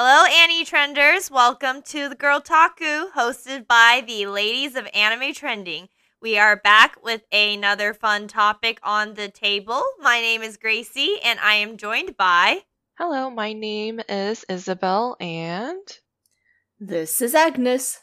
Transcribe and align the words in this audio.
Hello, 0.00 0.26
Annie 0.30 0.64
Trenders. 0.64 1.28
Welcome 1.28 1.82
to 1.86 2.08
the 2.08 2.14
Girltaku, 2.14 3.10
hosted 3.16 3.66
by 3.66 4.04
the 4.06 4.26
Ladies 4.26 4.76
of 4.76 4.86
Anime 4.94 5.34
Trending. 5.34 5.88
We 6.22 6.38
are 6.38 6.54
back 6.54 7.02
with 7.02 7.22
another 7.32 7.92
fun 7.92 8.28
topic 8.28 8.78
on 8.84 9.14
the 9.14 9.28
table. 9.28 9.82
My 9.98 10.20
name 10.20 10.40
is 10.40 10.56
Gracie, 10.56 11.16
and 11.24 11.40
I 11.40 11.54
am 11.54 11.76
joined 11.76 12.16
by. 12.16 12.60
Hello, 12.96 13.28
my 13.28 13.52
name 13.52 14.00
is 14.08 14.44
Isabel, 14.48 15.16
and. 15.18 15.82
This 16.78 17.20
is 17.20 17.34
Agnes. 17.34 17.98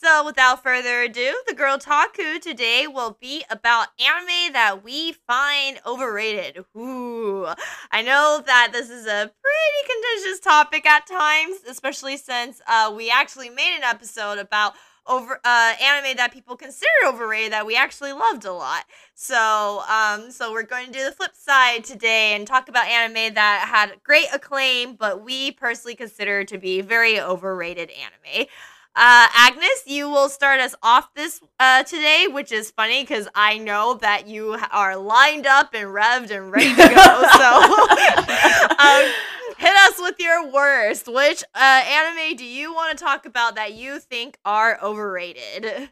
So, 0.00 0.24
without 0.24 0.62
further 0.62 1.00
ado, 1.02 1.42
the 1.48 1.54
Girltaku 1.54 2.40
today 2.40 2.86
will 2.86 3.18
be 3.20 3.44
about 3.50 3.88
anime 3.98 4.52
that 4.52 4.84
we 4.84 5.10
find 5.10 5.80
overrated. 5.84 6.64
Ooh, 6.76 7.48
I 7.90 8.02
know 8.02 8.40
that 8.46 8.68
this 8.70 8.90
is 8.90 9.06
a 9.06 9.28
pretty 9.42 9.92
contentious 9.92 10.38
topic 10.38 10.86
at 10.86 11.04
times, 11.08 11.56
especially 11.68 12.16
since 12.16 12.60
uh, 12.68 12.94
we 12.96 13.10
actually 13.10 13.50
made 13.50 13.74
an 13.76 13.82
episode 13.82 14.38
about 14.38 14.74
over 15.04 15.40
uh, 15.44 15.74
anime 15.82 16.16
that 16.16 16.32
people 16.32 16.54
consider 16.54 16.86
overrated 17.04 17.50
that 17.52 17.66
we 17.66 17.74
actually 17.74 18.12
loved 18.12 18.44
a 18.44 18.52
lot. 18.52 18.84
So, 19.14 19.82
um, 19.88 20.30
so 20.30 20.52
we're 20.52 20.62
going 20.62 20.86
to 20.86 20.92
do 20.92 21.04
the 21.04 21.12
flip 21.12 21.34
side 21.34 21.82
today 21.82 22.34
and 22.34 22.46
talk 22.46 22.68
about 22.68 22.86
anime 22.86 23.34
that 23.34 23.66
had 23.68 24.00
great 24.04 24.28
acclaim, 24.32 24.94
but 24.94 25.24
we 25.24 25.50
personally 25.50 25.96
consider 25.96 26.44
to 26.44 26.56
be 26.56 26.82
very 26.82 27.18
overrated 27.18 27.90
anime. 27.90 28.46
Uh, 28.96 29.28
Agnes, 29.34 29.82
you 29.86 30.08
will 30.08 30.28
start 30.28 30.60
us 30.60 30.74
off 30.82 31.14
this 31.14 31.40
uh, 31.60 31.84
today, 31.84 32.26
which 32.28 32.50
is 32.50 32.70
funny 32.70 33.02
because 33.02 33.28
I 33.34 33.58
know 33.58 33.94
that 34.00 34.26
you 34.26 34.58
are 34.72 34.96
lined 34.96 35.46
up 35.46 35.72
and 35.72 35.88
revved 35.88 36.30
and 36.30 36.50
ready 36.50 36.70
to 36.70 36.76
go. 36.76 36.84
so, 37.36 37.62
um, 38.78 39.12
hit 39.56 39.76
us 39.76 40.00
with 40.00 40.16
your 40.18 40.50
worst. 40.50 41.06
Which 41.06 41.44
uh, 41.54 41.58
anime 41.58 42.36
do 42.36 42.44
you 42.44 42.74
want 42.74 42.98
to 42.98 43.04
talk 43.04 43.24
about 43.24 43.54
that 43.54 43.74
you 43.74 44.00
think 44.00 44.38
are 44.44 44.78
overrated? 44.82 45.90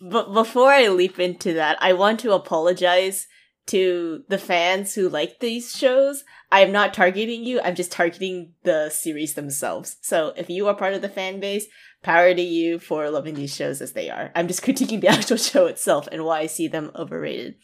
But 0.00 0.32
before 0.32 0.70
I 0.70 0.88
leap 0.88 1.18
into 1.18 1.52
that, 1.54 1.76
I 1.80 1.92
want 1.92 2.20
to 2.20 2.32
apologize 2.32 3.26
to 3.66 4.24
the 4.28 4.38
fans 4.38 4.94
who 4.94 5.08
like 5.08 5.38
these 5.38 5.76
shows. 5.76 6.24
I 6.50 6.60
am 6.60 6.72
not 6.72 6.92
targeting 6.92 7.44
you. 7.44 7.60
I'm 7.60 7.76
just 7.76 7.92
targeting 7.92 8.54
the 8.64 8.90
series 8.90 9.34
themselves. 9.34 9.96
So 10.02 10.32
if 10.36 10.50
you 10.50 10.66
are 10.66 10.74
part 10.74 10.94
of 10.94 11.02
the 11.02 11.08
fan 11.08 11.38
base, 11.38 11.66
power 12.02 12.34
to 12.34 12.42
you 12.42 12.78
for 12.78 13.08
loving 13.10 13.34
these 13.34 13.54
shows 13.54 13.80
as 13.80 13.92
they 13.92 14.10
are. 14.10 14.30
I'm 14.34 14.48
just 14.48 14.62
critiquing 14.64 15.00
the 15.00 15.08
actual 15.08 15.36
show 15.36 15.66
itself 15.66 16.08
and 16.10 16.24
why 16.24 16.40
I 16.40 16.46
see 16.46 16.68
them 16.68 16.90
overrated. 16.94 17.56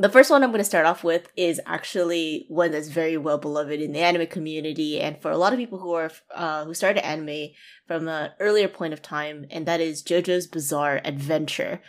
The 0.00 0.08
first 0.08 0.30
one 0.30 0.44
I'm 0.44 0.50
going 0.50 0.58
to 0.58 0.64
start 0.64 0.86
off 0.86 1.02
with 1.02 1.28
is 1.36 1.60
actually 1.66 2.46
one 2.48 2.70
that's 2.70 2.88
very 2.88 3.16
well 3.16 3.38
beloved 3.38 3.80
in 3.80 3.90
the 3.90 3.98
anime 3.98 4.28
community 4.28 5.00
and 5.00 5.20
for 5.20 5.32
a 5.32 5.36
lot 5.36 5.52
of 5.52 5.58
people 5.58 5.80
who 5.80 5.92
are 5.92 6.10
uh, 6.32 6.64
who 6.64 6.72
started 6.72 7.04
anime 7.04 7.48
from 7.88 8.06
an 8.06 8.30
earlier 8.38 8.68
point 8.68 8.92
of 8.92 9.02
time, 9.02 9.46
and 9.50 9.66
that 9.66 9.80
is 9.80 10.04
JoJo's 10.04 10.46
Bizarre 10.46 11.00
Adventure. 11.04 11.80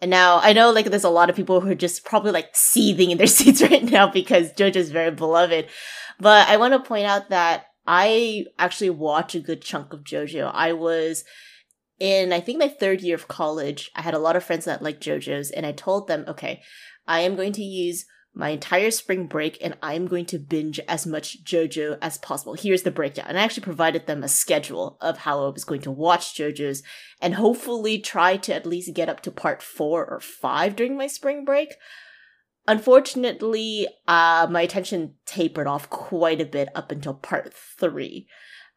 And 0.00 0.10
now 0.10 0.40
I 0.42 0.54
know 0.54 0.70
like 0.70 0.86
there's 0.86 1.04
a 1.04 1.10
lot 1.10 1.28
of 1.28 1.36
people 1.36 1.60
who 1.60 1.70
are 1.70 1.74
just 1.74 2.06
probably 2.06 2.32
like 2.32 2.56
seething 2.56 3.10
in 3.10 3.18
their 3.18 3.26
seats 3.38 3.60
right 3.60 3.84
now 3.84 4.10
because 4.10 4.54
JoJo's 4.54 4.90
very 4.90 5.10
beloved. 5.10 5.66
But 6.18 6.48
I 6.48 6.56
want 6.56 6.72
to 6.72 6.80
point 6.80 7.06
out 7.06 7.28
that 7.28 7.66
I 7.92 8.44
actually 8.56 8.90
watch 8.90 9.34
a 9.34 9.40
good 9.40 9.62
chunk 9.62 9.92
of 9.92 10.04
JoJo. 10.04 10.52
I 10.54 10.72
was 10.72 11.24
in, 11.98 12.32
I 12.32 12.38
think, 12.38 12.60
my 12.60 12.68
third 12.68 13.00
year 13.00 13.16
of 13.16 13.26
college. 13.26 13.90
I 13.96 14.02
had 14.02 14.14
a 14.14 14.20
lot 14.20 14.36
of 14.36 14.44
friends 14.44 14.64
that 14.66 14.80
like 14.80 15.00
JoJo's, 15.00 15.50
and 15.50 15.66
I 15.66 15.72
told 15.72 16.06
them, 16.06 16.24
okay, 16.28 16.62
I 17.08 17.22
am 17.22 17.34
going 17.34 17.52
to 17.54 17.64
use 17.64 18.04
my 18.32 18.50
entire 18.50 18.92
spring 18.92 19.26
break 19.26 19.58
and 19.60 19.76
I'm 19.82 20.06
going 20.06 20.26
to 20.26 20.38
binge 20.38 20.78
as 20.86 21.04
much 21.04 21.42
JoJo 21.42 21.98
as 22.00 22.16
possible. 22.18 22.54
Here's 22.54 22.84
the 22.84 22.92
breakdown. 22.92 23.26
And 23.28 23.36
I 23.36 23.42
actually 23.42 23.64
provided 23.64 24.06
them 24.06 24.22
a 24.22 24.28
schedule 24.28 24.96
of 25.00 25.18
how 25.18 25.44
I 25.44 25.48
was 25.48 25.64
going 25.64 25.80
to 25.80 25.90
watch 25.90 26.38
JoJo's 26.38 26.84
and 27.20 27.34
hopefully 27.34 27.98
try 27.98 28.36
to 28.36 28.54
at 28.54 28.66
least 28.66 28.94
get 28.94 29.08
up 29.08 29.20
to 29.22 29.32
part 29.32 29.62
four 29.62 30.06
or 30.06 30.20
five 30.20 30.76
during 30.76 30.96
my 30.96 31.08
spring 31.08 31.44
break. 31.44 31.74
Unfortunately, 32.70 33.88
uh, 34.06 34.46
my 34.48 34.62
attention 34.62 35.14
tapered 35.26 35.66
off 35.66 35.90
quite 35.90 36.40
a 36.40 36.44
bit 36.44 36.68
up 36.76 36.92
until 36.92 37.14
part 37.14 37.52
three. 37.52 38.28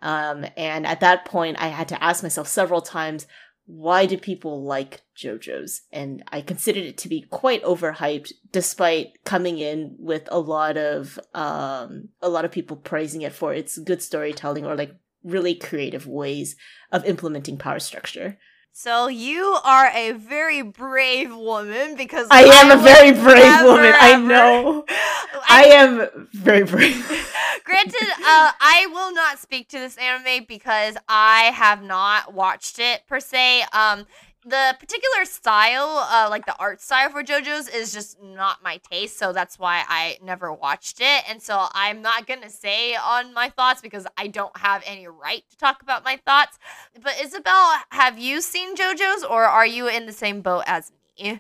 Um, 0.01 0.47
and 0.57 0.87
at 0.87 1.01
that 1.01 1.25
point, 1.25 1.61
I 1.61 1.67
had 1.67 1.89
to 1.89 2.03
ask 2.03 2.23
myself 2.23 2.47
several 2.47 2.81
times, 2.81 3.27
why 3.67 4.07
do 4.07 4.17
people 4.17 4.63
like 4.63 5.01
JoJo's? 5.15 5.83
And 5.91 6.23
I 6.31 6.41
considered 6.41 6.85
it 6.85 6.97
to 6.97 7.07
be 7.07 7.27
quite 7.29 7.63
overhyped, 7.63 8.31
despite 8.51 9.23
coming 9.25 9.59
in 9.59 9.95
with 9.99 10.27
a 10.31 10.39
lot 10.39 10.75
of 10.75 11.19
um, 11.35 12.09
a 12.19 12.29
lot 12.29 12.45
of 12.45 12.51
people 12.51 12.77
praising 12.77 13.21
it 13.21 13.31
for 13.31 13.53
its 13.53 13.77
good 13.77 14.01
storytelling 14.01 14.65
or 14.65 14.75
like 14.75 14.95
really 15.23 15.53
creative 15.53 16.07
ways 16.07 16.55
of 16.91 17.05
implementing 17.05 17.59
power 17.59 17.77
structure. 17.77 18.39
So 18.75 19.07
you 19.07 19.55
are 19.63 19.91
a 19.93 20.13
very 20.13 20.63
brave 20.63 21.33
woman 21.33 21.95
because 21.95 22.27
I 22.31 22.41
am 22.45 22.71
a 22.71 22.81
very 22.81 23.11
brave 23.11 23.43
never, 23.43 23.67
woman. 23.67 23.93
I 23.95 24.15
know. 24.17 24.83
I, 24.89 25.43
I, 25.47 25.63
am 25.65 26.27
very 26.33 26.63
brave. 26.63 27.05
granted, 27.63 28.01
uh, 28.01 28.51
I 28.59 28.87
will 28.91 29.13
not 29.13 29.37
speak 29.37 29.69
to 29.69 29.77
this 29.77 29.95
anime 29.97 30.45
because 30.47 30.97
I 31.07 31.51
have 31.53 31.83
not 31.83 32.33
watched 32.33 32.79
it 32.79 33.05
per 33.05 33.19
se. 33.19 33.61
Um, 33.73 34.07
the 34.45 34.75
particular 34.79 35.25
style, 35.25 36.07
uh, 36.09 36.27
like 36.29 36.45
the 36.45 36.55
art 36.57 36.81
style 36.81 37.09
for 37.09 37.23
JoJo's, 37.23 37.67
is 37.67 37.93
just 37.93 38.21
not 38.21 38.63
my 38.63 38.77
taste. 38.89 39.17
So 39.17 39.33
that's 39.33 39.57
why 39.57 39.83
I 39.87 40.17
never 40.23 40.51
watched 40.51 40.99
it. 41.01 41.23
And 41.29 41.41
so 41.41 41.67
I'm 41.73 42.01
not 42.01 42.27
gonna 42.27 42.49
say 42.49 42.95
on 42.95 43.33
my 43.33 43.49
thoughts 43.49 43.81
because 43.81 44.05
I 44.17 44.27
don't 44.27 44.55
have 44.57 44.83
any 44.85 45.07
right 45.07 45.43
to 45.49 45.57
talk 45.57 45.81
about 45.81 46.03
my 46.03 46.19
thoughts. 46.25 46.57
But 47.01 47.19
Isabel, 47.21 47.73
have 47.89 48.19
you 48.19 48.41
seen 48.41 48.75
JoJo's, 48.75 49.23
or 49.23 49.43
are 49.45 49.65
you 49.65 49.87
in 49.87 50.05
the 50.05 50.13
same 50.13 50.41
boat 50.41 50.63
as 50.67 50.91
me? 51.19 51.39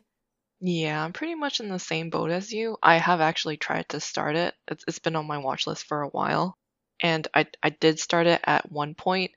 Yeah, 0.59 1.03
I'm 1.03 1.11
pretty 1.13 1.35
much 1.35 1.59
in 1.59 1.69
the 1.69 1.79
same 1.79 2.09
boat 2.09 2.31
as 2.31 2.53
you. 2.53 2.77
I 2.81 2.95
have 2.95 3.19
actually 3.19 3.57
tried 3.57 3.89
to 3.89 3.99
start 3.99 4.35
it. 4.37 4.53
It's, 4.69 4.83
it's 4.87 4.99
been 4.99 5.15
on 5.17 5.27
my 5.27 5.37
watch 5.37 5.67
list 5.67 5.85
for 5.85 6.01
a 6.03 6.09
while, 6.09 6.57
and 7.01 7.27
I 7.33 7.47
I 7.61 7.69
did 7.69 7.99
start 7.99 8.27
it 8.27 8.39
at 8.45 8.71
one 8.71 8.95
point, 8.95 9.31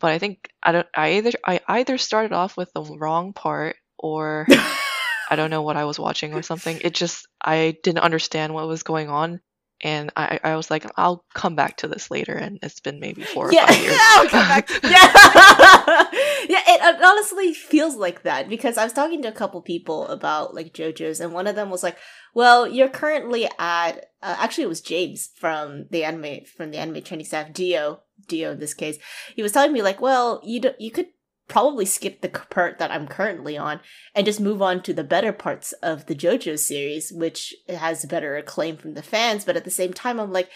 but 0.00 0.12
I 0.12 0.18
think 0.18 0.48
I 0.62 0.72
don't. 0.72 0.86
I 0.94 1.14
either 1.14 1.32
I 1.44 1.60
either 1.68 1.98
started 1.98 2.32
off 2.32 2.56
with 2.56 2.72
the 2.72 2.82
wrong 2.82 3.32
part 3.32 3.76
or 3.98 4.46
I 5.30 5.36
don't 5.36 5.50
know 5.50 5.62
what 5.62 5.76
I 5.76 5.84
was 5.84 5.98
watching 5.98 6.34
or 6.34 6.42
something. 6.42 6.78
It 6.82 6.94
just 6.94 7.26
I 7.42 7.76
didn't 7.82 8.00
understand 8.02 8.54
what 8.54 8.68
was 8.68 8.82
going 8.82 9.08
on, 9.08 9.40
and 9.82 10.12
I 10.16 10.38
I 10.42 10.56
was 10.56 10.70
like 10.70 10.86
I'll 10.96 11.24
come 11.34 11.56
back 11.56 11.78
to 11.78 11.88
this 11.88 12.10
later, 12.10 12.34
and 12.34 12.58
it's 12.62 12.80
been 12.80 13.00
maybe 13.00 13.22
four 13.22 13.52
yeah. 13.52 13.64
or 13.64 13.66
five 13.68 13.82
years. 13.82 13.98
I'll 14.00 14.28
come 14.28 14.48
back. 14.48 14.70
yeah, 14.82 16.06
yeah. 16.48 16.62
It 16.66 17.02
honestly 17.02 17.54
feels 17.54 17.96
like 17.96 18.22
that 18.22 18.48
because 18.48 18.76
I 18.76 18.84
was 18.84 18.92
talking 18.92 19.22
to 19.22 19.28
a 19.28 19.32
couple 19.32 19.60
people 19.62 20.06
about 20.08 20.54
like 20.54 20.72
JoJo's, 20.72 21.20
and 21.20 21.32
one 21.32 21.46
of 21.46 21.56
them 21.56 21.70
was 21.70 21.82
like, 21.82 21.96
"Well, 22.34 22.68
you're 22.68 22.88
currently 22.88 23.48
at." 23.58 24.06
Uh, 24.22 24.36
actually, 24.38 24.64
it 24.64 24.68
was 24.68 24.80
James 24.80 25.30
from 25.36 25.86
the 25.90 26.04
anime 26.04 26.44
from 26.56 26.70
the 26.70 26.78
anime 26.78 27.02
trending 27.02 27.26
staff, 27.26 27.52
Dio 27.52 28.00
Dio 28.26 28.52
in 28.52 28.60
this 28.60 28.74
case, 28.74 28.98
he 29.34 29.42
was 29.42 29.52
telling 29.52 29.72
me 29.72 29.82
like, 29.82 30.00
well, 30.00 30.40
you 30.44 30.60
you 30.78 30.90
could 30.90 31.08
probably 31.46 31.84
skip 31.84 32.20
the 32.20 32.28
part 32.28 32.78
that 32.78 32.90
I'm 32.90 33.06
currently 33.06 33.56
on 33.58 33.80
and 34.14 34.24
just 34.24 34.40
move 34.40 34.62
on 34.62 34.82
to 34.82 34.94
the 34.94 35.04
better 35.04 35.32
parts 35.32 35.72
of 35.74 36.06
the 36.06 36.14
JoJo 36.14 36.58
series, 36.58 37.12
which 37.12 37.54
has 37.68 38.06
better 38.06 38.36
acclaim 38.36 38.76
from 38.76 38.94
the 38.94 39.02
fans. 39.02 39.44
But 39.44 39.56
at 39.56 39.64
the 39.64 39.70
same 39.70 39.92
time, 39.92 40.18
I'm 40.18 40.32
like, 40.32 40.48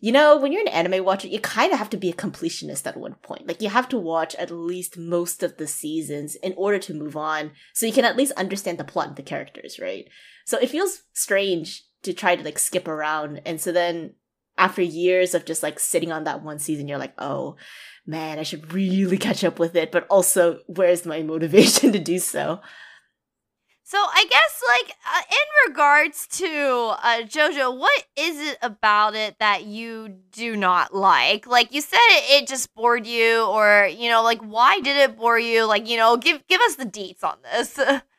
you 0.00 0.10
know, 0.10 0.36
when 0.36 0.50
you're 0.50 0.62
an 0.62 0.68
anime 0.68 1.04
watcher, 1.04 1.28
you 1.28 1.38
kind 1.38 1.72
of 1.72 1.78
have 1.78 1.90
to 1.90 1.96
be 1.96 2.10
a 2.10 2.14
completionist 2.14 2.88
at 2.88 2.96
one 2.96 3.14
point. 3.22 3.46
Like, 3.46 3.62
you 3.62 3.68
have 3.68 3.88
to 3.90 3.98
watch 3.98 4.34
at 4.34 4.50
least 4.50 4.98
most 4.98 5.44
of 5.44 5.58
the 5.58 5.68
seasons 5.68 6.34
in 6.34 6.54
order 6.56 6.80
to 6.80 6.92
move 6.92 7.16
on, 7.16 7.52
so 7.72 7.86
you 7.86 7.92
can 7.92 8.04
at 8.04 8.16
least 8.16 8.32
understand 8.32 8.78
the 8.78 8.84
plot 8.84 9.06
and 9.06 9.16
the 9.16 9.22
characters, 9.22 9.78
right? 9.78 10.08
So 10.44 10.58
it 10.58 10.70
feels 10.70 11.02
strange 11.12 11.84
to 12.02 12.12
try 12.12 12.34
to 12.34 12.42
like 12.42 12.58
skip 12.58 12.88
around. 12.88 13.42
And 13.46 13.60
so 13.60 13.70
then 13.70 14.14
after 14.62 14.80
years 14.80 15.34
of 15.34 15.44
just 15.44 15.62
like 15.62 15.80
sitting 15.80 16.12
on 16.12 16.24
that 16.24 16.42
one 16.42 16.60
season, 16.60 16.86
you're 16.86 16.98
like, 16.98 17.14
oh 17.18 17.56
man, 18.06 18.38
I 18.38 18.44
should 18.44 18.72
really 18.72 19.18
catch 19.18 19.42
up 19.42 19.58
with 19.58 19.74
it. 19.74 19.90
But 19.90 20.06
also, 20.08 20.60
where's 20.66 21.04
my 21.04 21.22
motivation 21.22 21.92
to 21.92 21.98
do 21.98 22.20
so? 22.20 22.60
So 23.82 23.98
I 23.98 24.24
guess 24.30 24.62
like 24.68 24.96
uh, 25.04 25.22
in 25.30 25.70
regards 25.70 26.26
to 26.38 26.46
uh, 26.46 27.22
JoJo, 27.24 27.76
what 27.76 28.04
is 28.16 28.38
it 28.38 28.56
about 28.62 29.16
it 29.16 29.38
that 29.40 29.64
you 29.64 30.08
do 30.30 30.56
not 30.56 30.94
like? 30.94 31.46
Like 31.46 31.74
you 31.74 31.80
said, 31.80 31.98
it, 32.10 32.42
it 32.42 32.48
just 32.48 32.72
bored 32.74 33.06
you, 33.06 33.44
or 33.44 33.90
you 33.92 34.08
know, 34.08 34.22
like 34.22 34.40
why 34.40 34.80
did 34.80 34.96
it 34.96 35.18
bore 35.18 35.38
you? 35.38 35.64
Like 35.64 35.88
you 35.88 35.98
know, 35.98 36.16
give 36.16 36.46
give 36.46 36.60
us 36.62 36.76
the 36.76 36.86
deets 36.86 37.24
on 37.24 37.36
this. 37.42 37.78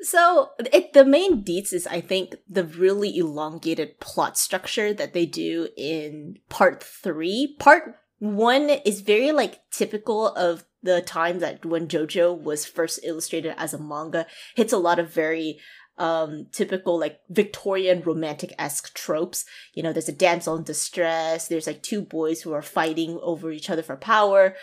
So 0.00 0.50
it, 0.72 0.92
the 0.92 1.04
main 1.04 1.42
deets 1.42 1.72
is 1.72 1.86
I 1.86 2.00
think 2.00 2.36
the 2.48 2.64
really 2.64 3.16
elongated 3.16 3.98
plot 3.98 4.36
structure 4.36 4.92
that 4.92 5.14
they 5.14 5.26
do 5.26 5.68
in 5.76 6.38
part 6.48 6.82
three. 6.82 7.56
Part 7.58 7.96
one 8.18 8.70
is 8.70 9.00
very 9.00 9.32
like 9.32 9.60
typical 9.70 10.28
of 10.28 10.64
the 10.82 11.02
time 11.02 11.40
that 11.40 11.64
when 11.64 11.88
JoJo 11.88 12.40
was 12.40 12.64
first 12.64 13.00
illustrated 13.02 13.54
as 13.56 13.74
a 13.74 13.78
manga. 13.78 14.26
Hits 14.54 14.72
a 14.72 14.78
lot 14.78 14.98
of 14.98 15.12
very 15.12 15.58
um, 15.98 16.46
typical 16.52 16.98
like 16.98 17.20
Victorian 17.30 18.02
romantic 18.02 18.52
esque 18.58 18.94
tropes. 18.94 19.44
You 19.74 19.82
know, 19.82 19.92
there's 19.92 20.08
a 20.08 20.12
damsel 20.12 20.56
in 20.56 20.64
distress. 20.64 21.48
There's 21.48 21.66
like 21.66 21.82
two 21.82 22.02
boys 22.02 22.42
who 22.42 22.52
are 22.52 22.62
fighting 22.62 23.18
over 23.22 23.50
each 23.50 23.70
other 23.70 23.82
for 23.82 23.96
power. 23.96 24.54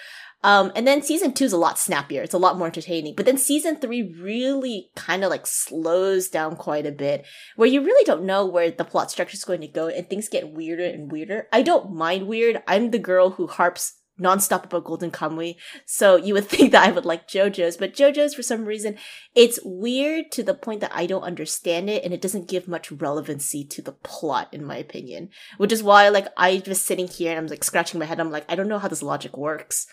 Um, 0.44 0.72
and 0.76 0.86
then 0.86 1.02
season 1.02 1.34
two 1.34 1.46
is 1.46 1.54
a 1.54 1.58
lot 1.58 1.80
snappier. 1.80 2.22
It's 2.22 2.34
a 2.34 2.40
lot 2.40 2.58
more 2.58 2.68
entertaining. 2.68 3.16
But 3.16 3.26
then 3.26 3.38
season 3.38 3.78
three 3.78 4.14
really 4.20 4.90
kind 4.96 5.24
of 5.24 5.30
like 5.30 5.48
slows 5.48 6.28
down 6.28 6.58
quite 6.58 6.86
a 6.86 6.92
bit, 6.92 7.26
where 7.56 7.70
you 7.70 7.82
really 7.82 8.06
don't 8.06 8.26
know 8.26 8.46
where 8.46 8.70
the 8.70 8.84
plot 8.84 9.10
structure 9.10 9.36
is 9.36 9.46
going 9.46 9.62
to 9.62 9.68
go, 9.68 9.88
and 9.88 10.10
things 10.10 10.28
get 10.28 10.52
weirder 10.52 10.86
and 10.86 11.12
weirder. 11.12 11.48
I 11.52 11.62
don't 11.62 11.94
mind 11.94 12.28
weird. 12.28 12.62
I'm 12.68 12.92
the 12.92 13.00
girl 13.00 13.32
who 13.32 13.48
harps 13.48 14.00
nonstop 14.20 14.66
about 14.66 14.84
Golden 14.84 15.12
Kamuy. 15.12 15.56
So 15.86 16.18
you 16.18 16.34
would 16.34 16.48
think 16.50 16.72
that 16.72 16.88
I 16.88 16.92
would 16.92 17.06
like 17.06 17.28
JoJo's, 17.28 17.78
but 17.78 17.94
JoJo's 17.94 18.36
for 18.36 18.44
some 18.44 18.66
reason, 18.66 18.98
it's 19.36 19.60
weird 19.64 20.32
to 20.34 20.44
the 20.44 20.54
point 20.54 20.82
that 20.82 20.92
I 20.94 21.06
don't 21.06 21.24
understand 21.24 21.90
it 21.90 22.04
and 22.04 22.14
it 22.14 22.22
doesn't 22.22 22.50
give 22.50 22.68
much 22.68 22.92
relevancy 22.92 23.64
to 23.66 23.82
the 23.82 23.94
plot, 23.94 24.50
in 24.54 24.64
my 24.66 24.78
opinion. 24.78 25.30
Which 25.58 25.72
is 25.72 25.82
why 25.82 26.10
like 26.10 26.28
I 26.38 26.62
was 26.68 26.82
sitting 26.82 27.08
here 27.08 27.32
and 27.32 27.40
I'm 27.40 27.48
like 27.48 27.64
scratching 27.64 28.00
my 28.00 28.06
head. 28.06 28.20
I'm 28.20 28.32
like, 28.32 28.46
I 28.50 28.56
don't 28.56 28.68
know 28.68 28.80
how 28.80 28.88
this 28.88 29.04
logic 29.04 29.38
works 29.38 29.88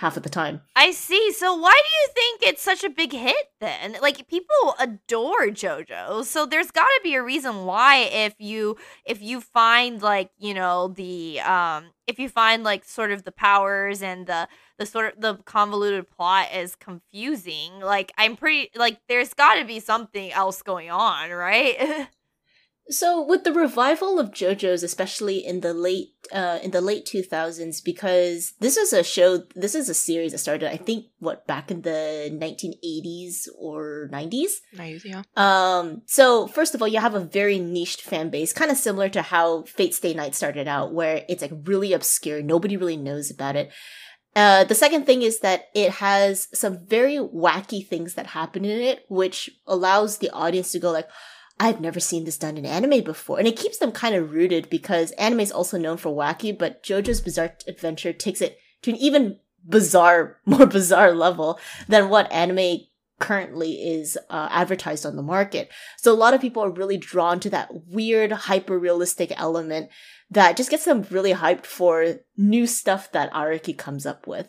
half 0.00 0.16
of 0.16 0.22
the 0.22 0.30
time. 0.30 0.62
I 0.74 0.92
see. 0.92 1.30
So 1.32 1.54
why 1.54 1.74
do 1.74 1.90
you 1.90 2.08
think 2.14 2.42
it's 2.42 2.62
such 2.62 2.82
a 2.82 2.88
big 2.88 3.12
hit 3.12 3.50
then? 3.60 3.98
Like 4.00 4.26
people 4.28 4.74
adore 4.78 5.48
JoJo. 5.48 6.24
So 6.24 6.46
there's 6.46 6.70
got 6.70 6.86
to 6.86 7.00
be 7.04 7.14
a 7.14 7.22
reason 7.22 7.66
why 7.66 8.08
if 8.10 8.34
you 8.38 8.78
if 9.04 9.20
you 9.20 9.42
find 9.42 10.00
like, 10.00 10.30
you 10.38 10.54
know, 10.54 10.88
the 10.88 11.40
um 11.40 11.90
if 12.06 12.18
you 12.18 12.30
find 12.30 12.64
like 12.64 12.86
sort 12.86 13.10
of 13.10 13.24
the 13.24 13.32
powers 13.32 14.02
and 14.02 14.26
the 14.26 14.48
the 14.78 14.86
sort 14.86 15.12
of 15.12 15.20
the 15.20 15.34
convoluted 15.44 16.10
plot 16.10 16.46
is 16.54 16.76
confusing, 16.76 17.80
like 17.80 18.10
I'm 18.16 18.36
pretty 18.36 18.70
like 18.74 19.00
there's 19.06 19.34
got 19.34 19.56
to 19.56 19.66
be 19.66 19.80
something 19.80 20.32
else 20.32 20.62
going 20.62 20.90
on, 20.90 21.28
right? 21.28 22.08
So 22.90 23.24
with 23.24 23.44
the 23.44 23.52
revival 23.52 24.18
of 24.18 24.32
JoJo's, 24.32 24.82
especially 24.82 25.38
in 25.38 25.60
the 25.60 25.72
late 25.72 26.08
uh, 26.32 26.58
in 26.62 26.72
the 26.72 26.80
late 26.80 27.06
two 27.06 27.22
thousands, 27.22 27.80
because 27.80 28.54
this 28.60 28.76
is 28.76 28.92
a 28.92 29.02
show, 29.02 29.44
this 29.54 29.74
is 29.74 29.88
a 29.88 29.94
series 29.94 30.32
that 30.32 30.38
started, 30.38 30.70
I 30.70 30.76
think, 30.76 31.06
what 31.20 31.46
back 31.46 31.70
in 31.70 31.82
the 31.82 32.30
nineteen 32.32 32.74
eighties 32.82 33.48
or 33.56 34.08
nineties. 34.10 34.60
Nice, 34.74 35.04
yeah. 35.04 35.22
Um. 35.36 36.02
So 36.06 36.48
first 36.48 36.74
of 36.74 36.82
all, 36.82 36.88
you 36.88 37.00
have 37.00 37.14
a 37.14 37.20
very 37.20 37.58
niched 37.58 38.02
fan 38.02 38.28
base, 38.28 38.52
kind 38.52 38.70
of 38.70 38.76
similar 38.76 39.08
to 39.10 39.22
how 39.22 39.62
Fate 39.62 39.94
Stay 39.94 40.12
Night 40.12 40.34
started 40.34 40.66
out, 40.66 40.92
where 40.92 41.24
it's 41.28 41.42
like 41.42 41.52
really 41.64 41.92
obscure, 41.92 42.42
nobody 42.42 42.76
really 42.76 42.96
knows 42.96 43.30
about 43.30 43.56
it. 43.56 43.70
Uh, 44.36 44.62
the 44.64 44.76
second 44.76 45.06
thing 45.06 45.22
is 45.22 45.40
that 45.40 45.64
it 45.74 45.90
has 45.94 46.46
some 46.54 46.86
very 46.86 47.16
wacky 47.16 47.86
things 47.86 48.14
that 48.14 48.28
happen 48.28 48.64
in 48.64 48.80
it, 48.80 49.04
which 49.08 49.50
allows 49.66 50.18
the 50.18 50.30
audience 50.30 50.70
to 50.70 50.78
go 50.78 50.92
like, 50.92 51.08
I've 51.60 51.80
never 51.80 52.00
seen 52.00 52.24
this 52.24 52.38
done 52.38 52.56
in 52.56 52.64
anime 52.64 53.04
before. 53.04 53.38
And 53.38 53.46
it 53.46 53.58
keeps 53.58 53.76
them 53.76 53.92
kind 53.92 54.14
of 54.14 54.32
rooted 54.32 54.70
because 54.70 55.10
anime 55.12 55.40
is 55.40 55.52
also 55.52 55.76
known 55.76 55.98
for 55.98 56.08
wacky, 56.08 56.56
but 56.56 56.82
JoJo's 56.82 57.20
Bizarre 57.20 57.54
Adventure 57.68 58.14
takes 58.14 58.40
it 58.40 58.58
to 58.80 58.90
an 58.90 58.96
even 58.96 59.38
bizarre, 59.62 60.38
more 60.46 60.64
bizarre 60.64 61.14
level 61.14 61.60
than 61.86 62.08
what 62.08 62.32
anime 62.32 62.78
currently 63.18 63.72
is 63.74 64.16
uh, 64.30 64.48
advertised 64.50 65.04
on 65.04 65.16
the 65.16 65.22
market. 65.22 65.70
So 65.98 66.10
a 66.10 66.16
lot 66.16 66.32
of 66.32 66.40
people 66.40 66.64
are 66.64 66.70
really 66.70 66.96
drawn 66.96 67.38
to 67.40 67.50
that 67.50 67.86
weird, 67.86 68.32
hyper 68.32 68.78
realistic 68.78 69.30
element 69.36 69.90
that 70.30 70.56
just 70.56 70.70
gets 70.70 70.86
them 70.86 71.06
really 71.10 71.34
hyped 71.34 71.66
for 71.66 72.20
new 72.38 72.66
stuff 72.66 73.12
that 73.12 73.30
Araki 73.34 73.76
comes 73.76 74.06
up 74.06 74.26
with. 74.26 74.48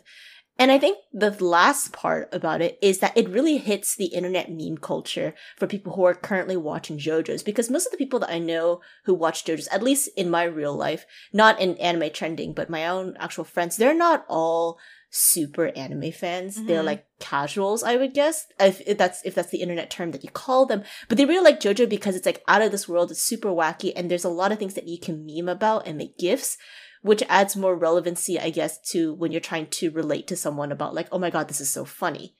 And 0.58 0.70
I 0.70 0.78
think 0.78 0.98
the 1.12 1.30
last 1.42 1.92
part 1.92 2.28
about 2.32 2.60
it 2.60 2.78
is 2.82 2.98
that 2.98 3.16
it 3.16 3.28
really 3.28 3.56
hits 3.56 3.96
the 3.96 4.06
internet 4.06 4.50
meme 4.50 4.76
culture 4.76 5.34
for 5.56 5.66
people 5.66 5.94
who 5.94 6.04
are 6.04 6.14
currently 6.14 6.56
watching 6.56 6.98
JoJo's 6.98 7.42
because 7.42 7.70
most 7.70 7.86
of 7.86 7.92
the 7.92 7.98
people 7.98 8.20
that 8.20 8.30
I 8.30 8.38
know 8.38 8.80
who 9.04 9.14
watch 9.14 9.44
JoJo's, 9.44 9.68
at 9.68 9.82
least 9.82 10.10
in 10.16 10.30
my 10.30 10.44
real 10.44 10.74
life, 10.74 11.06
not 11.32 11.58
in 11.60 11.76
anime 11.78 12.10
trending, 12.12 12.52
but 12.52 12.70
my 12.70 12.86
own 12.86 13.16
actual 13.18 13.44
friends, 13.44 13.76
they're 13.76 13.94
not 13.94 14.24
all 14.28 14.78
super 15.10 15.68
anime 15.76 16.10
fans. 16.10 16.56
Mm-hmm. 16.56 16.66
They're 16.66 16.82
like 16.82 17.06
casuals, 17.18 17.82
I 17.82 17.96
would 17.96 18.14
guess, 18.14 18.46
if, 18.58 18.80
if, 18.86 18.98
that's 18.98 19.22
if 19.24 19.34
that's 19.34 19.50
the 19.50 19.60
internet 19.62 19.90
term 19.90 20.10
that 20.12 20.24
you 20.24 20.30
call 20.30 20.66
them. 20.66 20.82
But 21.08 21.18
they 21.18 21.26
really 21.26 21.44
like 21.44 21.60
JoJo 21.60 21.88
because 21.88 22.16
it's 22.16 22.26
like 22.26 22.42
out 22.48 22.62
of 22.62 22.72
this 22.72 22.88
world. 22.88 23.10
It's 23.10 23.22
super 23.22 23.50
wacky, 23.50 23.92
and 23.94 24.10
there's 24.10 24.24
a 24.24 24.30
lot 24.30 24.52
of 24.52 24.58
things 24.58 24.74
that 24.74 24.88
you 24.88 24.98
can 24.98 25.26
meme 25.26 25.48
about 25.48 25.86
and 25.86 25.98
make 25.98 26.18
gifs 26.18 26.56
which 27.02 27.22
adds 27.28 27.56
more 27.56 27.76
relevancy, 27.76 28.38
I 28.38 28.50
guess, 28.50 28.80
to 28.90 29.12
when 29.12 29.32
you're 29.32 29.40
trying 29.40 29.66
to 29.66 29.90
relate 29.90 30.26
to 30.28 30.36
someone 30.36 30.72
about 30.72 30.94
like, 30.94 31.08
oh 31.12 31.18
my 31.18 31.30
god, 31.30 31.48
this 31.48 31.60
is 31.60 31.68
so 31.68 31.84
funny. 31.84 32.34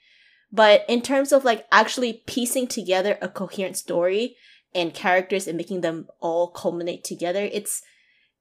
But 0.50 0.85
in 0.88 1.03
terms 1.03 1.32
of 1.32 1.44
like 1.44 1.67
actually 1.73 2.23
piecing 2.26 2.69
together 2.69 3.19
a 3.20 3.29
coherent 3.29 3.76
story 3.76 4.37
and 4.75 4.94
characters 4.94 5.47
and 5.47 5.56
making 5.56 5.81
them 5.81 6.06
all 6.20 6.49
culminate 6.49 7.05
together, 7.05 7.49
it's 7.53 7.82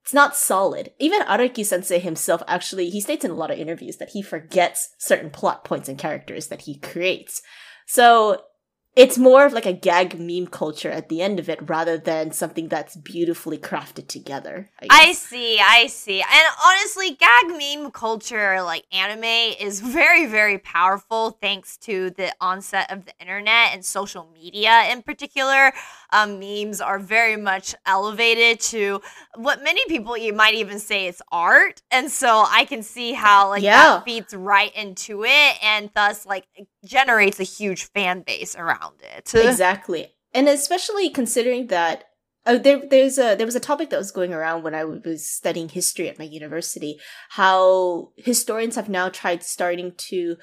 it's 0.04 0.14
not 0.14 0.36
solid. 0.36 0.92
Even 1.00 1.22
Araki 1.22 1.66
sensei 1.66 2.00
himself 2.00 2.42
actually 2.48 2.90
he 2.90 3.02
states 3.02 3.26
in 3.26 3.32
a 3.32 3.36
lot 3.36 3.52
of 3.52 3.60
interviews 3.60 3.98
that 3.98 4.10
he 4.10 4.22
forgets 4.22 4.90
certain 4.98 5.30
plot 5.30 5.64
points 5.64 5.90
and 5.90 5.98
characters 5.98 6.48
that 6.48 6.62
he 6.62 6.78
creates. 6.80 7.42
So 7.88 8.44
it's 8.94 9.18
more 9.18 9.46
of 9.46 9.54
like 9.54 9.66
a 9.66 9.72
gag 9.72 10.20
meme 10.20 10.48
culture 10.48 10.92
at 10.92 11.08
the 11.08 11.22
end 11.22 11.40
of 11.40 11.48
it 11.48 11.70
rather 11.70 11.98
than 11.98 12.32
something 12.32 12.68
that's 12.68 12.98
beautifully 12.98 13.58
crafted 13.58 14.08
together. 14.08 14.70
I, 14.82 14.88
I, 14.90 15.14
see, 15.14 15.60
I 15.62 15.88
see. 15.88 16.20
And 16.20 16.46
honestly, 16.66 17.16
gag 17.16 17.58
meme 17.58 17.92
culture, 17.92 18.62
like 18.62 18.84
anime, 18.92 19.24
is 19.24 19.80
very, 19.82 20.26
very 20.26 20.58
powerful 20.58 21.38
thanks 21.42 21.78
to 21.78 22.10
the 22.12 22.34
onset 22.42 22.92
of 22.92 23.06
the 23.06 23.14
internet 23.22 23.74
and 23.74 23.86
social 23.86 24.30
media 24.34 24.90
in 24.92 25.04
particular. 25.04 25.72
Um, 26.14 26.40
memes 26.40 26.82
are 26.82 27.00
very 27.00 27.38
much 27.38 27.74
elevated 27.86 28.60
to 28.60 29.02
what 29.36 29.64
many 29.64 29.82
people 29.88 30.18
you 30.18 30.34
might 30.34 30.56
even 30.56 30.80
say 30.80 31.08
it's 31.08 31.22
art. 31.32 31.82
And 31.92 32.12
so 32.12 32.44
I 32.50 32.66
can 32.66 32.84
see 32.84 33.14
how 33.14 33.48
like 33.48 33.64
yeah. 33.64 33.84
that 33.84 34.04
feeds 34.04 34.34
right 34.34 34.76
into 34.76 35.24
it 35.24 35.64
and 35.64 35.90
thus 35.96 36.26
like 36.26 36.46
generates 36.86 37.40
a 37.40 37.44
huge 37.44 37.86
fan 37.86 38.22
base 38.22 38.56
around 38.56 39.02
it. 39.02 39.34
Exactly. 39.52 40.14
And 40.34 40.48
especially 40.48 41.10
considering 41.10 41.68
that 41.68 42.06
uh, 42.46 42.58
there, 42.58 42.82
there's 42.90 43.18
a 43.18 43.36
there 43.36 43.46
was 43.46 43.56
a 43.56 43.60
topic 43.60 43.90
that 43.90 44.00
was 44.00 44.12
going 44.12 44.34
around 44.34 44.64
when 44.64 44.74
I 44.74 44.84
was 44.86 45.30
studying 45.30 45.70
history 45.70 46.10
at 46.10 46.18
my 46.18 46.26
university. 46.26 47.00
How 47.30 48.12
historians 48.16 48.76
have 48.76 48.90
now 48.90 49.10
tried 49.10 49.44
starting 49.44 49.94
to 50.10 50.38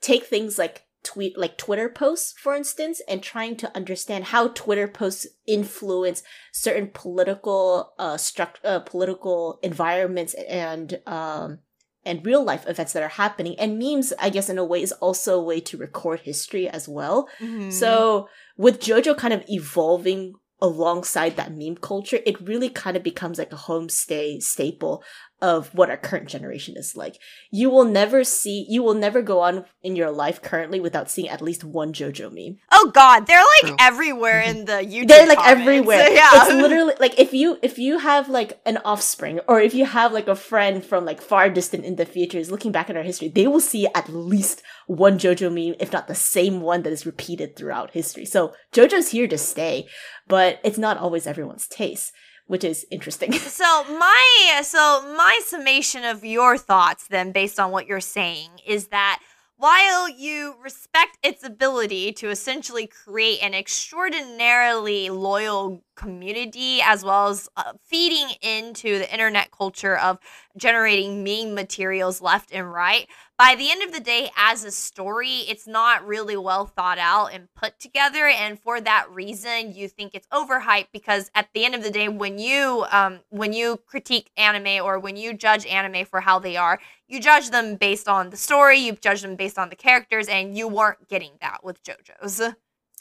take 0.00 0.24
things 0.24 0.58
like 0.58 0.82
tweet 1.02 1.38
like 1.38 1.56
Twitter 1.56 1.88
posts, 1.88 2.34
for 2.36 2.54
instance, 2.54 3.00
and 3.08 3.22
trying 3.22 3.56
to 3.56 3.74
understand 3.74 4.24
how 4.24 4.48
Twitter 4.48 4.86
posts 4.88 5.26
influence 5.46 6.22
certain 6.52 6.90
political 6.92 7.94
uh, 7.98 8.16
struct 8.16 8.56
uh 8.64 8.80
political 8.80 9.58
environments 9.62 10.34
and 10.34 11.00
um 11.06 11.60
and 12.04 12.24
real 12.26 12.44
life 12.44 12.66
events 12.66 12.92
that 12.92 13.02
are 13.02 13.08
happening. 13.08 13.58
And 13.58 13.78
memes, 13.78 14.12
I 14.18 14.30
guess, 14.30 14.48
in 14.48 14.58
a 14.58 14.64
way, 14.64 14.82
is 14.82 14.92
also 14.92 15.38
a 15.38 15.42
way 15.42 15.60
to 15.60 15.76
record 15.76 16.20
history 16.20 16.68
as 16.68 16.88
well. 16.88 17.28
Mm-hmm. 17.40 17.70
So 17.70 18.28
with 18.56 18.80
JoJo 18.80 19.16
kind 19.16 19.34
of 19.34 19.44
evolving 19.48 20.34
alongside 20.60 21.36
that 21.36 21.54
meme 21.54 21.76
culture, 21.76 22.20
it 22.24 22.40
really 22.40 22.68
kind 22.68 22.96
of 22.96 23.02
becomes 23.02 23.38
like 23.38 23.52
a 23.52 23.56
homestay 23.56 24.40
staple 24.40 25.02
of 25.42 25.74
what 25.74 25.90
our 25.90 25.96
current 25.96 26.28
generation 26.28 26.76
is 26.76 26.96
like. 26.96 27.18
You 27.50 27.68
will 27.68 27.84
never 27.84 28.22
see, 28.22 28.64
you 28.68 28.82
will 28.82 28.94
never 28.94 29.20
go 29.20 29.40
on 29.40 29.64
in 29.82 29.96
your 29.96 30.12
life 30.12 30.40
currently 30.40 30.78
without 30.78 31.10
seeing 31.10 31.28
at 31.28 31.42
least 31.42 31.64
one 31.64 31.92
JoJo 31.92 32.32
meme. 32.32 32.58
Oh 32.70 32.92
God, 32.94 33.26
they're 33.26 33.42
like 33.62 33.74
everywhere 33.80 34.40
in 34.40 34.66
the 34.66 34.72
YouTube. 34.88 35.08
They're 35.08 35.26
like 35.26 35.38
comments. 35.38 35.60
everywhere. 35.60 36.10
yeah, 36.12 36.30
it's 36.32 36.54
literally 36.54 36.94
like 37.00 37.18
if 37.18 37.34
you 37.34 37.58
if 37.60 37.76
you 37.76 37.98
have 37.98 38.28
like 38.28 38.60
an 38.64 38.78
offspring 38.84 39.40
or 39.48 39.60
if 39.60 39.74
you 39.74 39.84
have 39.84 40.12
like 40.12 40.28
a 40.28 40.36
friend 40.36 40.84
from 40.84 41.04
like 41.04 41.20
far 41.20 41.50
distant 41.50 41.84
in 41.84 41.96
the 41.96 42.06
future 42.06 42.38
is 42.38 42.50
looking 42.50 42.70
back 42.70 42.88
at 42.88 42.96
our 42.96 43.02
history, 43.02 43.28
they 43.28 43.48
will 43.48 43.60
see 43.60 43.88
at 43.94 44.08
least 44.08 44.62
one 44.86 45.18
JoJo 45.18 45.52
meme, 45.52 45.74
if 45.80 45.92
not 45.92 46.06
the 46.06 46.14
same 46.14 46.60
one 46.60 46.82
that 46.84 46.92
is 46.92 47.04
repeated 47.04 47.56
throughout 47.56 47.90
history. 47.90 48.24
So 48.24 48.54
JoJo's 48.72 49.10
here 49.10 49.26
to 49.26 49.38
stay, 49.38 49.88
but 50.28 50.60
it's 50.62 50.78
not 50.78 50.98
always 50.98 51.26
everyone's 51.26 51.66
taste 51.66 52.12
which 52.52 52.64
is 52.64 52.86
interesting. 52.90 53.32
so 53.62 53.64
my 53.98 54.60
so 54.62 55.02
my 55.16 55.40
summation 55.42 56.04
of 56.04 56.22
your 56.22 56.58
thoughts 56.58 57.06
then 57.08 57.32
based 57.32 57.58
on 57.58 57.70
what 57.70 57.86
you're 57.86 57.98
saying 57.98 58.50
is 58.66 58.88
that 58.88 59.22
while 59.62 60.08
you 60.08 60.56
respect 60.60 61.16
its 61.22 61.44
ability 61.44 62.10
to 62.10 62.28
essentially 62.28 62.84
create 62.84 63.38
an 63.44 63.54
extraordinarily 63.54 65.08
loyal 65.08 65.84
community 65.94 66.80
as 66.82 67.04
well 67.04 67.28
as 67.28 67.48
uh, 67.56 67.72
feeding 67.80 68.26
into 68.42 68.98
the 68.98 69.12
internet 69.12 69.52
culture 69.52 69.96
of 69.96 70.18
generating 70.56 71.22
meme 71.22 71.54
materials 71.54 72.20
left 72.20 72.50
and 72.52 72.72
right 72.72 73.06
by 73.42 73.56
the 73.56 73.72
end 73.72 73.82
of 73.82 73.90
the 73.90 73.98
day, 73.98 74.30
as 74.36 74.62
a 74.62 74.70
story, 74.70 75.38
it's 75.48 75.66
not 75.66 76.06
really 76.06 76.36
well 76.36 76.64
thought 76.64 76.98
out 76.98 77.32
and 77.32 77.48
put 77.56 77.80
together. 77.80 78.28
And 78.28 78.56
for 78.56 78.80
that 78.80 79.10
reason, 79.10 79.72
you 79.72 79.88
think 79.88 80.14
it's 80.14 80.28
overhyped 80.28 80.92
because 80.92 81.28
at 81.34 81.48
the 81.52 81.64
end 81.64 81.74
of 81.74 81.82
the 81.82 81.90
day, 81.90 82.08
when 82.08 82.38
you 82.38 82.84
um, 82.92 83.18
when 83.30 83.52
you 83.52 83.78
critique 83.84 84.30
anime 84.36 84.84
or 84.84 85.00
when 85.00 85.16
you 85.16 85.34
judge 85.34 85.66
anime 85.66 86.04
for 86.04 86.20
how 86.20 86.38
they 86.38 86.56
are, 86.56 86.78
you 87.12 87.20
judge 87.20 87.50
them 87.50 87.76
based 87.76 88.08
on 88.08 88.30
the 88.30 88.36
story, 88.38 88.78
you 88.78 88.92
judge 88.92 89.20
them 89.20 89.36
based 89.36 89.58
on 89.58 89.68
the 89.68 89.76
characters, 89.76 90.28
and 90.28 90.56
you 90.56 90.66
weren't 90.66 91.08
getting 91.08 91.32
that 91.42 91.62
with 91.62 91.84
JoJo's. 91.84 92.54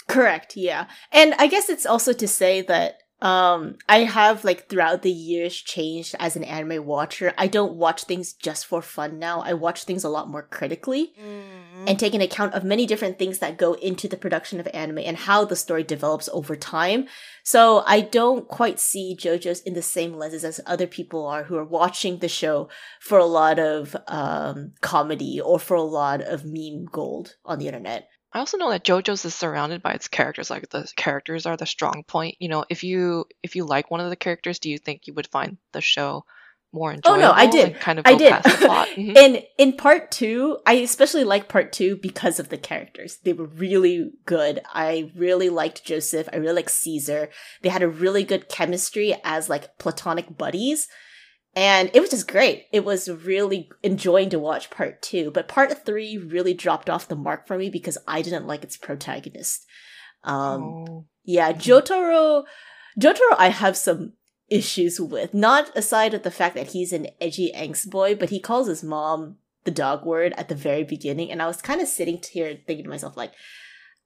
Correct, 0.08 0.58
yeah. 0.58 0.88
And 1.14 1.34
I 1.36 1.48
guess 1.48 1.70
it's 1.70 1.86
also 1.86 2.12
to 2.12 2.28
say 2.28 2.62
that 2.64 3.01
um 3.22 3.78
I 3.88 4.00
have 4.00 4.44
like 4.44 4.68
throughout 4.68 5.04
the 5.04 5.12
years 5.12 5.56
changed 5.56 6.16
as 6.20 6.36
an 6.36 6.44
anime 6.44 6.86
watcher. 6.86 7.34
I 7.38 7.48
don't 7.48 7.76
watch 7.76 8.04
things 8.06 8.34
just 8.34 8.66
for 8.66 8.82
fun 8.82 9.20
now. 9.20 9.42
I 9.42 9.54
watch 9.54 9.84
things 9.84 10.04
a 10.04 10.10
lot 10.10 10.30
more 10.30 10.44
critically 10.44 11.14
Mm. 11.22 11.88
and 11.88 12.00
take 12.00 12.14
an 12.14 12.22
account 12.22 12.54
of 12.54 12.64
many 12.64 12.86
different 12.86 13.18
things 13.20 13.40
that 13.40 13.58
go 13.58 13.74
into 13.74 14.08
the 14.08 14.18
production 14.18 14.60
of 14.60 14.68
anime 14.74 15.00
and 15.00 15.18
how 15.18 15.46
the 15.46 15.56
story 15.56 15.84
develops 15.84 16.30
over 16.34 16.56
time. 16.56 17.08
So 17.44 17.84
I 17.86 18.02
don't 18.02 18.48
quite 18.48 18.80
see 18.80 19.16
JoJo's 19.20 19.62
in 19.62 19.74
the 19.74 19.82
same 19.82 20.14
lenses 20.14 20.44
as 20.44 20.60
other 20.66 20.88
people 20.88 21.26
are 21.28 21.44
who 21.44 21.58
are 21.58 21.64
watching 21.66 22.20
the 22.20 22.28
show 22.28 22.70
for 23.00 23.18
a 23.20 23.26
lot 23.26 23.60
of 23.60 23.96
um 24.08 24.74
comedy 24.82 25.40
or 25.40 25.60
for 25.60 25.76
a 25.76 25.82
lot 25.82 26.22
of 26.22 26.44
meme 26.46 26.86
gold 26.92 27.36
on 27.46 27.60
the 27.60 27.68
internet. 27.68 28.08
I 28.34 28.40
also 28.40 28.58
know 28.58 28.70
that 28.70 28.86
JoJo's 28.86 29.26
is 29.26 29.36
surrounded 29.36 29.82
by 29.82 29.92
its 29.94 30.08
characters. 30.08 30.50
Like 30.50 30.70
the 30.70 30.90
characters 30.96 31.46
are 31.46 31.58
the 31.58 31.66
strong 31.66 32.04
point. 32.08 32.36
You 32.40 32.50
know, 32.50 32.66
if 32.70 32.84
you 32.84 33.26
if 33.44 33.56
you 33.56 33.66
like 33.66 33.92
one 33.92 34.00
of 34.00 34.10
the 34.10 34.16
characters, 34.16 34.60
do 34.60 34.70
you 34.70 34.78
think 34.78 35.08
you 35.08 35.14
would 35.14 35.28
find 35.28 35.58
the 35.74 35.82
show 35.82 36.24
more 36.74 36.94
enjoyable? 36.94 37.18
Oh, 37.18 37.22
no, 37.28 37.32
I 37.34 37.48
did. 37.48 37.78
kind 37.82 38.00
of 38.00 38.06
I 38.08 38.16
did. 38.16 38.32
past 38.32 38.60
the 38.60 38.66
plot. 38.66 38.88
Mhm. 38.96 39.18
In 39.18 39.44
in 39.58 39.74
part 39.74 40.12
two, 40.12 40.58
I 40.66 40.74
especially 40.76 41.26
like 41.26 41.50
part 41.50 41.74
two 41.74 41.98
because 41.98 42.40
of 42.40 42.48
the 42.50 42.58
characters. 42.58 43.18
They 43.24 43.34
were 43.34 43.46
really 43.48 44.12
good. 44.26 44.62
I 44.74 45.12
really 45.16 45.50
liked 45.50 45.84
Joseph. 45.84 46.30
I 46.32 46.38
really 46.38 46.56
liked 46.56 46.72
Caesar. 46.72 47.30
They 47.62 47.70
had 47.70 47.84
a 47.84 47.88
really 47.90 48.24
good 48.24 48.48
chemistry 48.48 49.14
as 49.26 49.50
like 49.50 49.78
platonic 49.78 50.38
buddies. 50.38 50.88
And 51.56 51.92
it 51.94 52.00
was 52.00 52.10
just 52.12 52.28
great. 52.30 52.68
It 52.72 52.86
was 52.86 53.10
really 53.10 53.70
enjoying 53.84 54.30
to 54.30 54.40
watch 54.40 54.70
part 54.70 55.02
two. 55.02 55.32
But 55.32 55.48
part 55.50 55.86
three 55.86 56.18
really 56.18 56.54
dropped 56.54 56.90
off 56.90 57.08
the 57.08 57.16
mark 57.16 57.46
for 57.46 57.58
me 57.58 57.70
because 57.70 57.98
I 58.08 58.22
didn't 58.22 58.48
like 58.48 58.64
its 58.64 58.78
protagonist. 58.78 59.66
Um 60.24 60.64
Oh. 60.64 61.06
yeah. 61.24 61.52
Jotaro. 61.52 62.46
Jotaro, 63.00 63.36
I 63.38 63.50
have 63.50 63.76
some 63.76 64.14
issues 64.50 65.00
with. 65.00 65.34
Not 65.34 65.76
aside 65.76 66.14
of 66.14 66.24
the 66.24 66.32
fact 66.32 66.56
that 66.56 66.72
he's 66.72 66.94
an 66.94 67.08
edgy 67.20 67.52
angst 67.56 67.90
boy, 67.90 68.16
but 68.16 68.30
he 68.30 68.40
calls 68.40 68.68
his 68.68 68.84
mom 68.84 69.38
the 69.64 69.72
dog 69.72 70.06
word 70.06 70.34
at 70.38 70.50
the 70.50 70.56
very 70.56 70.84
beginning, 70.84 71.32
and 71.32 71.42
I 71.42 71.48
was 71.48 71.62
kind 71.62 71.82
of 71.82 71.88
sitting 71.88 72.20
here 72.32 72.58
thinking 72.66 72.84
to 72.84 72.90
myself, 72.90 73.16
like, 73.16 73.32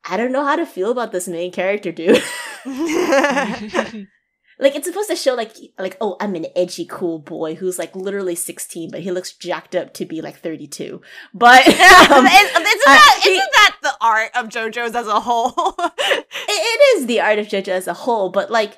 I 0.04 0.18
don't 0.18 0.32
know 0.34 0.44
how 0.44 0.56
to 0.56 0.66
feel 0.66 0.92
about 0.92 1.12
this 1.12 1.28
main 1.28 1.52
character, 1.52 1.92
dude. 1.92 2.22
like, 4.60 4.76
it's 4.76 4.88
supposed 4.88 5.10
to 5.10 5.16
show 5.16 5.34
like, 5.34 5.56
like, 5.78 5.98
oh, 6.00 6.16
I'm 6.20 6.36
an 6.36 6.48
edgy, 6.56 6.86
cool 6.86 7.20
boy 7.20 7.56
who's 7.56 7.78
like 7.78 7.96
literally 7.96 8.36
16, 8.36 8.90
but 8.92 9.02
he 9.02 9.12
looks 9.12 9.34
jacked 9.34 9.76
up 9.76 9.94
to 9.96 10.06
be 10.06 10.22
like 10.22 10.38
32. 10.40 11.02
But 11.34 11.68
um, 11.68 12.26
Is- 12.26 12.42
isn't, 12.42 12.56
that, 12.56 13.20
he- 13.24 13.30
isn't 13.32 13.52
that 13.56 13.78
the 13.82 13.94
art 14.02 14.32
of 14.36 14.48
JoJo's 14.48 14.96
as 14.96 15.08
a 15.08 15.20
whole? 15.20 15.54
it, 15.80 16.26
it 16.48 16.98
is 17.00 17.06
the 17.08 17.22
art 17.22 17.40
of 17.40 17.48
JoJo 17.48 17.68
as 17.70 17.88
a 17.88 17.94
whole, 17.94 18.30
but 18.30 18.50
like 18.50 18.78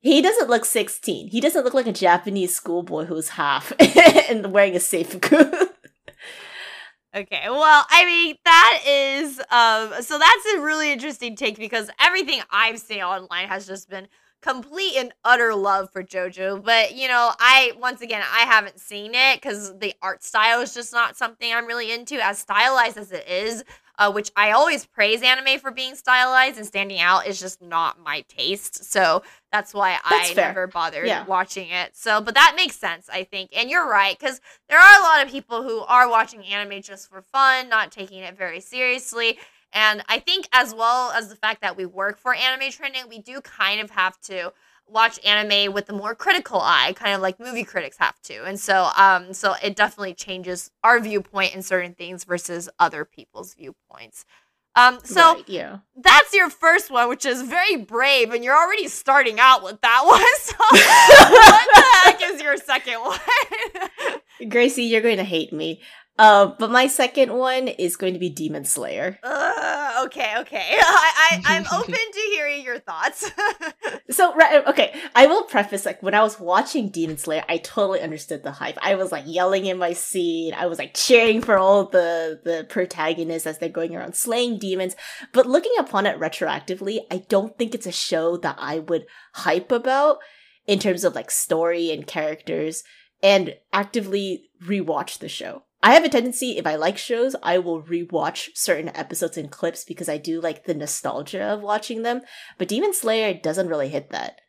he 0.00 0.22
doesn't 0.22 0.48
look 0.48 0.64
16. 0.64 1.28
He 1.28 1.40
doesn't 1.40 1.64
look 1.64 1.74
like 1.74 1.88
a 1.88 1.92
Japanese 1.92 2.54
schoolboy 2.54 3.06
who's 3.06 3.30
half 3.30 3.72
and 4.30 4.52
wearing 4.52 4.76
a 4.76 4.78
seifuku. 4.78 5.68
Okay, 7.16 7.40
well, 7.48 7.86
I 7.90 8.04
mean 8.04 8.36
that 8.44 8.80
is 8.86 9.40
um 9.50 10.02
so 10.02 10.18
that's 10.18 10.54
a 10.54 10.60
really 10.60 10.92
interesting 10.92 11.36
take 11.36 11.56
because 11.56 11.90
everything 11.98 12.40
I've 12.50 12.78
seen 12.78 13.00
online 13.02 13.48
has 13.48 13.66
just 13.66 13.88
been 13.88 14.08
complete 14.40 14.96
and 14.96 15.12
utter 15.24 15.54
love 15.54 15.90
for 15.90 16.02
JoJo, 16.02 16.62
but 16.64 16.94
you 16.94 17.08
know, 17.08 17.32
I 17.40 17.72
once 17.78 18.00
again 18.00 18.22
I 18.32 18.40
haven't 18.40 18.78
seen 18.78 19.12
it 19.14 19.42
cuz 19.42 19.72
the 19.78 19.94
art 20.00 20.22
style 20.22 20.60
is 20.60 20.72
just 20.74 20.92
not 20.92 21.16
something 21.16 21.52
I'm 21.52 21.66
really 21.66 21.90
into 21.90 22.14
as 22.24 22.38
stylized 22.38 22.96
as 22.96 23.10
it 23.10 23.26
is, 23.28 23.64
uh, 23.98 24.12
which 24.12 24.30
I 24.36 24.52
always 24.52 24.86
praise 24.86 25.22
anime 25.22 25.58
for 25.58 25.72
being 25.72 25.96
stylized 25.96 26.56
and 26.56 26.66
standing 26.66 27.00
out 27.00 27.26
is 27.26 27.40
just 27.40 27.60
not 27.60 27.98
my 27.98 28.20
taste. 28.28 28.84
So 28.84 29.22
that's 29.50 29.74
why 29.74 29.98
That's 30.08 30.30
I 30.30 30.34
fair. 30.34 30.48
never 30.48 30.66
bothered 30.68 31.06
Yeah. 31.06 31.24
watching 31.26 31.70
it. 31.70 31.96
So, 31.96 32.20
but 32.20 32.34
that 32.34 32.52
makes 32.54 32.76
sense, 32.76 33.08
I 33.12 33.24
think. 33.24 33.50
And 33.56 33.68
you're 33.68 33.88
right 33.88 34.16
cuz 34.18 34.40
there 34.68 34.78
are 34.78 35.00
a 35.00 35.02
lot 35.02 35.24
of 35.26 35.32
people 35.32 35.64
who 35.64 35.80
are 35.80 36.08
watching 36.08 36.44
anime 36.46 36.80
just 36.80 37.10
for 37.10 37.22
fun, 37.22 37.68
not 37.68 37.90
taking 37.90 38.20
it 38.20 38.36
very 38.36 38.60
seriously. 38.60 39.38
And 39.72 40.02
I 40.08 40.18
think, 40.18 40.48
as 40.52 40.74
well 40.74 41.10
as 41.12 41.28
the 41.28 41.36
fact 41.36 41.60
that 41.60 41.76
we 41.76 41.84
work 41.86 42.18
for 42.18 42.34
anime 42.34 42.70
trending, 42.70 43.02
we 43.08 43.18
do 43.18 43.40
kind 43.40 43.80
of 43.80 43.90
have 43.90 44.18
to 44.22 44.52
watch 44.86 45.20
anime 45.24 45.74
with 45.74 45.90
a 45.90 45.92
more 45.92 46.14
critical 46.14 46.60
eye, 46.62 46.94
kind 46.96 47.14
of 47.14 47.20
like 47.20 47.38
movie 47.38 47.64
critics 47.64 47.98
have 47.98 48.18
to. 48.22 48.44
And 48.44 48.58
so, 48.58 48.88
um, 48.96 49.34
so 49.34 49.54
it 49.62 49.76
definitely 49.76 50.14
changes 50.14 50.70
our 50.82 50.98
viewpoint 51.00 51.54
in 51.54 51.62
certain 51.62 51.94
things 51.94 52.24
versus 52.24 52.70
other 52.78 53.04
people's 53.04 53.52
viewpoints. 53.54 54.24
Um, 54.76 55.00
so 55.02 55.34
Right, 55.34 55.48
yeah. 55.48 55.78
that's 55.96 56.32
your 56.32 56.48
first 56.50 56.90
one, 56.90 57.08
which 57.08 57.26
is 57.26 57.42
very 57.42 57.76
brave, 57.76 58.32
and 58.32 58.44
you're 58.44 58.56
already 58.56 58.86
starting 58.86 59.38
out 59.40 59.62
with 59.64 59.80
that 59.80 60.02
one. 60.06 60.22
So, 60.40 60.54
what 60.70 61.68
the 61.74 61.84
heck 62.04 62.32
is 62.34 62.40
your 62.40 62.56
second 62.56 63.00
one? 63.00 63.18
Gracie, 64.48 64.84
you're 64.84 65.00
going 65.00 65.16
to 65.16 65.24
hate 65.24 65.52
me. 65.52 65.80
Uh, 66.18 66.52
but 66.58 66.70
my 66.70 66.88
second 66.88 67.32
one 67.32 67.68
is 67.68 67.96
going 67.96 68.12
to 68.12 68.18
be 68.18 68.28
Demon 68.28 68.64
Slayer. 68.64 69.18
uh, 69.22 70.02
okay, 70.06 70.34
okay. 70.38 70.76
I, 70.78 71.12
I, 71.30 71.56
I'm 71.56 71.64
open 71.72 71.94
to 71.94 72.20
hearing 72.34 72.64
your 72.64 72.78
thoughts. 72.78 73.30
So, 74.10 74.34
right, 74.34 74.66
okay, 74.66 74.98
I 75.14 75.26
will 75.26 75.44
preface 75.44 75.84
like 75.84 76.02
when 76.02 76.14
I 76.14 76.22
was 76.22 76.40
watching 76.40 76.88
Demon 76.88 77.18
Slayer, 77.18 77.44
I 77.46 77.58
totally 77.58 78.00
understood 78.00 78.42
the 78.42 78.50
hype. 78.50 78.78
I 78.80 78.94
was 78.94 79.12
like 79.12 79.24
yelling 79.26 79.66
in 79.66 79.76
my 79.76 79.92
seat. 79.92 80.54
I 80.54 80.64
was 80.64 80.78
like 80.78 80.94
cheering 80.94 81.42
for 81.42 81.58
all 81.58 81.84
the 81.84 82.40
the 82.42 82.66
protagonists 82.70 83.46
as 83.46 83.58
they're 83.58 83.68
going 83.68 83.94
around 83.94 84.16
slaying 84.16 84.58
demons. 84.58 84.96
But 85.34 85.46
looking 85.46 85.72
upon 85.78 86.06
it 86.06 86.18
retroactively, 86.18 87.00
I 87.10 87.18
don't 87.28 87.56
think 87.58 87.74
it's 87.74 87.86
a 87.86 87.92
show 87.92 88.38
that 88.38 88.56
I 88.58 88.78
would 88.78 89.04
hype 89.34 89.70
about 89.70 90.18
in 90.66 90.78
terms 90.78 91.04
of 91.04 91.14
like 91.14 91.30
story 91.30 91.90
and 91.90 92.06
characters 92.06 92.84
and 93.22 93.56
actively 93.74 94.48
rewatch 94.64 95.18
the 95.18 95.28
show. 95.28 95.64
I 95.82 95.94
have 95.94 96.04
a 96.04 96.08
tendency, 96.08 96.58
if 96.58 96.66
I 96.66 96.74
like 96.74 96.98
shows, 96.98 97.36
I 97.42 97.58
will 97.58 97.82
rewatch 97.82 98.48
certain 98.54 98.88
episodes 98.96 99.36
and 99.36 99.50
clips 99.50 99.84
because 99.84 100.08
I 100.08 100.18
do 100.18 100.40
like 100.40 100.64
the 100.64 100.74
nostalgia 100.74 101.42
of 101.42 101.60
watching 101.62 102.02
them. 102.02 102.22
But 102.58 102.68
Demon 102.68 102.92
Slayer 102.92 103.32
doesn't 103.34 103.68
really 103.68 103.88
hit 103.88 104.10
that. 104.10 104.40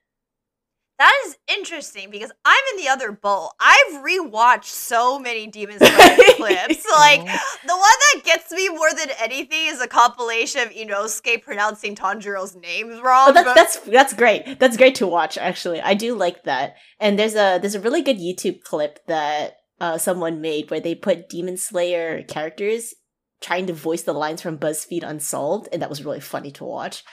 that 0.98 1.14
is 1.28 1.38
interesting 1.48 2.10
because 2.10 2.32
I'm 2.44 2.64
in 2.74 2.84
the 2.84 2.90
other 2.90 3.12
boat. 3.12 3.52
I've 3.60 4.04
rewatched 4.04 4.66
so 4.66 5.20
many 5.20 5.46
Demon 5.46 5.78
Slayer 5.78 6.18
clips. 6.36 6.84
Like, 6.98 7.22
the 7.22 7.78
one 7.78 7.98
that 8.14 8.22
gets 8.26 8.52
me 8.52 8.68
more 8.70 8.90
than 8.92 9.10
anything 9.22 9.68
is 9.68 9.80
a 9.82 9.88
compilation 9.88 10.62
of 10.62 10.70
Inosuke 10.72 11.44
pronouncing 11.44 11.96
Tanjiro's 11.96 12.56
names 12.56 13.00
wrong. 13.02 13.30
Oh, 13.30 13.34
that's 13.34 13.46
but- 13.46 13.56
that's 13.56 13.78
that's 13.82 14.14
great. 14.14 14.60
That's 14.60 14.78
great 14.78 14.96
to 14.96 15.06
watch. 15.08 15.38
Actually, 15.38 15.80
I 15.80 15.94
do 15.94 16.16
like 16.16 16.44
that. 16.46 16.76
And 17.00 17.20
there's 17.20 17.36
a 17.36 17.60
there's 17.62 17.76
a 17.76 17.80
really 17.80 18.02
good 18.02 18.18
YouTube 18.18 18.64
clip 18.64 19.00
that 19.06 19.58
uh, 19.80 19.98
someone 19.98 20.42
made 20.42 20.70
where 20.70 20.80
they 20.80 20.96
put 20.96 21.30
Demon 21.30 21.58
Slayer 21.58 22.24
characters 22.24 22.94
trying 23.42 23.68
to 23.68 23.74
voice 23.74 24.02
the 24.02 24.14
lines 24.14 24.42
from 24.42 24.58
BuzzFeed 24.58 25.04
Unsolved, 25.04 25.70
and 25.72 25.82
that 25.82 25.90
was 25.90 26.04
really 26.04 26.20
funny 26.20 26.52
to 26.52 26.66
watch. 26.66 27.04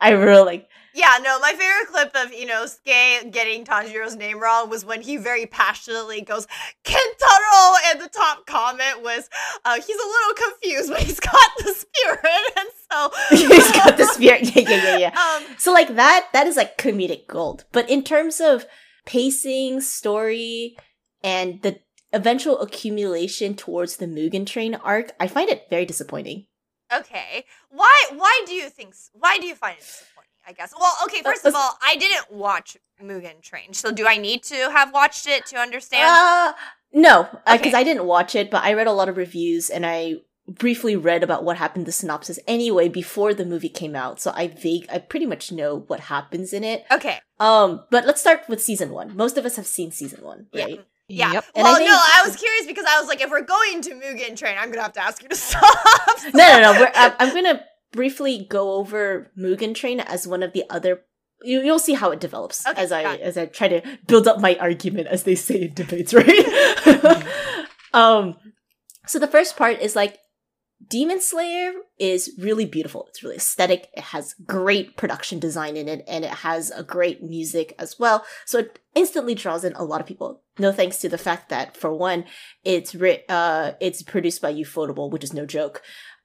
I 0.00 0.10
really 0.10 0.44
like. 0.44 0.68
Yeah, 0.94 1.16
no, 1.22 1.38
my 1.38 1.52
favorite 1.52 1.88
clip 1.90 2.14
of 2.14 2.32
Inosuke 2.32 3.32
getting 3.32 3.64
Tanjiro's 3.64 4.14
name 4.16 4.40
wrong 4.40 4.68
was 4.68 4.84
when 4.84 5.00
he 5.00 5.16
very 5.16 5.46
passionately 5.46 6.20
goes, 6.20 6.46
Kentaro! 6.84 7.74
And 7.86 8.00
the 8.00 8.08
top 8.08 8.44
comment 8.46 9.02
was, 9.02 9.30
uh, 9.64 9.76
he's 9.76 9.96
a 9.96 10.06
little 10.06 10.34
confused, 10.34 10.90
but 10.90 11.00
he's 11.00 11.20
got 11.20 11.50
the 11.58 11.72
spirit. 11.72 12.18
And 12.58 12.68
so. 12.90 13.10
He's 13.30 13.72
got 13.72 13.96
the 13.96 14.04
spirit. 14.04 14.54
Yeah, 14.54 14.62
yeah, 14.68 14.82
yeah, 14.82 14.96
yeah. 14.98 15.18
Um, 15.18 15.56
So 15.56 15.72
like 15.72 15.94
that 15.96 16.28
that 16.34 16.46
is 16.46 16.56
like 16.56 16.76
comedic 16.76 17.26
gold. 17.26 17.64
But 17.72 17.88
in 17.88 18.04
terms 18.04 18.38
of 18.38 18.66
pacing, 19.06 19.80
story, 19.80 20.76
and 21.24 21.62
the 21.62 21.80
eventual 22.12 22.60
accumulation 22.60 23.54
towards 23.54 23.96
the 23.96 24.06
Mugen 24.06 24.46
Train 24.46 24.74
arc, 24.74 25.12
I 25.20 25.26
find 25.28 25.48
it 25.50 25.66
very 25.70 25.84
disappointing. 25.86 26.46
okay. 26.94 27.44
Why, 27.70 28.04
why 28.14 28.42
do 28.46 28.52
you 28.54 28.68
think, 28.68 28.94
why 29.12 29.38
do 29.38 29.46
you 29.46 29.54
find 29.54 29.76
it 29.78 29.80
disappointing? 29.80 30.28
I 30.46 30.52
guess. 30.52 30.74
Well, 30.78 30.92
okay, 31.04 31.22
first 31.22 31.44
of 31.46 31.54
uh, 31.54 31.58
all, 31.58 31.78
I 31.82 31.94
didn't 31.96 32.32
watch 32.32 32.76
Mugen 33.00 33.40
Train. 33.42 33.72
So 33.74 33.92
do 33.92 34.06
I 34.06 34.16
need 34.16 34.42
to 34.44 34.56
have 34.72 34.92
watched 34.92 35.26
it 35.28 35.46
to 35.46 35.56
understand? 35.56 36.02
Uh, 36.10 36.52
no, 36.92 37.28
because 37.46 37.68
Okay. 37.68 37.72
I 37.74 37.84
didn't 37.84 38.04
watch 38.06 38.34
it, 38.34 38.50
but 38.50 38.64
I 38.64 38.72
read 38.74 38.88
a 38.88 38.92
lot 38.92 39.08
of 39.08 39.16
reviews 39.16 39.70
and 39.70 39.86
I 39.86 40.16
briefly 40.48 40.96
read 40.96 41.22
about 41.22 41.44
what 41.44 41.56
happened 41.56 41.86
the 41.86 41.92
synopsis 41.92 42.40
anyway 42.48 42.88
before 42.88 43.32
the 43.32 43.44
movie 43.46 43.68
came 43.68 43.94
out. 43.94 44.20
So 44.20 44.32
I 44.34 44.48
vague, 44.48 44.86
I 44.92 44.98
pretty 44.98 45.26
much 45.26 45.52
know 45.52 45.84
what 45.86 46.00
happens 46.00 46.52
in 46.52 46.64
it. 46.64 46.84
okay. 46.90 47.20
Um, 47.38 47.84
but 47.92 48.04
let's 48.04 48.20
start 48.20 48.40
with 48.48 48.60
season 48.60 48.90
one. 48.90 49.16
Most 49.16 49.38
of 49.38 49.46
us 49.46 49.54
have 49.56 49.66
seen 49.66 49.92
season 49.92 50.22
one, 50.24 50.46
right? 50.54 50.84
Yeah. 51.12 51.32
Yep. 51.32 51.44
And 51.54 51.66
I 51.66 51.70
Well, 51.70 51.76
think- 51.78 51.90
no, 51.90 51.96
I 51.96 52.22
was 52.26 52.36
curious 52.36 52.66
because 52.66 52.84
I 52.88 52.98
was 52.98 53.08
like, 53.08 53.20
if 53.20 53.30
we're 53.30 53.42
going 53.42 53.82
to 53.82 53.90
Mugen 53.94 54.36
Train, 54.36 54.56
I'm 54.58 54.70
gonna 54.70 54.82
have 54.82 54.94
to 54.94 55.02
ask 55.02 55.22
you 55.22 55.28
to 55.28 55.34
stop. 55.48 55.62
no, 56.34 56.46
no, 56.60 56.60
no. 56.72 56.80
We're, 56.80 56.92
I'm, 56.94 57.12
I'm 57.18 57.34
gonna 57.34 57.62
briefly 57.92 58.46
go 58.48 58.72
over 58.74 59.30
Mugen 59.38 59.74
Train 59.74 60.00
as 60.00 60.26
one 60.26 60.42
of 60.42 60.52
the 60.52 60.64
other. 60.70 61.02
You, 61.44 61.60
you'll 61.60 61.78
see 61.80 61.94
how 61.94 62.10
it 62.12 62.20
develops 62.20 62.64
Okay, 62.66 62.80
as 62.80 62.92
I 62.92 63.02
as 63.16 63.36
I 63.36 63.46
try 63.46 63.68
to 63.68 63.82
build 64.06 64.26
up 64.28 64.40
my 64.40 64.56
argument, 64.60 65.08
as 65.08 65.24
they 65.24 65.34
say 65.34 65.62
in 65.62 65.74
debates, 65.74 66.14
right? 66.20 67.26
um, 67.92 68.36
so 69.06 69.18
the 69.18 69.26
first 69.26 69.56
part 69.56 69.80
is 69.80 69.96
like 69.96 70.18
Demon 70.88 71.20
Slayer 71.20 71.72
is 71.98 72.32
really 72.38 72.66
beautiful. 72.66 73.06
It's 73.08 73.22
really 73.22 73.36
aesthetic. 73.36 73.88
It 73.94 74.04
has 74.04 74.34
great 74.46 74.96
production 74.96 75.38
design 75.38 75.76
in 75.76 75.88
it, 75.88 76.04
and 76.08 76.24
it 76.24 76.30
has 76.30 76.70
a 76.70 76.82
great 76.82 77.22
music 77.22 77.74
as 77.78 77.98
well. 77.98 78.24
So 78.46 78.58
it 78.58 78.78
instantly 78.94 79.34
draws 79.34 79.64
in 79.64 79.74
a 79.74 79.84
lot 79.84 80.00
of 80.00 80.06
people. 80.06 80.42
No 80.58 80.72
thanks 80.72 80.98
to 80.98 81.08
the 81.08 81.18
fact 81.18 81.48
that, 81.50 81.76
for 81.76 81.92
one, 81.94 82.24
it's 82.64 82.94
ri- 82.94 83.24
uh 83.28 83.72
it's 83.80 84.02
produced 84.02 84.42
by 84.42 84.52
Ufotable, 84.52 85.10
which 85.10 85.24
is 85.24 85.32
no 85.32 85.46
joke. 85.46 85.82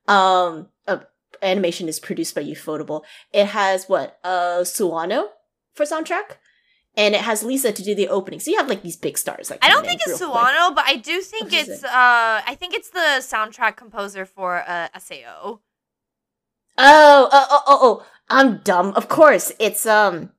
Um, 0.08 0.70
uh, 0.88 1.00
animation 1.42 1.88
is 1.88 2.00
produced 2.00 2.34
by 2.34 2.44
Ufotable. 2.44 3.04
It 3.34 3.48
has 3.48 3.86
what 3.88 4.18
uh 4.24 4.62
Sawano 4.62 5.28
for 5.74 5.86
soundtrack 5.86 6.38
and 6.98 7.16
it 7.16 7.22
has 7.22 7.44
Lisa 7.44 7.72
to 7.72 7.84
do 7.84 7.96
the 7.96 8.10
opening. 8.10 8.40
So 8.42 8.52
you 8.52 8.58
have 8.58 8.68
like 8.68 8.82
these 8.82 8.98
big 8.98 9.18
stars. 9.18 9.50
Like 9.50 9.64
I 9.64 9.70
don't 9.70 9.86
think 9.86 10.02
it's. 10.06 10.20
Sawano, 10.22 10.76
but 10.76 10.84
I 10.86 10.96
do 10.98 11.22
think 11.22 11.54
it's 11.54 11.84
it? 11.84 11.86
uh 11.86 12.42
I 12.46 12.56
think 12.60 12.74
it's 12.74 12.90
the 12.90 13.22
soundtrack 13.22 13.78
composer 13.78 14.26
for 14.26 14.64
uh 14.68 14.90
SAO. 15.00 15.62
Oh, 16.80 17.30
oh, 17.32 17.48
oh, 17.50 17.62
oh, 17.68 17.80
oh! 17.82 18.06
I'm 18.30 18.60
dumb. 18.64 18.94
Of 18.96 19.08
course, 19.10 19.52
it's 19.60 19.86
um, 19.88 20.32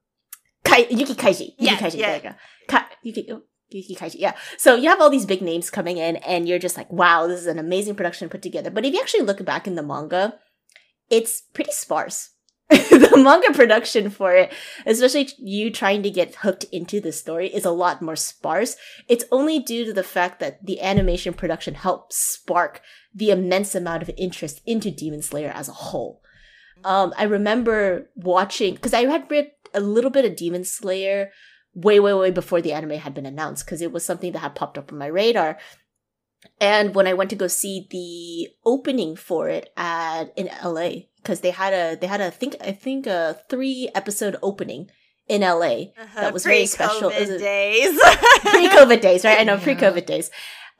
Kai- 0.65 0.87
Yuki 0.91 1.15
Kaiji. 1.15 1.41
Yuki 1.41 1.55
Yeah, 1.59 1.77
Kaiji. 1.77 1.99
yeah. 1.99 2.19
There. 2.19 2.37
Ka- 2.69 2.89
Yuki. 3.03 3.27
oh, 3.33 3.43
Yuki 3.71 3.97
Kaiji, 3.97 4.17
yeah. 4.19 4.35
So 4.57 4.77
you 4.77 4.89
have 4.89 5.01
all 5.01 5.11
these 5.11 5.27
big 5.27 5.43
names 5.43 5.69
coming 5.69 5.99
in, 5.99 6.17
and 6.17 6.49
you're 6.49 6.61
just 6.61 6.77
like, 6.77 6.91
wow, 6.93 7.27
this 7.27 7.41
is 7.41 7.47
an 7.49 7.59
amazing 7.59 7.97
production 7.97 8.29
put 8.29 8.41
together. 8.43 8.71
But 8.71 8.85
if 8.85 8.95
you 8.95 9.01
actually 9.01 9.25
look 9.25 9.45
back 9.45 9.67
in 9.67 9.75
the 9.75 9.83
manga, 9.83 10.39
it's 11.11 11.43
pretty 11.53 11.73
sparse. 11.73 12.31
the 13.09 13.21
manga 13.23 13.51
production 13.55 14.11
for 14.11 14.35
it, 14.35 14.53
especially 14.85 15.31
you 15.39 15.71
trying 15.71 16.03
to 16.03 16.11
get 16.11 16.35
hooked 16.37 16.65
into 16.65 17.01
the 17.01 17.13
story, 17.13 17.49
is 17.49 17.65
a 17.65 17.71
lot 17.71 18.03
more 18.03 18.17
sparse. 18.17 18.77
It's 19.09 19.25
only 19.33 19.59
due 19.59 19.87
to 19.87 19.93
the 19.93 20.03
fact 20.03 20.39
that 20.41 20.65
the 20.65 20.81
animation 20.83 21.33
production 21.33 21.75
helped 21.75 22.13
spark 22.13 22.83
the 23.15 23.31
immense 23.31 23.75
amount 23.75 24.03
of 24.03 24.11
interest 24.19 24.61
into 24.67 24.91
Demon 24.91 25.23
Slayer 25.23 25.51
as 25.55 25.69
a 25.69 25.73
whole. 25.73 26.21
Um, 26.85 27.15
I 27.17 27.25
remember 27.25 28.11
watching 28.15 28.75
because 28.75 28.95
I 28.95 29.07
had 29.07 29.31
read 29.31 29.51
a 29.73 29.81
little 29.81 30.11
bit 30.11 30.25
of 30.25 30.37
Demon 30.37 30.65
Slayer 30.65 31.31
way, 31.75 32.01
way, 32.01 32.13
way 32.13 32.31
before 32.31 32.61
the 32.61 32.73
anime 32.73 32.99
had 32.99 33.15
been 33.15 33.27
announced 33.27 33.65
because 33.65 33.81
it 33.81 33.93
was 33.93 34.05
something 34.05 34.33
that 34.33 34.41
had 34.41 34.55
popped 34.55 34.79
up 34.79 34.93
on 34.93 34.99
my 34.99 35.07
radar. 35.07 35.59
And 36.61 36.95
when 36.95 37.07
I 37.07 37.15
went 37.15 37.31
to 37.31 37.37
go 37.37 37.47
see 37.47 37.87
the 37.91 38.53
opening 38.65 39.17
for 39.17 39.49
it 39.49 39.73
at 39.77 40.33
in 40.37 40.49
LA, 40.65 40.91
because 41.17 41.41
they 41.41 41.51
had 41.51 41.73
a 41.73 41.97
they 42.01 42.07
had 42.07 42.21
a 42.21 42.31
think 42.31 42.57
I 42.61 42.73
think 42.73 43.07
a 43.07 43.39
three 43.49 43.91
episode 43.95 44.37
opening 44.43 44.91
in 45.29 45.43
LA 45.43 45.93
uh-huh. 45.97 46.21
That 46.21 46.33
was 46.33 46.45
very 46.45 46.67
special. 46.67 47.11
A- 47.11 47.39
days. 47.39 47.99
pre-COVID 48.45 49.01
days, 49.01 49.25
right? 49.25 49.41
I 49.41 49.45
know 49.45 49.55
Yeah. 49.59 49.65
pre-COVID 49.65 50.07
days. 50.07 50.31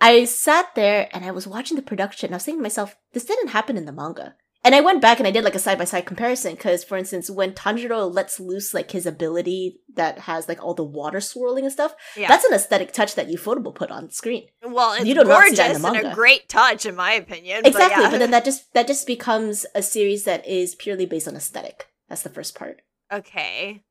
I 0.01 0.25
sat 0.25 0.75
there 0.75 1.09
and 1.13 1.25
I 1.25 1.33
was 1.33 1.47
watching 1.47 1.77
the 1.77 1.83
production. 1.83 2.33
I 2.33 2.37
was 2.37 2.45
thinking 2.45 2.61
to 2.61 2.63
myself, 2.63 2.97
this 3.13 3.25
didn't 3.25 3.49
happen 3.49 3.77
in 3.77 3.85
the 3.85 3.93
manga. 3.93 4.37
And 4.65 4.75
I 4.75 4.81
went 4.81 5.01
back 5.01 5.19
and 5.19 5.27
I 5.27 5.31
did 5.31 5.45
like 5.45 5.55
a 5.55 5.59
side 5.61 5.79
by 5.79 5.85
side 5.85 6.05
comparison 6.05 6.55
because, 6.55 6.83
for 6.83 6.99
instance, 6.99 7.31
when 7.31 7.53
Tanjiro 7.53 8.13
lets 8.13 8.41
loose 8.41 8.75
like 8.75 8.91
his 8.91 9.07
ability 9.07 9.81
that 9.95 10.19
has 10.21 10.49
like 10.49 10.63
all 10.63 10.75
the 10.75 10.85
water 10.85 11.21
swirling 11.21 11.65
and 11.65 11.73
stuff, 11.73 11.95
yeah. 12.17 12.27
that's 12.29 12.45
an 12.45 12.53
aesthetic 12.53 12.93
touch 12.93 13.15
that 13.15 13.29
Ufotable 13.29 13.75
put 13.75 13.91
on 13.91 14.11
screen. 14.11 14.49
well, 14.63 14.95
it's 14.95 15.05
you 15.05 15.15
don't 15.15 15.27
see 15.27 15.33
gorgeous 15.33 15.81
the 15.81 15.89
and 15.89 16.07
a 16.09 16.15
great 16.15 16.49
touch 16.49 16.87
in 16.87 16.97
my 16.97 17.13
opinion. 17.13 17.65
exactly, 17.65 17.97
But, 17.97 18.03
yeah. 18.03 18.11
but 18.11 18.19
then 18.19 18.31
that 18.33 18.45
just 18.45 18.73
that 18.75 18.87
just 18.89 19.07
becomes 19.07 19.65
a 19.75 19.83
series 19.83 20.25
that 20.25 20.47
is 20.47 20.75
purely 20.75 21.07
based 21.07 21.29
on 21.29 21.37
aesthetic. 21.37 21.87
That's 22.09 22.23
the 22.23 22.31
first 22.31 22.55
part. 22.55 22.83
okay. 23.13 23.85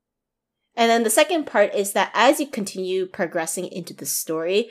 And 0.76 0.88
then 0.88 1.02
the 1.02 1.10
second 1.10 1.44
part 1.46 1.74
is 1.74 1.92
that 1.94 2.12
as 2.14 2.38
you 2.38 2.46
continue 2.46 3.06
progressing 3.06 3.66
into 3.66 3.92
the 3.92 4.06
story, 4.06 4.70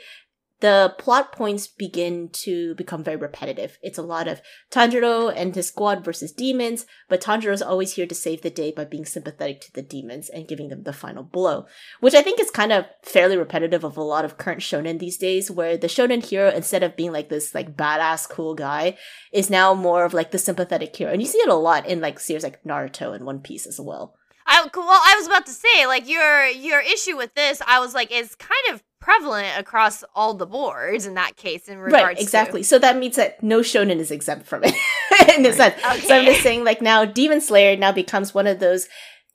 the 0.60 0.94
plot 0.98 1.30
points 1.32 1.66
begin 1.68 2.30
to 2.30 2.74
become 2.74 3.04
very 3.04 3.16
repetitive. 3.16 3.78
It's 3.82 3.98
a 3.98 4.02
lot 4.02 4.26
of 4.26 4.40
Tanjiro 4.70 5.32
and 5.34 5.54
his 5.54 5.68
squad 5.68 6.04
versus 6.04 6.32
demons, 6.32 6.84
but 7.08 7.20
Tanjiro 7.20 7.52
is 7.52 7.62
always 7.62 7.94
here 7.94 8.06
to 8.06 8.14
save 8.14 8.42
the 8.42 8.50
day 8.50 8.72
by 8.72 8.84
being 8.84 9.04
sympathetic 9.04 9.60
to 9.62 9.72
the 9.72 9.82
demons 9.82 10.28
and 10.28 10.48
giving 10.48 10.68
them 10.68 10.82
the 10.82 10.92
final 10.92 11.22
blow, 11.22 11.66
which 12.00 12.14
I 12.14 12.22
think 12.22 12.40
is 12.40 12.50
kind 12.50 12.72
of 12.72 12.86
fairly 13.02 13.36
repetitive 13.36 13.84
of 13.84 13.96
a 13.96 14.02
lot 14.02 14.24
of 14.24 14.38
current 14.38 14.60
shonen 14.60 14.98
these 14.98 15.16
days, 15.16 15.50
where 15.50 15.76
the 15.76 15.86
shonen 15.86 16.24
hero, 16.24 16.50
instead 16.50 16.82
of 16.82 16.96
being 16.96 17.12
like 17.12 17.28
this 17.28 17.54
like 17.54 17.76
badass 17.76 18.28
cool 18.28 18.54
guy, 18.54 18.96
is 19.32 19.50
now 19.50 19.74
more 19.74 20.04
of 20.04 20.14
like 20.14 20.32
the 20.32 20.38
sympathetic 20.38 20.94
hero. 20.96 21.12
And 21.12 21.22
you 21.22 21.28
see 21.28 21.38
it 21.38 21.48
a 21.48 21.54
lot 21.54 21.86
in 21.86 22.00
like 22.00 22.18
series 22.18 22.42
like 22.42 22.62
Naruto 22.64 23.14
and 23.14 23.24
One 23.24 23.40
Piece 23.40 23.66
as 23.66 23.80
well. 23.80 24.14
I 24.48 24.66
well, 24.74 24.88
I 24.88 25.14
was 25.18 25.26
about 25.26 25.46
to 25.46 25.52
say 25.52 25.86
like 25.86 26.08
your 26.08 26.46
your 26.46 26.80
issue 26.80 27.16
with 27.16 27.34
this, 27.34 27.60
I 27.66 27.80
was 27.80 27.94
like, 27.94 28.10
is 28.10 28.34
kind 28.34 28.72
of 28.72 28.82
prevalent 29.08 29.58
across 29.58 30.04
all 30.14 30.34
the 30.34 30.44
boards 30.44 31.06
in 31.06 31.14
that 31.14 31.34
case 31.36 31.66
in 31.66 31.78
regards 31.78 32.04
right, 32.04 32.20
exactly. 32.20 32.60
to 32.60 32.68
So 32.68 32.78
that 32.78 32.98
means 32.98 33.16
that 33.16 33.42
no 33.42 33.60
shonen 33.60 34.00
is 34.00 34.10
exempt 34.10 34.46
from 34.46 34.64
it 34.64 34.74
in 35.38 35.46
a 35.46 35.52
sense. 35.54 35.80
So 36.04 36.14
I'm 36.14 36.26
just 36.26 36.42
saying, 36.42 36.62
like 36.62 36.82
now, 36.82 37.06
Demon 37.06 37.40
Slayer 37.40 37.74
now 37.74 37.90
becomes 37.90 38.34
one 38.34 38.46
of 38.46 38.60
those. 38.60 38.86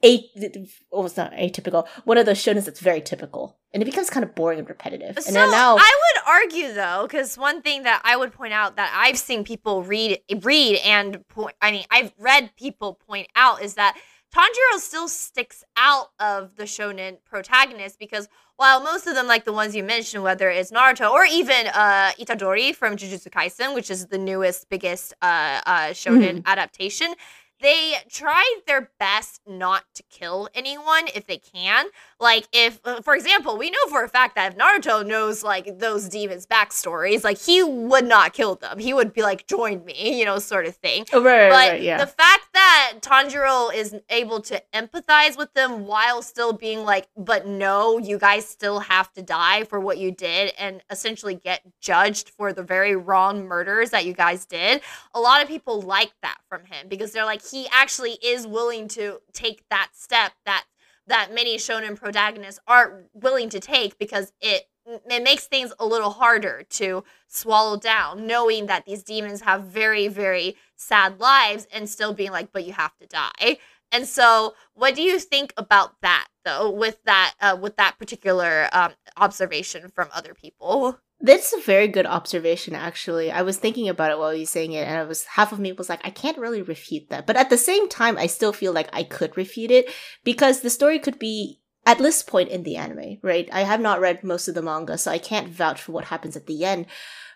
A, 0.06 0.30
it's 0.36 1.18
not 1.18 1.32
atypical. 1.32 1.88
One 2.04 2.18
of 2.18 2.26
those 2.26 2.38
shonens 2.38 2.66
that's 2.66 2.82
very 2.82 3.00
typical, 3.00 3.58
and 3.74 3.82
it 3.82 3.86
becomes 3.86 4.10
kind 4.10 4.26
of 4.26 4.36
boring 4.36 4.60
and 4.60 4.68
repetitive. 4.68 5.18
So 5.18 5.28
and 5.28 5.36
then 5.38 5.50
now, 5.50 5.78
I 5.80 6.00
would 6.02 6.28
argue 6.28 6.74
though, 6.74 7.08
because 7.10 7.38
one 7.38 7.62
thing 7.62 7.84
that 7.84 8.02
I 8.04 8.18
would 8.18 8.34
point 8.34 8.52
out 8.52 8.76
that 8.76 8.94
I've 8.94 9.18
seen 9.18 9.46
people 9.46 9.82
read 9.82 10.20
read 10.42 10.82
and 10.86 11.26
point 11.30 11.56
I 11.62 11.72
mean 11.72 11.86
I've 11.90 12.12
read 12.20 12.52
people 12.58 13.00
point 13.08 13.30
out 13.38 13.64
is 13.64 13.76
that 13.76 13.98
Tanjiro 14.34 14.80
still 14.80 15.08
sticks 15.08 15.64
out 15.78 16.08
of 16.20 16.56
the 16.56 16.64
shonen 16.64 17.18
protagonist 17.24 18.00
because 18.00 18.28
while 18.56 18.82
most 18.82 19.06
of 19.06 19.14
them, 19.14 19.28
like 19.28 19.46
the 19.46 19.54
ones 19.54 19.76
you 19.76 19.84
mentioned, 19.84 20.24
whether 20.24 20.50
it's 20.50 20.72
Naruto 20.72 21.12
or 21.12 21.24
even 21.26 21.68
uh, 21.68 22.12
Itadori 22.20 22.74
from 22.74 22.96
Jujutsu 22.96 23.30
Kaisen, 23.30 23.76
which 23.76 23.92
is 23.92 24.08
the 24.08 24.18
newest, 24.18 24.70
biggest 24.70 25.14
uh, 25.22 25.62
uh, 25.66 25.72
shonen 25.90 26.44
adaptation, 26.46 27.14
they 27.62 27.94
try 28.10 28.44
their 28.68 28.92
best 29.00 29.42
not 29.48 29.86
to 29.96 30.04
kill 30.10 30.50
anyone 30.54 31.06
if 31.16 31.28
they 31.28 31.38
can. 31.38 31.86
Like, 32.24 32.48
if, 32.54 32.80
uh, 32.86 33.02
for 33.02 33.16
example, 33.16 33.58
we 33.58 33.70
know 33.70 33.86
for 33.90 34.04
a 34.04 34.08
fact 34.08 34.36
that 34.36 34.54
if 34.54 34.58
Naruto 34.58 35.06
knows, 35.06 35.44
like, 35.44 35.80
those 35.80 36.08
demons' 36.08 36.48
backstories, 36.48 37.24
like, 37.24 37.38
he 37.38 37.62
would 37.62 38.06
not 38.06 38.32
kill 38.32 38.56
them. 38.56 38.80
He 38.80 38.94
would 38.94 39.12
be 39.14 39.22
like, 39.22 39.46
join 39.46 39.84
me, 39.84 40.18
you 40.20 40.26
know, 40.26 40.40
sort 40.40 40.66
of 40.66 40.76
thing. 40.78 41.06
oh, 41.12 41.22
right, 41.22 41.42
right, 41.44 41.50
But 41.50 41.72
right, 41.74 41.82
yeah. 41.82 41.98
the 41.98 42.08
fact 42.08 42.48
that 42.54 42.94
Tanjiro 43.02 43.74
is 43.74 43.96
able 44.10 44.40
to 44.42 44.64
empathize 44.74 45.38
with 45.38 45.54
them 45.54 45.86
while 45.86 46.22
still 46.22 46.54
being 46.54 46.86
like, 46.86 47.10
but 47.18 47.46
no, 47.46 47.98
you 47.98 48.18
guys 48.18 48.48
still 48.48 48.80
have 48.80 49.12
to 49.14 49.22
die 49.22 49.66
for 49.66 49.80
what 49.80 49.98
you 49.98 50.10
did 50.12 50.54
and 50.58 50.82
essentially 50.90 51.36
get 51.36 51.62
judged 51.82 52.30
for 52.30 52.54
the 52.54 52.64
very 52.64 52.96
wrong 52.96 53.46
murders 53.46 53.90
that 53.90 54.06
you 54.06 54.14
guys 54.14 54.46
did. 54.46 54.82
A 55.14 55.20
lot 55.20 55.42
of 55.42 55.50
people 55.50 55.82
like 55.82 56.14
that 56.22 56.38
from 56.48 56.64
him 56.66 56.88
because 56.88 57.12
they're 57.12 57.26
like, 57.26 57.46
he 57.46 57.68
actually 57.70 58.14
is 58.24 58.48
willing 58.48 58.88
to 58.90 59.20
take 59.34 59.64
that 59.70 59.90
step 59.94 60.32
that 60.46 60.64
that 61.08 61.34
many 61.34 61.58
shonen 61.58 61.96
protagonists 61.96 62.60
aren't 62.68 63.06
willing 63.14 63.50
to 63.50 63.60
take 63.60 63.98
because 63.98 64.32
it 64.42 64.64
it 64.86 65.24
makes 65.24 65.48
things 65.48 65.72
a 65.80 65.86
little 65.86 66.10
harder 66.10 66.64
to 66.70 67.06
swallow 67.28 67.78
down 67.78 68.28
knowing 68.28 68.66
that 68.66 68.86
these 68.86 69.04
demons 69.04 69.42
have 69.42 69.64
very 69.64 70.08
very 70.08 70.56
sad 70.76 71.20
lives 71.20 71.68
and 71.74 71.90
still 71.90 72.14
being 72.14 72.32
like 72.32 72.52
but 72.52 72.66
you 72.66 72.74
have 72.74 72.96
to 72.98 73.08
die. 73.08 73.58
And 73.92 74.08
so 74.08 74.56
what 74.74 74.96
do 74.96 75.02
you 75.02 75.20
think 75.20 75.54
about 75.56 76.02
that 76.02 76.28
though 76.44 76.70
with 76.70 76.98
that 77.06 77.34
uh, 77.40 77.58
with 77.60 77.78
that 77.78 77.98
particular 77.98 78.68
um, 78.74 78.94
observation 79.18 79.90
from 79.90 80.10
other 80.14 80.34
people 80.34 81.00
That's 81.26 81.54
a 81.54 81.62
very 81.62 81.88
good 81.88 82.06
observation, 82.06 82.76
actually. 82.76 83.32
I 83.32 83.44
was 83.44 83.56
thinking 83.56 83.88
about 83.88 84.12
it 84.12 84.20
while 84.20 84.34
you 84.34 84.42
were 84.42 84.46
saying 84.46 84.74
it, 84.74 84.86
and 84.86 84.98
I 84.98 85.04
was 85.04 85.24
half 85.24 85.54
of 85.54 85.60
me 85.60 85.72
was 85.72 85.88
like, 85.88 86.06
I 86.06 86.10
can't 86.10 86.38
really 86.38 86.62
refute 86.62 87.10
that. 87.10 87.26
But 87.26 87.38
at 87.38 87.50
the 87.50 87.58
same 87.58 87.88
time, 87.88 88.18
I 88.18 88.28
still 88.28 88.52
feel 88.52 88.74
like 88.74 88.90
I 88.92 89.04
could 89.04 89.38
refute 89.38 89.72
it 89.72 89.90
because 90.26 90.60
the 90.60 90.70
story 90.70 91.00
could 91.00 91.18
be 91.18 91.62
at 91.86 91.98
this 91.98 92.24
point 92.24 92.50
in 92.50 92.64
the 92.64 92.76
anime, 92.76 93.20
right? 93.22 93.48
I 93.54 93.62
have 93.62 93.80
not 93.80 94.02
read 94.02 94.22
most 94.26 94.50
of 94.50 94.56
the 94.56 94.62
manga, 94.62 94.98
so 94.98 95.12
I 95.12 95.18
can't 95.18 95.48
vouch 95.48 95.82
for 95.82 95.94
what 95.94 96.06
happens 96.06 96.36
at 96.36 96.46
the 96.46 96.66
end. 96.66 96.88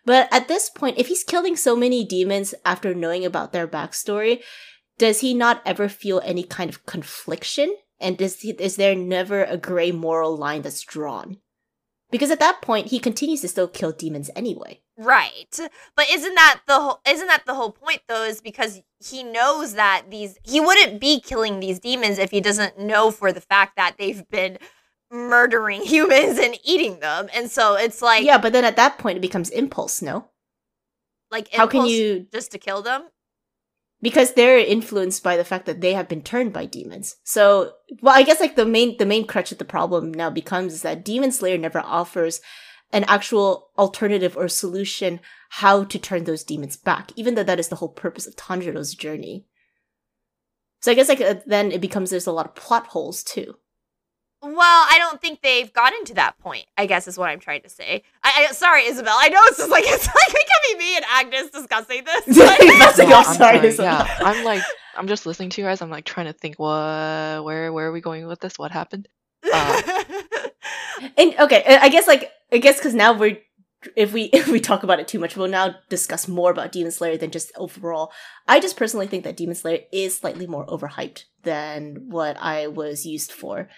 But 0.06 0.28
at 0.34 0.50
this 0.50 0.70
point, 0.70 0.98
if 0.98 1.08
he's 1.08 1.24
killing 1.24 1.56
so 1.56 1.74
many 1.74 2.04
demons 2.04 2.54
after 2.66 2.94
knowing 2.94 3.24
about 3.24 3.54
their 3.54 3.70
backstory, 3.70 4.42
does 4.98 5.22
he 5.22 5.34
not 5.34 5.62
ever 5.66 5.88
feel 5.88 6.22
any 6.26 6.44
kind 6.44 6.70
of 6.70 6.86
confliction? 6.86 7.74
And 8.02 8.18
does 8.18 8.42
he, 8.42 8.52
is 8.52 8.76
there 8.76 8.96
never 8.96 9.46
a 9.46 9.56
gray 9.56 9.94
moral 9.94 10.36
line 10.36 10.64
that's 10.64 10.82
drawn? 10.82 11.38
Because 12.10 12.32
at 12.32 12.40
that 12.40 12.62
point, 12.62 12.88
he 12.88 13.00
continues 13.00 13.42
to 13.42 13.48
still 13.50 13.68
kill 13.68 13.92
demons 13.92 14.30
anyway. 14.36 14.80
Right. 14.98 15.60
But 15.96 16.06
isn't 16.10 16.36
that 16.36 16.62
the 16.66 16.80
whole 16.80 17.02
isn't 17.08 17.28
that 17.28 17.44
the 17.46 17.54
whole 17.54 17.72
point 17.72 18.02
though 18.08 18.24
is 18.24 18.42
because 18.42 18.82
he 19.06 19.24
knows 19.24 19.74
that 19.74 20.06
these 20.10 20.38
he 20.44 20.60
wouldn't 20.60 21.00
be 21.02 21.20
killing 21.20 21.60
these 21.60 21.80
demons 21.80 22.18
if 22.18 22.32
he 22.32 22.42
doesn't 22.42 22.80
know 22.80 23.12
for 23.12 23.32
the 23.32 23.42
fact 23.42 23.76
that 23.76 23.96
they've 24.00 24.28
been 24.30 24.58
murdering 25.12 25.82
humans 25.86 26.40
and 26.40 26.58
eating 26.64 27.00
them. 27.00 27.28
And 27.34 27.52
so 27.52 27.76
it's 27.76 28.02
like 28.02 28.24
yeah, 28.24 28.38
but 28.38 28.54
then 28.54 28.64
at 28.66 28.78
that 28.78 28.98
point, 28.98 29.18
it 29.18 29.22
becomes 29.22 29.50
impulse, 29.50 30.02
no? 30.02 30.30
like 31.30 31.54
How 31.54 31.68
can 31.68 31.86
you- 31.86 32.26
just 32.32 32.52
to 32.52 32.58
kill 32.58 32.82
them? 32.82 33.04
Because 34.02 34.34
they're 34.34 34.60
influenced 34.60 35.24
by 35.24 35.38
the 35.38 35.44
fact 35.44 35.66
that 35.66 35.82
they 35.82 35.94
have 35.94 36.08
been 36.08 36.22
turned 36.22 36.54
by 36.54 36.66
demons. 36.66 37.16
So, 37.24 37.72
well, 38.02 38.16
I 38.16 38.22
guess 38.22 38.40
like 38.40 38.56
the 38.56 38.66
main 38.66 38.98
the 38.98 39.08
main 39.08 39.26
crutch 39.26 39.52
of 39.52 39.58
the 39.58 39.66
problem 39.66 40.14
now 40.14 40.30
becomes 40.30 40.74
is 40.74 40.82
that 40.84 41.04
Demon 41.04 41.32
Slayer 41.32 41.58
never 41.58 41.80
offers 41.80 42.40
an 42.94 43.04
actual 43.06 43.70
alternative 43.78 44.38
or 44.38 44.48
solution 44.48 45.20
how 45.50 45.84
to 45.84 46.00
turn 46.00 46.24
those 46.24 46.44
demons 46.44 46.78
back, 46.78 47.12
even 47.16 47.36
though 47.36 47.44
that 47.44 47.60
is 47.60 47.70
the 47.70 47.78
whole 47.78 47.90
purpose 47.90 48.28
of 48.28 48.36
Tanjiro's 48.36 48.94
journey. 48.94 49.46
So 50.82 50.92
I 50.92 50.96
guess 50.96 51.10
like 51.10 51.22
uh, 51.22 51.36
then 51.46 51.72
it 51.72 51.82
becomes 51.82 52.10
there's 52.10 52.28
a 52.28 52.32
lot 52.32 52.46
of 52.46 52.56
plot 52.56 52.88
holes 52.88 53.24
too. 53.24 53.56
Well, 54.42 54.56
I 54.90 54.98
don't 55.00 55.20
think 55.20 55.42
they've 55.42 55.72
gotten 55.74 56.06
to 56.06 56.14
that 56.16 56.38
point. 56.40 56.66
I 56.78 56.86
guess 56.86 57.08
is 57.08 57.18
what 57.18 57.30
I'm 57.30 57.40
trying 57.40 57.64
to 57.64 57.70
say. 57.70 58.04
I, 58.24 58.48
I 58.50 58.54
sorry, 58.54 58.86
Isabel. 58.86 59.16
I 59.18 59.30
know 59.30 59.40
it's 59.44 59.58
just 59.58 59.72
like 59.72 59.84
it's 59.88 60.08
like 60.08 60.16
it 60.16 60.48
could 60.48 60.78
be 60.78 60.86
me 60.86 60.96
and 60.96 61.06
Agnes 61.12 61.50
discussing 61.52 62.04
this. 62.04 62.38
Like, 62.38 62.60
That's 62.60 62.98
No, 63.00 63.06
oh, 63.06 63.14
I'm 63.18 63.36
sorry, 63.36 63.72
sorry, 63.72 63.88
Yeah, 63.88 64.18
I'm 64.20 64.44
like, 64.46 64.64
I'm 64.96 65.08
just 65.08 65.26
listening 65.26 65.50
to 65.52 65.62
you 65.62 65.68
guys. 65.68 65.82
I'm 65.82 65.90
like 65.90 66.06
trying 66.06 66.28
to 66.28 66.34
think, 66.34 66.58
what, 66.60 67.44
where, 67.44 67.74
where 67.74 67.88
are 67.88 67.92
we 67.92 68.02
going 68.02 68.28
with 68.28 68.40
this? 68.40 68.60
What 68.60 68.72
happened? 68.72 69.08
Uh, 69.52 69.82
And 71.18 71.36
okay, 71.40 71.64
I 71.68 71.86
I 71.86 71.90
guess 71.90 72.08
like 72.08 72.32
I 72.52 72.58
guess 72.58 72.78
because 72.78 72.96
now 72.96 73.14
we're 73.14 73.38
if 73.96 74.14
we 74.14 74.24
if 74.34 74.48
we 74.48 74.60
talk 74.60 74.84
about 74.84 75.00
it 75.00 75.08
too 75.08 75.20
much, 75.20 75.36
we'll 75.36 75.48
now 75.48 75.76
discuss 75.90 76.28
more 76.28 76.52
about 76.52 76.72
Demon 76.72 76.92
Slayer 76.92 77.18
than 77.18 77.32
just 77.32 77.52
overall. 77.56 78.12
I 78.48 78.60
just 78.60 78.78
personally 78.78 79.08
think 79.08 79.24
that 79.24 79.38
Demon 79.38 79.56
Slayer 79.56 79.82
is 79.92 80.18
slightly 80.18 80.48
more 80.48 80.66
overhyped 80.68 81.24
than 81.44 82.10
what 82.10 82.38
I 82.40 82.68
was 82.68 83.06
used 83.06 83.32
for. 83.32 83.70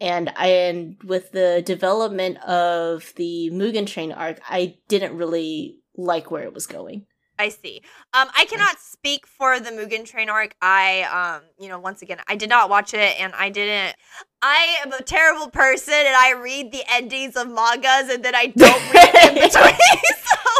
And 0.00 0.30
I 0.36 0.48
and 0.48 0.96
with 1.04 1.32
the 1.32 1.62
development 1.64 2.38
of 2.44 3.14
the 3.16 3.50
Mugen 3.52 3.86
Train 3.86 4.12
arc, 4.12 4.40
I 4.48 4.76
didn't 4.88 5.16
really 5.16 5.78
like 5.96 6.30
where 6.30 6.42
it 6.42 6.52
was 6.52 6.66
going. 6.66 7.06
I 7.38 7.50
see. 7.50 7.82
Um, 8.14 8.28
I 8.36 8.46
cannot 8.46 8.78
speak 8.78 9.26
for 9.26 9.60
the 9.60 9.70
Mugen 9.70 10.04
Train 10.04 10.30
arc. 10.30 10.54
I, 10.62 11.02
um, 11.02 11.48
you 11.58 11.68
know, 11.68 11.78
once 11.78 12.02
again, 12.02 12.18
I 12.26 12.36
did 12.36 12.48
not 12.48 12.70
watch 12.70 12.94
it, 12.94 13.20
and 13.20 13.34
I 13.34 13.50
didn't. 13.50 13.94
I 14.42 14.76
am 14.84 14.92
a 14.92 15.02
terrible 15.02 15.48
person, 15.50 15.94
and 15.94 16.16
I 16.16 16.32
read 16.32 16.72
the 16.72 16.82
endings 16.90 17.36
of 17.36 17.48
mangas, 17.48 18.08
and 18.10 18.24
then 18.24 18.34
I 18.34 18.46
don't 18.46 18.94
read 18.94 19.14
in 19.28 19.34
between. 19.34 19.50
so, 19.50 20.55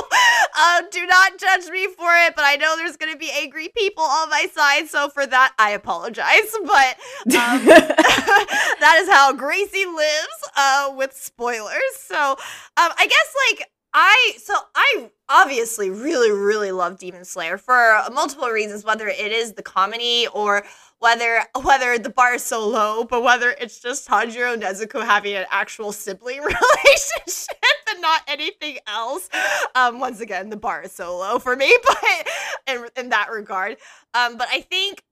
uh, 0.59 0.83
do 0.91 1.07
not 1.07 1.39
judge 1.39 1.71
me 1.71 1.87
for 1.87 2.11
it. 2.27 2.35
But 2.35 2.45
I 2.45 2.57
know 2.57 2.77
there's 2.77 2.97
going 2.97 3.13
to 3.13 3.19
be 3.19 3.31
angry 3.31 3.69
people 3.77 4.05
on 4.05 4.31
my 4.31 4.47
side, 4.55 4.89
so 4.89 5.09
for 5.09 5.27
that, 5.27 5.55
I 5.59 5.71
apologize. 5.71 6.27
But 6.67 6.97
um, 7.37 7.65
that 7.67 8.99
is 9.01 9.09
how 9.09 9.33
Gracie 9.33 9.87
lives 9.87 10.51
uh, 10.57 10.93
with 10.97 11.13
spoilers. 11.13 11.95
So 11.97 12.33
um, 12.33 12.37
I 12.77 13.07
guess 13.07 13.35
like 13.51 13.71
I 13.95 14.33
so 14.39 14.55
I 14.75 15.11
obviously 15.29 15.91
really 15.91 16.31
really 16.31 16.73
love 16.73 16.99
Demon 16.99 17.25
Slayer 17.25 17.57
for 17.57 17.99
multiple 18.13 18.49
reasons, 18.49 18.85
whether 18.85 19.09
it 19.09 19.33
is 19.33 19.53
the 19.53 19.63
comedy 19.63 20.27
or 20.35 20.65
whether 20.99 21.43
whether 21.63 21.99
the 21.99 22.11
bar 22.11 22.35
is 22.35 22.43
so 22.43 22.67
low, 22.69 23.05
but 23.05 23.23
whether 23.23 23.55
it's 23.61 23.81
just 23.81 24.09
Tanjiro 24.09 24.55
and 24.55 24.63
Nezuko 24.63 25.05
having 25.05 25.35
an 25.35 25.47
actual 25.51 25.93
sibling 25.93 26.41
relationship 26.43 27.57
and 27.97 28.03
not 28.03 28.23
anything 28.29 28.79
else. 28.87 29.29
Um, 29.75 29.99
once 29.99 30.21
again, 30.21 30.51
the 30.51 30.57
bar 30.57 30.83
is 30.83 30.93
so 30.93 31.19
low 31.19 31.39
for 31.39 31.57
me, 31.57 31.77
but 31.87 32.29
in, 32.67 32.87
in 32.97 33.09
that 33.11 33.31
regard, 33.31 33.77
um, 34.15 34.37
but 34.37 34.49
I 34.51 34.61
think 34.61 35.03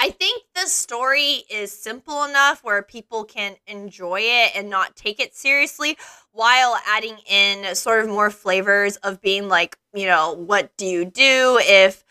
I 0.00 0.10
think 0.10 0.42
the 0.54 0.66
story 0.66 1.44
is 1.48 1.72
simple 1.72 2.24
enough 2.24 2.64
where 2.64 2.82
people 2.82 3.24
can 3.24 3.54
enjoy 3.68 4.20
it 4.22 4.52
and 4.56 4.68
not 4.68 4.96
take 4.96 5.20
it 5.20 5.36
seriously 5.36 5.96
while 6.32 6.76
adding 6.86 7.16
in 7.30 7.74
sort 7.76 8.04
of 8.04 8.10
more 8.10 8.30
flavors 8.30 8.96
of 8.96 9.20
being 9.20 9.48
like, 9.48 9.78
you 9.94 10.06
know, 10.06 10.32
what 10.32 10.76
do 10.76 10.84
you 10.84 11.04
do 11.04 11.60
if 11.62 12.04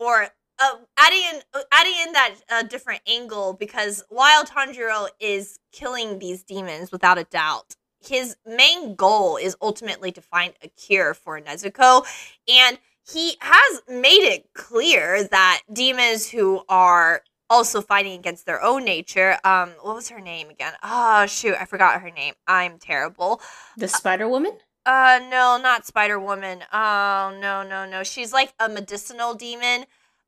or 0.00 0.28
uh, 0.58 0.74
adding 0.98 1.22
in 1.32 1.40
uh, 1.54 1.60
adding 1.72 1.94
in 2.06 2.12
that 2.12 2.34
uh, 2.50 2.62
different 2.64 3.02
angle 3.06 3.52
because 3.52 4.04
while 4.08 4.44
Tanjiro 4.44 5.06
is 5.20 5.60
killing 5.72 6.18
these 6.18 6.42
demons 6.42 6.90
without 6.90 7.18
a 7.18 7.24
doubt, 7.24 7.76
his 8.00 8.36
main 8.46 8.94
goal 8.94 9.36
is 9.36 9.56
ultimately 9.60 10.12
to 10.12 10.20
find 10.20 10.54
a 10.62 10.68
cure 10.68 11.14
for 11.14 11.40
Nezuko 11.40 12.04
and 12.48 12.78
he 13.10 13.36
has 13.40 13.80
made 13.88 14.22
it 14.22 14.50
clear 14.54 15.24
that 15.24 15.62
demons 15.72 16.28
who 16.30 16.62
are 16.68 17.22
also 17.50 17.80
fighting 17.80 18.18
against 18.18 18.44
their 18.44 18.62
own 18.62 18.84
nature. 18.84 19.38
Um, 19.42 19.70
what 19.80 19.94
was 19.94 20.10
her 20.10 20.20
name 20.20 20.50
again? 20.50 20.74
Oh 20.82 21.24
shoot, 21.26 21.56
I 21.58 21.64
forgot 21.64 22.00
her 22.02 22.10
name. 22.10 22.34
I'm 22.46 22.78
terrible. 22.78 23.40
the 23.78 23.88
Spider 23.88 24.28
Woman. 24.28 24.52
Uh, 24.84 25.20
no, 25.30 25.58
not 25.62 25.86
Spider 25.86 26.18
Woman. 26.20 26.62
Oh 26.72 27.36
no, 27.40 27.62
no, 27.62 27.86
no. 27.86 28.02
She's 28.04 28.32
like 28.32 28.52
a 28.60 28.68
medicinal 28.68 29.34
demon. 29.34 29.82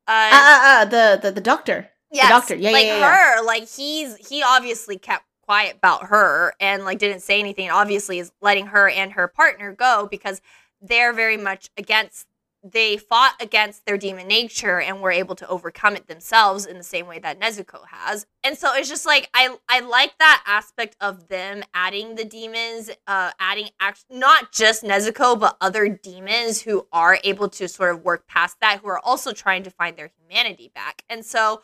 Uh, 0.09 0.29
Ah, 0.33 0.33
ah, 0.33 0.81
ah, 0.81 0.85
the 0.87 1.19
the 1.23 1.31
the 1.33 1.41
doctor. 1.43 1.91
yes, 2.11 2.29
doctor. 2.31 2.55
Yeah, 2.55 2.71
yeah, 2.71 2.77
like 2.77 2.87
yeah, 2.87 2.99
yeah. 2.99 3.37
her. 3.37 3.45
Like 3.45 3.69
he's 3.69 4.17
he 4.29 4.43
obviously 4.43 4.97
kept 4.99 5.25
quiet 5.51 5.79
about 5.79 6.07
her 6.07 6.55
and 6.61 6.85
like 6.85 7.01
didn't 7.01 7.23
say 7.23 7.41
anything. 7.41 7.71
Obviously, 7.71 8.21
is 8.21 8.31
letting 8.41 8.67
her 8.67 8.89
and 8.89 9.15
her 9.15 9.27
partner 9.27 9.73
go 9.73 10.07
because 10.09 10.41
they're 10.81 11.13
very 11.13 11.37
much 11.37 11.71
against 11.77 12.29
they 12.63 12.97
fought 12.97 13.35
against 13.41 13.85
their 13.85 13.97
demon 13.97 14.29
nature 14.29 14.81
and 14.81 15.01
were 15.01 15.11
able 15.11 15.35
to 15.35 15.49
overcome 15.49 15.97
it 15.97 16.07
themselves 16.07 16.67
in 16.67 16.77
the 16.77 16.85
same 16.85 17.09
way 17.09 17.19
that 17.19 17.41
Nezuko 17.41 17.81
has. 17.89 18.27
And 18.45 18.57
so 18.57 18.73
it's 18.75 18.89
just 18.89 19.05
like 19.05 19.29
I 19.35 19.57
I 19.69 19.81
like 19.81 20.17
that 20.21 20.45
aspect 20.47 20.97
of 21.01 21.27
them 21.27 21.65
adding 21.75 22.15
the 22.15 22.25
demons, 22.25 22.89
uh 23.09 23.33
adding 23.41 23.71
act- 23.81 24.05
not 24.09 24.53
just 24.53 24.85
Nezuko 24.85 25.37
but 25.37 25.57
other 25.61 25.89
demons 25.89 26.63
who 26.63 26.87
are 26.93 27.19
able 27.25 27.49
to 27.49 27.67
sort 27.67 27.93
of 27.93 28.05
work 28.05 28.29
past 28.29 28.61
that 28.61 28.79
who 28.83 28.89
are 28.89 29.01
also 29.05 29.33
trying 29.33 29.65
to 29.65 29.71
find 29.71 29.97
their 29.97 30.13
humanity 30.17 30.71
back. 30.73 31.03
And 31.11 31.27
so 31.27 31.63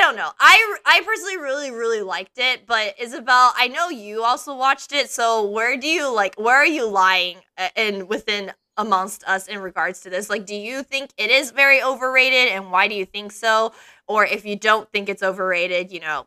I 0.00 0.02
don't 0.02 0.16
know. 0.16 0.30
I 0.40 0.76
I 0.86 1.02
personally 1.04 1.36
really 1.36 1.70
really 1.70 2.00
liked 2.00 2.38
it, 2.38 2.64
but 2.66 2.94
Isabel, 2.98 3.52
I 3.54 3.68
know 3.68 3.90
you 3.90 4.24
also 4.24 4.56
watched 4.56 4.92
it. 4.92 5.10
So 5.10 5.46
where 5.46 5.76
do 5.76 5.86
you 5.86 6.10
like 6.10 6.36
where 6.36 6.56
are 6.56 6.66
you 6.66 6.88
lying 6.88 7.36
uh, 7.58 7.68
in 7.76 8.08
within 8.08 8.50
amongst 8.78 9.24
us 9.24 9.46
in 9.46 9.58
regards 9.58 10.00
to 10.00 10.10
this? 10.10 10.30
Like 10.30 10.46
do 10.46 10.54
you 10.54 10.82
think 10.82 11.10
it 11.18 11.28
is 11.30 11.50
very 11.50 11.82
overrated 11.82 12.48
and 12.50 12.72
why 12.72 12.88
do 12.88 12.94
you 12.94 13.04
think 13.04 13.30
so? 13.30 13.74
Or 14.08 14.24
if 14.24 14.46
you 14.46 14.56
don't 14.56 14.90
think 14.90 15.10
it's 15.10 15.22
overrated, 15.22 15.92
you 15.92 16.00
know, 16.00 16.26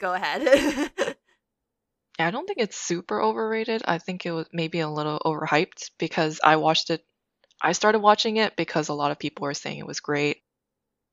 go 0.00 0.14
ahead. 0.14 0.90
I 2.18 2.32
don't 2.32 2.46
think 2.46 2.58
it's 2.58 2.76
super 2.76 3.22
overrated. 3.22 3.82
I 3.84 3.98
think 3.98 4.26
it 4.26 4.32
was 4.32 4.48
maybe 4.52 4.80
a 4.80 4.90
little 4.90 5.20
overhyped 5.24 5.92
because 5.96 6.40
I 6.42 6.56
watched 6.56 6.90
it. 6.90 7.04
I 7.62 7.70
started 7.70 8.00
watching 8.00 8.38
it 8.38 8.56
because 8.56 8.88
a 8.88 8.94
lot 8.94 9.12
of 9.12 9.20
people 9.20 9.44
were 9.44 9.54
saying 9.54 9.78
it 9.78 9.86
was 9.86 10.00
great, 10.00 10.38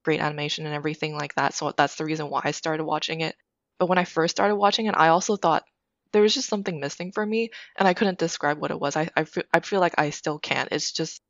great 0.04 0.20
animation 0.22 0.66
and 0.66 0.76
everything 0.76 1.16
like 1.16 1.36
that. 1.36 1.54
So 1.54 1.72
that's 1.76 1.96
the 1.96 2.06
reason 2.06 2.30
why 2.30 2.42
I 2.44 2.52
started 2.52 2.84
watching 2.86 3.22
it. 3.22 3.36
But 3.80 3.88
when 3.90 3.98
I 3.98 4.06
first 4.06 4.36
started 4.36 4.56
watching 4.56 4.88
it, 4.88 4.96
I 4.98 5.10
also 5.10 5.36
thought 5.38 5.64
there 6.12 6.22
was 6.22 6.34
just 6.34 6.50
something 6.50 6.80
missing 6.80 7.12
for 7.12 7.26
me, 7.26 7.52
and 7.78 7.88
I 7.88 7.94
couldn't 7.94 8.20
describe 8.20 8.60
what 8.60 8.72
it 8.72 8.80
was. 8.80 8.96
I 8.96 9.10
I 9.16 9.24
feel, 9.26 9.44
I 9.54 9.60
feel 9.62 9.80
like 9.80 9.96
I 9.98 10.10
still 10.12 10.40
can't. 10.40 10.70
It's 10.72 10.92
just 10.92 11.22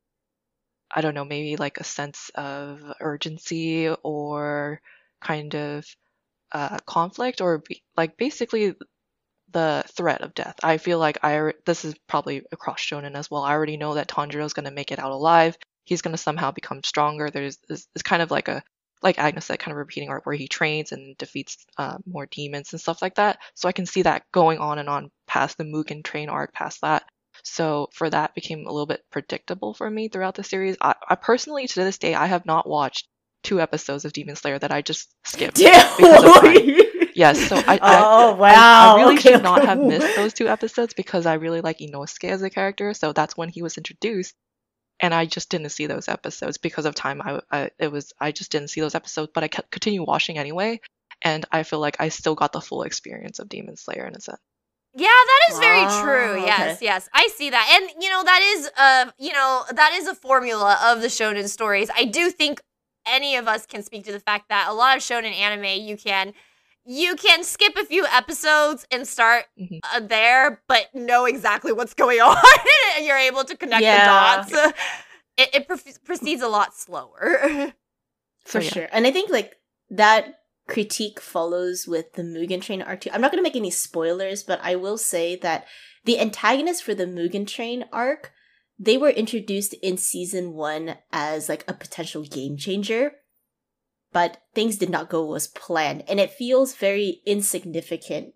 I 0.92 1.02
don't 1.02 1.14
know, 1.14 1.26
maybe 1.26 1.56
like 1.58 1.80
a 1.80 1.84
sense 1.84 2.30
of 2.36 2.82
urgency 3.00 3.90
or 4.04 4.82
kind 5.22 5.54
of 5.56 5.86
uh, 6.52 6.80
conflict 6.86 7.42
or 7.42 7.60
be, 7.60 7.84
like 7.98 8.18
basically 8.18 8.76
the 9.52 9.84
threat 9.96 10.22
of 10.22 10.34
death. 10.36 10.56
I 10.64 10.78
feel 10.78 11.00
like 11.00 11.20
I 11.24 11.54
this 11.66 11.86
is 11.86 11.96
probably 12.08 12.44
across 12.52 12.82
shonen 12.82 13.16
as 13.16 13.32
well. 13.32 13.44
I 13.44 13.54
already 13.54 13.78
know 13.78 13.96
that 13.96 14.10
Tanjiro 14.10 14.46
is 14.46 14.54
going 14.54 14.66
to 14.66 14.72
make 14.72 14.92
it 14.92 15.00
out 15.00 15.12
alive. 15.12 15.58
He's 15.90 16.04
going 16.04 16.14
to 16.14 16.22
somehow 16.22 16.52
become 16.52 16.84
stronger. 16.84 17.30
There's 17.30 17.58
it's, 17.68 17.88
it's 17.96 18.04
kind 18.04 18.22
of 18.22 18.30
like 18.32 18.48
a 18.48 18.64
like 19.02 19.18
Agnes 19.18 19.46
said, 19.46 19.60
kind 19.60 19.72
of 19.72 19.78
repeating 19.78 20.10
arc 20.10 20.26
where 20.26 20.36
he 20.36 20.48
trains 20.48 20.92
and 20.92 21.18
defeats 21.18 21.66
uh, 21.78 21.98
more 22.06 22.28
demons 22.28 22.74
and 22.74 22.82
stuff 22.82 23.02
like 23.02 23.16
that. 23.16 23.40
So 23.56 23.68
I 23.68 23.72
can 23.72 23.86
see 23.86 24.04
that 24.04 24.24
going 24.32 24.60
on 24.60 24.78
and 24.78 24.88
on 24.88 25.10
past 25.26 25.58
the 25.58 25.64
Mugen 25.64 26.04
train 26.04 26.30
arc, 26.30 26.54
past 26.54 26.82
that. 26.82 27.04
So 27.44 27.90
for 27.94 28.10
that 28.10 28.36
became 28.36 28.68
a 28.68 28.72
little 28.72 28.86
bit 28.86 29.02
predictable 29.10 29.74
for 29.74 29.90
me 29.90 30.10
throughout 30.10 30.36
the 30.36 30.44
series. 30.44 30.78
I, 30.80 30.94
I 31.10 31.16
personally 31.16 31.68
to 31.68 31.80
this 31.80 31.98
day 31.98 32.14
I 32.14 32.28
have 32.28 32.46
not 32.46 32.70
watched 32.70 33.08
two 33.42 33.60
episodes 33.60 34.06
of 34.06 34.14
Demon 34.14 34.36
Slayer 34.36 34.60
that 34.60 34.72
I 34.72 34.82
just 34.82 35.10
skipped. 35.24 35.58
Because 35.98 36.24
of 36.24 36.36
time. 36.36 36.76
Yes, 37.16 37.50
so 37.50 37.58
I, 37.58 37.80
I 37.82 38.02
oh 38.02 38.30
I- 38.30 38.34
wow! 38.34 38.96
I, 38.96 39.02
really 39.02 39.16
okay, 39.16 39.34
should 39.34 39.44
not 39.44 39.66
have 39.66 39.80
missed 39.80 40.16
those 40.16 40.34
two 40.34 40.48
episodes 40.48 40.94
because 40.94 41.26
I 41.26 41.34
really 41.34 41.60
like 41.60 41.80
Inosuke 41.80 42.30
as 42.30 42.42
a 42.44 42.50
character. 42.50 42.94
So 42.94 43.12
that's 43.12 43.36
when 43.36 43.50
he 43.50 43.62
was 43.62 43.78
introduced, 43.78 44.36
and 45.00 45.14
I 45.14 45.26
just 45.26 45.50
didn't 45.50 45.70
see 45.70 45.88
those 45.88 46.08
episodes 46.08 46.58
because 46.58 46.86
of 46.86 46.96
time. 46.96 47.22
I, 47.22 47.42
I 47.52 47.70
it 47.80 47.92
was 47.92 48.14
I 48.20 48.32
just 48.32 48.52
didn't 48.52 48.70
see 48.70 48.82
those 48.82 48.96
episodes, 48.96 49.32
but 49.34 49.44
I 49.44 49.48
kept 49.48 49.72
continue 49.72 50.04
watching 50.04 50.38
anyway, 50.38 50.82
and 51.22 51.46
I 51.52 51.64
feel 51.64 51.80
like 51.80 51.98
I 52.00 52.10
still 52.10 52.36
got 52.36 52.54
the 52.54 52.62
full 52.62 52.84
experience 52.84 53.40
of 53.40 53.50
Demon 53.50 53.78
Slayer 53.78 54.06
in 54.06 54.16
a 54.16 54.22
sense. 54.22 54.40
Yeah, 54.96 55.08
that 55.08 55.40
is 55.52 55.60
very 55.60 55.82
Ah, 55.82 56.02
true. 56.02 56.42
okay. 56.42 56.46
Yes, 56.48 56.82
yes. 56.82 57.10
I 57.14 57.28
see 57.36 57.52
that. 57.52 57.80
And 57.80 58.04
you 58.04 58.10
know, 58.10 58.24
that 58.24 58.42
is 58.42 58.72
uh, 58.78 59.12
you 59.18 59.34
know, 59.34 59.64
that 59.74 59.94
is 59.94 60.08
a 60.08 60.16
formula 60.16 60.78
of 60.84 61.02
the 61.02 61.08
shonen 61.08 61.48
stories. 61.48 61.90
I 61.96 62.06
do 62.06 62.32
think 62.32 62.62
any 63.08 63.36
of 63.36 63.48
us 63.48 63.66
can 63.66 63.84
speak 63.84 64.06
to 64.06 64.12
the 64.12 64.20
fact 64.20 64.50
that 64.50 64.68
a 64.70 64.74
lot 64.74 64.98
of 64.98 65.04
shonen 65.04 65.34
anime 65.34 65.82
you 65.88 65.96
can 65.96 66.34
you 66.86 67.16
can 67.16 67.44
skip 67.44 67.76
a 67.76 67.86
few 67.86 68.06
episodes 68.08 68.86
and 68.92 69.08
start 69.08 69.46
Mhm. 69.60 69.80
uh, 69.94 70.00
there 70.00 70.62
but 70.68 70.94
know 70.94 71.26
exactly 71.26 71.72
what's 71.72 71.94
going 71.94 72.20
on 72.32 72.38
and 72.98 73.06
you're 73.06 73.18
able 73.18 73.44
to 73.44 73.56
connect 73.58 73.84
Yeah. 73.84 74.44
the 74.44 74.52
dots. 74.52 74.74
It, 75.38 75.50
it 75.54 75.68
prof- 75.68 76.04
proceeds 76.04 76.42
a 76.42 76.50
lot 76.50 76.76
slower. 76.76 77.40
for 78.46 78.60
So, 78.60 78.60
yeah. 78.60 78.70
sure. 78.72 78.88
And 78.92 79.08
I 79.08 79.12
think 79.12 79.30
like 79.30 79.56
that 79.90 80.40
critique 80.68 81.22
follows 81.22 81.86
with 81.88 82.12
the 82.14 82.24
Mugen 82.24 82.62
Train 82.62 82.82
arc 82.82 83.02
too. 83.02 83.10
I'm 83.14 83.22
not 83.22 83.32
going 83.32 83.40
to 83.42 83.48
make 83.48 83.56
any 83.56 83.72
spoilers, 83.72 84.44
but 84.44 84.60
I 84.62 84.76
will 84.76 84.98
say 84.98 85.38
that 85.38 85.66
the 86.04 86.20
antagonists 86.20 86.82
for 86.82 86.94
the 86.94 87.06
Mugen 87.06 87.48
Train 87.48 87.86
arc, 87.94 88.34
they 88.78 88.98
were 88.98 89.10
introduced 89.10 89.74
in 89.82 89.96
season 89.98 90.52
one 90.54 90.98
as 91.14 91.48
like 91.48 91.64
a 91.70 91.74
potential 91.74 92.24
game 92.24 92.58
changer, 92.58 93.14
but 94.12 94.42
things 94.54 94.78
did 94.78 94.90
not 94.90 95.10
go 95.10 95.34
as 95.36 95.48
planned, 95.48 96.04
and 96.08 96.20
it 96.20 96.32
feels 96.32 96.76
very 96.76 97.22
insignificant 97.26 98.34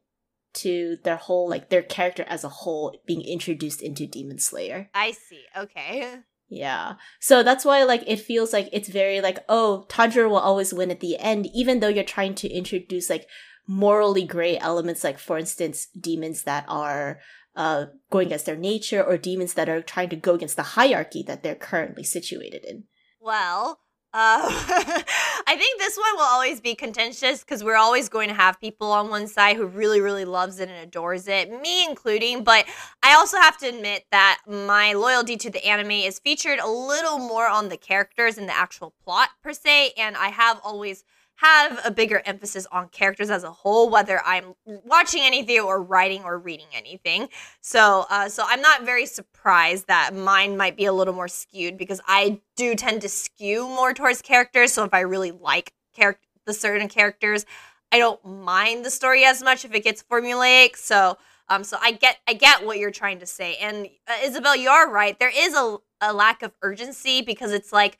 to 0.53 0.97
their 1.03 1.15
whole 1.15 1.49
like 1.49 1.69
their 1.69 1.81
character 1.81 2.23
as 2.27 2.43
a 2.43 2.49
whole 2.49 2.95
being 3.05 3.21
introduced 3.21 3.81
into 3.81 4.07
Demon 4.07 4.39
Slayer. 4.39 4.89
I 4.93 5.11
see. 5.11 5.43
Okay. 5.55 6.19
Yeah. 6.49 6.95
So 7.19 7.41
that's 7.41 7.65
why 7.65 7.83
like 7.83 8.03
it 8.05 8.19
feels 8.19 8.53
like 8.53 8.69
it's 8.71 8.89
very 8.89 9.21
like 9.21 9.39
oh 9.49 9.87
Tanjiro 9.89 10.29
will 10.29 10.37
always 10.37 10.71
win 10.71 10.91
at 10.91 10.99
the 10.99 11.17
end 11.17 11.47
even 11.51 11.79
though 11.79 11.87
you're 11.87 12.03
trying 12.03 12.35
to 12.35 12.47
introduce 12.47 13.09
like 13.09 13.27
morally 13.65 14.23
gray 14.23 14.59
elements 14.59 15.03
like 15.03 15.17
for 15.17 15.39
instance 15.39 15.87
demons 15.99 16.43
that 16.43 16.65
are 16.67 17.19
uh 17.55 17.85
going 18.11 18.27
against 18.27 18.45
their 18.45 18.57
nature 18.57 19.03
or 19.03 19.17
demons 19.17 19.55
that 19.55 19.67
are 19.67 19.81
trying 19.81 20.09
to 20.09 20.15
go 20.15 20.35
against 20.35 20.55
the 20.55 20.63
hierarchy 20.77 21.23
that 21.25 21.41
they're 21.41 21.55
currently 21.55 22.03
situated 22.03 22.63
in. 22.65 22.83
Well, 23.19 23.79
uh, 24.13 24.41
I 25.47 25.55
think 25.57 25.79
this 25.79 25.97
one 25.97 26.15
will 26.15 26.23
always 26.23 26.61
be 26.61 26.75
contentious 26.75 27.39
because 27.39 27.63
we're 27.63 27.77
always 27.77 28.09
going 28.09 28.29
to 28.29 28.35
have 28.35 28.59
people 28.59 28.91
on 28.91 29.09
one 29.09 29.27
side 29.27 29.55
who 29.55 29.65
really, 29.65 30.01
really 30.01 30.25
loves 30.25 30.59
it 30.59 30.69
and 30.69 30.77
adores 30.77 31.27
it, 31.27 31.49
me 31.61 31.83
including. 31.85 32.43
But 32.43 32.65
I 33.01 33.15
also 33.15 33.37
have 33.37 33.57
to 33.59 33.67
admit 33.67 34.05
that 34.11 34.39
my 34.47 34.93
loyalty 34.93 35.35
to 35.37 35.49
the 35.49 35.65
anime 35.65 35.91
is 35.91 36.19
featured 36.19 36.59
a 36.59 36.69
little 36.69 37.17
more 37.17 37.47
on 37.47 37.69
the 37.69 37.77
characters 37.77 38.37
and 38.37 38.47
the 38.47 38.55
actual 38.55 38.93
plot 39.03 39.29
per 39.41 39.51
se, 39.51 39.93
and 39.97 40.15
I 40.15 40.27
have 40.27 40.61
always 40.63 41.03
have 41.35 41.79
a 41.83 41.91
bigger 41.91 42.21
emphasis 42.25 42.65
on 42.71 42.87
characters 42.89 43.29
as 43.29 43.43
a 43.43 43.51
whole, 43.51 43.89
whether 43.89 44.21
I'm 44.25 44.53
watching 44.65 45.21
anything 45.23 45.59
or 45.59 45.81
writing 45.81 46.23
or 46.23 46.37
reading 46.37 46.67
anything. 46.73 47.29
So, 47.61 48.05
uh, 48.09 48.29
so 48.29 48.43
I'm 48.47 48.61
not 48.61 48.83
very 48.85 49.05
surprised 49.05 49.87
that 49.87 50.15
mine 50.15 50.57
might 50.57 50.77
be 50.77 50.85
a 50.85 50.93
little 50.93 51.13
more 51.13 51.27
skewed 51.27 51.77
because 51.77 51.99
I 52.07 52.39
do 52.55 52.75
tend 52.75 53.01
to 53.01 53.09
skew 53.09 53.67
more 53.67 53.93
towards 53.93 54.21
characters. 54.21 54.71
So 54.73 54.83
if 54.83 54.93
I 54.93 55.01
really 55.01 55.31
like 55.31 55.73
character 55.95 56.21
the 56.45 56.53
certain 56.53 56.87
characters, 56.87 57.45
I 57.91 57.99
don't 57.99 58.23
mind 58.25 58.85
the 58.85 58.91
story 58.91 59.23
as 59.23 59.41
much 59.43 59.65
if 59.65 59.73
it 59.73 59.83
gets 59.83 60.03
formulaic. 60.03 60.75
So, 60.75 61.17
um, 61.49 61.63
so 61.63 61.77
I 61.81 61.91
get 61.91 62.17
I 62.27 62.33
get 62.33 62.65
what 62.65 62.79
you're 62.79 62.91
trying 62.91 63.19
to 63.19 63.25
say, 63.25 63.55
and 63.57 63.87
uh, 64.07 64.13
Isabel, 64.23 64.55
you're 64.55 64.89
right. 64.89 65.17
There 65.19 65.31
is 65.33 65.53
a 65.53 65.77
a 66.01 66.13
lack 66.13 66.41
of 66.41 66.51
urgency 66.61 67.21
because 67.21 67.51
it's 67.51 67.71
like 67.71 67.97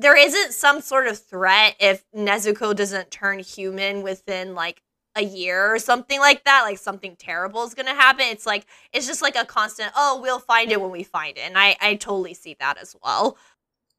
there 0.00 0.16
isn't 0.16 0.52
some 0.52 0.80
sort 0.80 1.06
of 1.06 1.18
threat 1.18 1.76
if 1.78 2.04
Nezuko 2.12 2.74
doesn't 2.74 3.10
turn 3.10 3.38
human 3.40 4.02
within 4.02 4.54
like 4.54 4.82
a 5.16 5.22
year 5.22 5.74
or 5.74 5.78
something 5.78 6.20
like 6.20 6.44
that, 6.44 6.62
like 6.62 6.78
something 6.78 7.16
terrible 7.16 7.64
is 7.64 7.74
gonna 7.74 7.94
happen. 7.94 8.26
It's 8.26 8.46
like 8.46 8.66
it's 8.92 9.06
just 9.06 9.22
like 9.22 9.36
a 9.36 9.44
constant, 9.44 9.92
oh, 9.96 10.20
we'll 10.22 10.38
find 10.38 10.70
it 10.72 10.80
when 10.80 10.90
we 10.90 11.02
find 11.02 11.36
it. 11.36 11.42
And 11.42 11.58
I, 11.58 11.76
I 11.80 11.94
totally 11.96 12.34
see 12.34 12.56
that 12.60 12.78
as 12.78 12.96
well. 13.02 13.36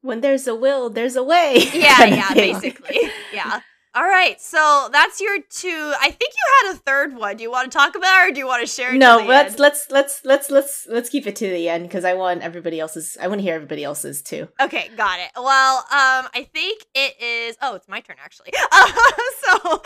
When 0.00 0.20
there's 0.20 0.48
a 0.48 0.54
will, 0.54 0.90
there's 0.90 1.14
a 1.14 1.22
way. 1.22 1.58
Yeah, 1.72 2.04
yeah, 2.04 2.34
basically. 2.34 2.98
Yeah. 3.32 3.60
All 3.94 4.04
right, 4.04 4.40
so 4.40 4.88
that's 4.90 5.20
your 5.20 5.38
two. 5.50 5.92
I 6.00 6.10
think 6.10 6.32
you 6.32 6.66
had 6.66 6.74
a 6.74 6.78
third 6.78 7.14
one. 7.14 7.36
Do 7.36 7.42
you 7.42 7.50
want 7.50 7.70
to 7.70 7.76
talk 7.76 7.94
about, 7.94 8.24
it 8.24 8.30
or 8.30 8.32
do 8.32 8.38
you 8.38 8.46
want 8.46 8.62
to 8.62 8.66
share? 8.66 8.94
no, 8.94 9.18
let's 9.18 9.52
end? 9.52 9.60
let's 9.60 9.90
let's 9.90 10.24
let's 10.24 10.50
let's 10.50 10.86
let's 10.88 11.10
keep 11.10 11.26
it 11.26 11.36
to 11.36 11.50
the 11.50 11.68
end 11.68 11.84
because 11.84 12.04
I 12.04 12.14
want 12.14 12.40
everybody 12.40 12.80
else's. 12.80 13.18
I 13.20 13.28
want 13.28 13.40
to 13.40 13.42
hear 13.42 13.54
everybody 13.54 13.84
else's 13.84 14.22
too. 14.22 14.48
Okay, 14.58 14.90
got 14.96 15.20
it. 15.20 15.30
Well, 15.36 15.78
um, 15.78 16.28
I 16.34 16.48
think 16.54 16.86
it 16.94 17.20
is. 17.20 17.58
Oh, 17.60 17.74
it's 17.74 17.86
my 17.86 18.00
turn 18.00 18.16
actually. 18.24 18.52
Uh, 18.72 18.86
so, 19.44 19.82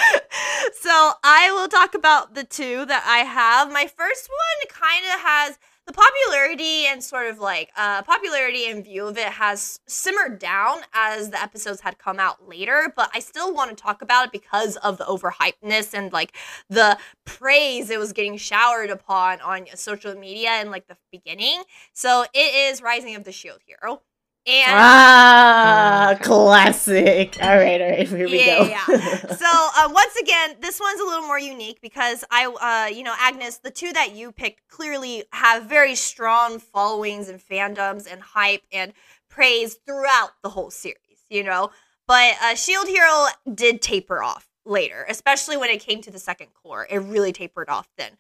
so 0.81 1.13
I 1.25 1.51
will 1.53 1.67
talk 1.67 1.97
about 1.97 2.35
the 2.35 2.45
two 2.45 2.87
that 2.87 3.05
I 3.05 3.19
have. 3.29 3.73
My 3.73 3.89
first 3.89 4.29
one 4.29 4.69
kind 4.69 5.05
of 5.05 5.21
has 5.21 5.59
the 5.87 5.93
popularity 5.93 6.87
and 6.87 7.03
sort 7.03 7.29
of 7.29 7.39
like 7.39 7.71
uh, 7.77 8.03
popularity 8.03 8.69
and 8.69 8.85
view 8.85 9.07
of 9.07 9.17
it 9.17 9.29
has 9.29 9.81
simmered 9.87 10.39
down 10.39 10.79
as 10.93 11.31
the 11.31 11.41
episodes 11.41 11.81
had 11.81 11.99
come 11.99 12.19
out 12.19 12.49
later 12.49 12.93
but 12.97 13.11
i 13.15 13.21
still 13.21 13.55
want 13.55 13.71
to 13.71 13.77
talk 13.77 14.03
about 14.03 14.27
it 14.27 14.33
because 14.33 14.77
of 14.77 14.99
the 14.99 15.05
overhypeness 15.05 15.95
and 15.95 16.13
like 16.13 16.35
the 16.69 16.99
praise 17.25 17.91
it 17.91 17.99
was 17.99 18.13
getting 18.13 18.37
showered 18.37 18.91
upon 18.91 19.41
on 19.41 19.67
social 19.75 20.15
media 20.15 20.61
in 20.61 20.71
like 20.71 20.87
the 20.89 20.97
beginning. 21.11 21.63
So 21.93 22.25
it 22.33 22.73
is 22.73 22.83
rising 22.83 23.15
of 23.15 23.25
the 23.25 23.33
shield 23.33 23.61
hero 23.67 24.03
and 24.47 24.73
ah, 24.73 26.17
classic. 26.23 27.37
All 27.43 27.57
right, 27.57 27.81
all 27.81 27.91
right, 27.91 28.09
here 28.09 28.29
we 28.29 28.45
yeah, 28.45 28.59
go. 28.59 28.69
yeah. 28.69 29.17
So 29.37 29.47
uh, 29.47 29.89
once 29.93 30.17
again, 30.17 30.57
this 30.61 30.81
one's 30.81 31.01
a 31.01 31.05
little 31.05 31.27
more 31.27 31.39
unique 31.39 31.81
because 31.81 32.25
I, 32.31 32.47
uh, 32.47 32.95
you 32.95 33.03
know, 33.03 33.15
Agnes, 33.19 33.59
the 33.59 33.71
two 33.71 33.93
that 33.93 34.15
you 34.15 34.33
picked 34.33 34.69
clearly 34.69 35.25
have 35.33 35.65
very 35.65 35.95
strong 35.95 36.59
followings 36.59 37.29
and 37.29 37.41
fandoms 37.41 38.11
and 38.11 38.21
hype 38.21 38.63
and 38.73 38.93
praise 39.29 39.75
throughout 39.85 40.31
the 40.43 40.51
whole 40.51 40.71
series. 40.71 40.97
You 41.29 41.43
know, 41.43 41.71
but 42.07 42.35
uh, 42.43 42.55
Shield 42.55 42.87
Hero 42.87 43.27
did 43.53 43.83
taper 43.83 44.23
off 44.23 44.49
later, 44.65 45.05
especially 45.09 45.57
when 45.57 45.71
it 45.71 45.81
came 45.81 46.03
to 46.03 46.11
the 46.11 46.19
second 46.21 46.49
cour. 46.63 46.87
It 46.89 46.99
really 46.99 47.33
tapered 47.33 47.69
off 47.69 47.89
then. 47.99 48.13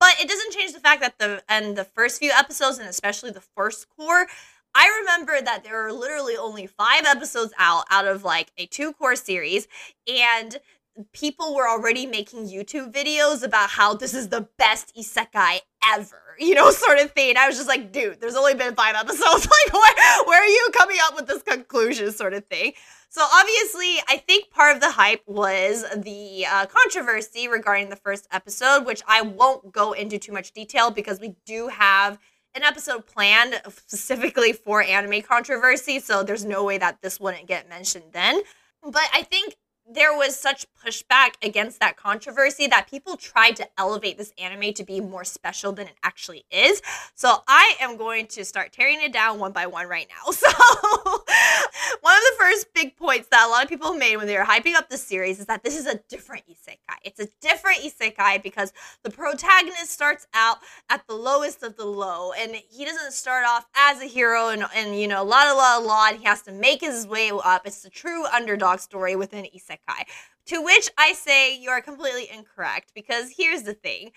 But 0.00 0.16
it 0.20 0.28
doesn't 0.28 0.52
change 0.52 0.72
the 0.72 0.80
fact 0.80 1.00
that 1.02 1.18
the 1.18 1.42
and 1.48 1.76
the 1.76 1.84
first 1.84 2.18
few 2.18 2.30
episodes 2.30 2.78
and 2.78 2.88
especially 2.88 3.30
the 3.30 3.40
first 3.40 3.86
cour 3.96 4.26
I 4.74 5.00
remember 5.00 5.40
that 5.40 5.64
there 5.64 5.82
were 5.82 5.92
literally 5.92 6.36
only 6.36 6.66
five 6.66 7.04
episodes 7.06 7.52
out 7.58 7.84
out 7.90 8.06
of 8.06 8.24
like 8.24 8.50
a 8.58 8.66
two 8.66 8.92
cour 8.94 9.16
series, 9.16 9.68
and 10.08 10.58
people 11.12 11.54
were 11.54 11.68
already 11.68 12.06
making 12.06 12.48
YouTube 12.48 12.92
videos 12.92 13.42
about 13.42 13.70
how 13.70 13.94
this 13.94 14.14
is 14.14 14.28
the 14.28 14.48
best 14.58 14.94
isekai 14.96 15.60
ever, 15.92 16.36
you 16.38 16.54
know, 16.54 16.70
sort 16.70 16.98
of 16.98 17.12
thing. 17.12 17.36
I 17.36 17.46
was 17.46 17.56
just 17.56 17.68
like, 17.68 17.92
dude, 17.92 18.20
there's 18.20 18.36
only 18.36 18.54
been 18.54 18.74
five 18.74 18.94
episodes. 18.94 19.48
Like, 19.64 19.72
where, 19.72 20.24
where 20.24 20.42
are 20.42 20.46
you 20.46 20.68
coming 20.72 20.96
up 21.02 21.14
with 21.14 21.26
this 21.26 21.42
conclusion, 21.42 22.10
sort 22.12 22.34
of 22.34 22.44
thing? 22.46 22.72
So, 23.08 23.22
obviously, 23.22 23.98
I 24.08 24.16
think 24.26 24.50
part 24.50 24.74
of 24.74 24.80
the 24.80 24.90
hype 24.90 25.22
was 25.26 25.84
the 25.96 26.46
uh, 26.50 26.66
controversy 26.66 27.46
regarding 27.46 27.88
the 27.88 27.96
first 27.96 28.26
episode, 28.32 28.84
which 28.84 29.02
I 29.06 29.22
won't 29.22 29.72
go 29.72 29.92
into 29.92 30.18
too 30.18 30.32
much 30.32 30.52
detail 30.52 30.90
because 30.90 31.20
we 31.20 31.36
do 31.46 31.68
have 31.68 32.18
an 32.54 32.62
episode 32.62 33.06
planned 33.06 33.60
specifically 33.86 34.52
for 34.52 34.82
anime 34.82 35.22
controversy, 35.22 35.98
so 35.98 36.22
there's 36.22 36.44
no 36.44 36.64
way 36.64 36.78
that 36.78 37.02
this 37.02 37.18
wouldn't 37.18 37.46
get 37.46 37.68
mentioned 37.68 38.12
then. 38.12 38.42
But 38.82 39.08
I 39.12 39.22
think 39.22 39.56
there 39.90 40.16
was 40.16 40.36
such 40.38 40.66
pushback 40.84 41.34
against 41.42 41.80
that 41.80 41.96
controversy 41.96 42.66
that 42.66 42.88
people 42.88 43.16
tried 43.16 43.56
to 43.56 43.68
elevate 43.78 44.16
this 44.16 44.32
anime 44.38 44.72
to 44.74 44.84
be 44.84 45.00
more 45.00 45.24
special 45.24 45.72
than 45.72 45.86
it 45.86 45.94
actually 46.02 46.44
is. 46.50 46.80
So 47.14 47.42
I 47.46 47.74
am 47.80 47.96
going 47.96 48.26
to 48.28 48.44
start 48.44 48.72
tearing 48.72 49.02
it 49.02 49.12
down 49.12 49.38
one 49.38 49.52
by 49.52 49.66
one 49.66 49.88
right 49.88 50.08
now. 50.08 50.32
So 50.44 51.20
one 52.00 52.14
of 52.14 52.22
the 52.22 52.36
first 52.38 52.74
big 52.74 52.96
points 52.96 53.28
that 53.28 53.46
a 53.46 53.50
lot 53.50 53.62
of 53.62 53.68
people 53.68 53.94
made 53.94 54.16
when 54.16 54.26
they 54.26 54.36
were 54.36 54.44
hyping 54.44 54.74
up 54.74 54.88
the 54.90 54.96
series 54.96 55.40
is 55.40 55.46
that 55.46 55.62
this 55.62 55.76
is 55.76 55.86
a 55.86 55.98
different 56.08 56.44
isekai. 56.48 56.96
It's 57.02 57.20
a 57.20 57.28
different 57.40 57.78
isekai 57.78 58.42
because 58.42 58.72
the 59.02 59.10
protagonist 59.10 59.90
starts 59.90 60.26
out 60.34 60.58
at 60.90 61.06
the 61.06 61.14
lowest 61.14 61.62
of 61.62 61.76
the 61.76 61.84
low 61.84 62.32
and 62.32 62.54
he 62.54 62.84
doesn't 62.84 63.12
start 63.12 63.44
off 63.46 63.66
as 63.76 64.00
a 64.02 64.06
hero 64.06 64.48
and, 64.48 64.64
and 64.74 64.98
you 64.98 65.08
know, 65.08 65.24
la 65.24 65.44
la 65.44 65.54
la 65.54 65.78
la, 65.78 66.08
and 66.08 66.18
he 66.18 66.24
has 66.24 66.42
to 66.42 66.52
make 66.52 66.80
his 66.80 67.06
way 67.06 67.30
up. 67.32 67.66
It's 67.66 67.82
the 67.82 67.90
true 67.90 68.26
underdog 68.26 68.80
story 68.80 69.16
within 69.16 69.46
isekai 69.46 69.73
isekai. 69.74 70.04
To 70.46 70.62
which 70.62 70.90
I 70.98 71.12
say 71.14 71.56
you 71.56 71.70
are 71.70 71.80
completely 71.80 72.28
incorrect 72.30 72.92
because 72.94 73.34
here's 73.36 73.62
the 73.62 73.74
thing. 73.74 74.12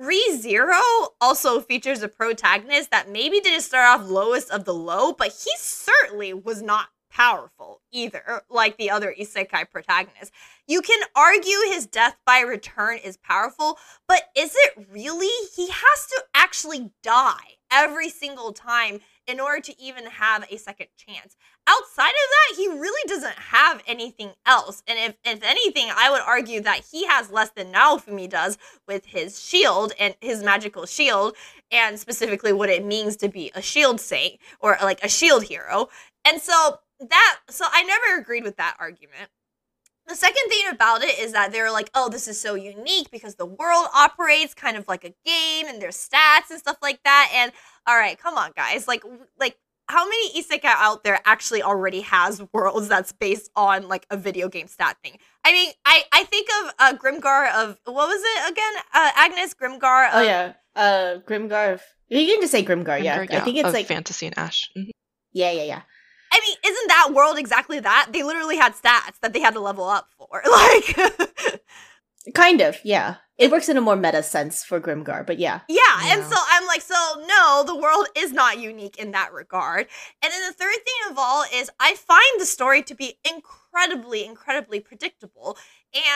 ReZero 0.00 0.80
also 1.20 1.60
features 1.60 2.02
a 2.02 2.08
protagonist 2.08 2.90
that 2.90 3.10
maybe 3.10 3.40
didn't 3.40 3.62
start 3.62 4.00
off 4.00 4.08
lowest 4.08 4.50
of 4.50 4.64
the 4.64 4.74
low, 4.74 5.12
but 5.12 5.28
he 5.28 5.50
certainly 5.58 6.32
was 6.32 6.62
not 6.62 6.88
powerful 7.10 7.82
either, 7.92 8.42
like 8.48 8.78
the 8.78 8.90
other 8.90 9.14
isekai 9.18 9.70
protagonist. 9.70 10.32
You 10.66 10.80
can 10.80 11.00
argue 11.14 11.58
his 11.66 11.86
death 11.86 12.16
by 12.24 12.40
return 12.40 12.98
is 12.98 13.18
powerful, 13.18 13.78
but 14.08 14.22
is 14.34 14.54
it 14.54 14.86
really? 14.90 15.28
He 15.54 15.68
has 15.68 16.06
to 16.06 16.22
actually 16.34 16.90
die 17.02 17.58
every 17.72 18.08
single 18.08 18.52
time 18.52 19.00
in 19.26 19.40
order 19.40 19.60
to 19.60 19.80
even 19.80 20.06
have 20.06 20.44
a 20.50 20.58
second 20.58 20.88
chance. 20.96 21.36
Outside 21.66 22.08
of 22.08 22.14
that, 22.14 22.56
he 22.56 22.68
really 22.68 23.08
doesn't 23.08 23.38
have 23.38 23.80
anything 23.86 24.32
else. 24.44 24.82
And 24.86 24.98
if, 24.98 25.14
if 25.24 25.42
anything, 25.44 25.88
I 25.94 26.10
would 26.10 26.22
argue 26.22 26.60
that 26.62 26.84
he 26.90 27.06
has 27.06 27.30
less 27.30 27.50
than 27.50 27.72
Naofumi 27.72 28.28
does 28.28 28.58
with 28.88 29.06
his 29.06 29.40
shield 29.40 29.92
and 29.98 30.16
his 30.20 30.42
magical 30.42 30.86
shield, 30.86 31.36
and 31.70 31.98
specifically 31.98 32.52
what 32.52 32.68
it 32.68 32.84
means 32.84 33.16
to 33.18 33.28
be 33.28 33.52
a 33.54 33.62
shield 33.62 34.00
saint 34.00 34.40
or 34.60 34.76
like 34.82 35.02
a 35.04 35.08
shield 35.08 35.44
hero. 35.44 35.88
And 36.24 36.40
so 36.42 36.78
that, 37.00 37.38
so 37.48 37.64
I 37.70 37.84
never 37.84 38.20
agreed 38.20 38.44
with 38.44 38.56
that 38.56 38.76
argument. 38.80 39.30
The 40.12 40.18
second 40.18 40.50
thing 40.50 40.68
about 40.70 41.02
it 41.02 41.18
is 41.18 41.32
that 41.32 41.52
they're 41.52 41.72
like, 41.72 41.88
oh, 41.94 42.10
this 42.10 42.28
is 42.28 42.38
so 42.38 42.54
unique 42.54 43.10
because 43.10 43.36
the 43.36 43.46
world 43.46 43.86
operates 43.94 44.52
kind 44.52 44.76
of 44.76 44.86
like 44.86 45.04
a 45.04 45.14
game 45.24 45.66
and 45.66 45.80
there's 45.80 45.96
stats 45.96 46.50
and 46.50 46.58
stuff 46.58 46.76
like 46.82 47.02
that. 47.04 47.30
And 47.34 47.50
all 47.86 47.96
right, 47.96 48.18
come 48.18 48.36
on, 48.36 48.52
guys. 48.54 48.86
Like, 48.86 49.02
like 49.40 49.56
how 49.88 50.04
many 50.06 50.38
isekai 50.38 50.66
out 50.66 51.02
there 51.02 51.18
actually 51.24 51.62
already 51.62 52.02
has 52.02 52.42
worlds 52.52 52.88
that's 52.88 53.12
based 53.12 53.50
on 53.56 53.88
like 53.88 54.04
a 54.10 54.18
video 54.18 54.50
game 54.50 54.66
stat 54.66 54.98
thing? 55.02 55.16
I 55.46 55.52
mean, 55.52 55.72
I 55.86 56.02
I 56.12 56.24
think 56.24 56.46
of 56.62 56.74
uh, 56.78 56.92
Grimgar 56.98 57.50
of 57.54 57.78
what 57.86 58.08
was 58.08 58.20
it 58.22 58.52
again? 58.52 58.72
Uh, 58.92 59.10
Agnes 59.16 59.54
Grimgar. 59.54 60.10
Oh, 60.12 60.18
of, 60.20 60.22
oh 60.22 60.22
yeah, 60.22 60.52
Uh, 60.76 61.20
Grimgar. 61.26 61.80
You 62.10 62.26
can 62.26 62.42
just 62.42 62.52
say 62.52 62.62
Grimgar. 62.62 63.02
yeah. 63.02 63.16
Grimgar, 63.24 63.32
I 63.32 63.40
think 63.40 63.56
it's 63.56 63.66
of 63.68 63.72
like 63.72 63.86
fantasy 63.86 64.26
and 64.26 64.36
Ash. 64.36 64.68
Mhm. 64.76 64.90
yeah, 65.32 65.52
yeah, 65.52 65.62
yeah. 65.62 65.82
I 66.52 66.68
isn't 66.68 66.88
that 66.88 67.10
world 67.12 67.38
exactly 67.38 67.80
that? 67.80 68.08
They 68.12 68.22
literally 68.22 68.56
had 68.56 68.74
stats 68.74 69.18
that 69.20 69.32
they 69.32 69.40
had 69.40 69.54
to 69.54 69.60
level 69.60 69.84
up 69.84 70.08
for. 70.16 70.42
Like, 70.52 71.62
Kind 72.34 72.60
of, 72.60 72.78
yeah. 72.84 73.16
It 73.36 73.50
works 73.50 73.68
in 73.68 73.76
a 73.76 73.80
more 73.80 73.96
meta 73.96 74.22
sense 74.22 74.62
for 74.62 74.80
Grimgar, 74.80 75.26
but 75.26 75.40
yeah. 75.40 75.60
yeah. 75.68 76.00
And 76.04 76.22
so 76.22 76.36
I'm 76.50 76.66
like, 76.68 76.82
so 76.82 76.94
no, 77.26 77.64
the 77.66 77.74
world 77.74 78.06
is 78.16 78.32
not 78.32 78.60
unique 78.60 78.96
in 78.98 79.10
that 79.10 79.32
regard. 79.32 79.88
And 80.22 80.32
then 80.32 80.42
the 80.46 80.52
third 80.52 80.74
thing 80.74 81.10
of 81.10 81.18
all 81.18 81.44
is 81.52 81.68
I 81.80 81.94
find 81.94 82.22
the 82.38 82.46
story 82.46 82.82
to 82.82 82.94
be 82.94 83.18
incredibly, 83.28 84.24
incredibly 84.24 84.78
predictable. 84.78 85.56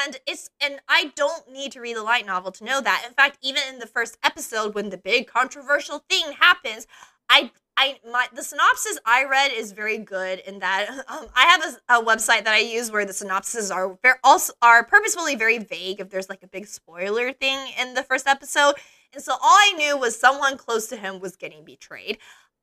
And 0.05 0.19
it's, 0.27 0.51
and 0.61 0.79
I 0.89 1.13
don't 1.17 1.51
need 1.51 1.73
to 1.73 1.81
read 1.81 1.97
the 1.97 2.05
light 2.05 2.27
novel 2.27 2.53
to 2.53 2.65
know 2.65 2.81
that. 2.81 3.05
In 3.07 3.15
fact, 3.15 3.39
even 3.43 3.63
in 3.69 3.81
the 3.81 3.89
first 3.89 4.17
episode, 4.23 4.75
when 4.75 4.91
the 4.91 4.99
big 4.99 5.27
controversial 5.27 6.05
thing 6.09 6.33
happens, 6.39 6.87
I 7.29 7.51
I 7.77 7.99
my 8.11 8.27
the 8.35 8.43
synopsis 8.43 8.99
I 9.05 9.25
read 9.25 9.53
is 9.53 9.73
very 9.73 9.99
good 9.99 10.41
in 10.41 10.59
that 10.61 10.89
um, 11.09 11.27
I 11.35 11.47
have 11.47 11.79
a, 11.89 11.99
a 11.99 12.05
website 12.05 12.45
that 12.45 12.55
I 12.55 12.59
use 12.59 12.91
where 12.91 13.05
the 13.05 13.13
synopses 13.13 13.71
are 13.71 13.99
also 14.25 14.53
are 14.63 14.85
purposefully 14.85 15.37
very 15.37 15.59
vague 15.59 16.01
if 16.01 16.11
there's 16.11 16.29
like 16.29 16.43
a 16.43 16.49
big 16.49 16.67
spoiler 16.67 17.33
thing 17.33 17.59
in 17.81 17.95
the 17.95 18.03
first 18.03 18.27
episode. 18.27 18.75
And 19.13 19.23
so 19.23 19.33
all 19.33 19.41
I 19.43 19.73
knew 19.77 19.97
was 19.97 20.19
someone 20.19 20.57
close 20.57 20.89
to 20.89 20.97
him 20.97 21.21
was 21.21 21.37
getting 21.37 21.65
betrayed. 21.65 22.19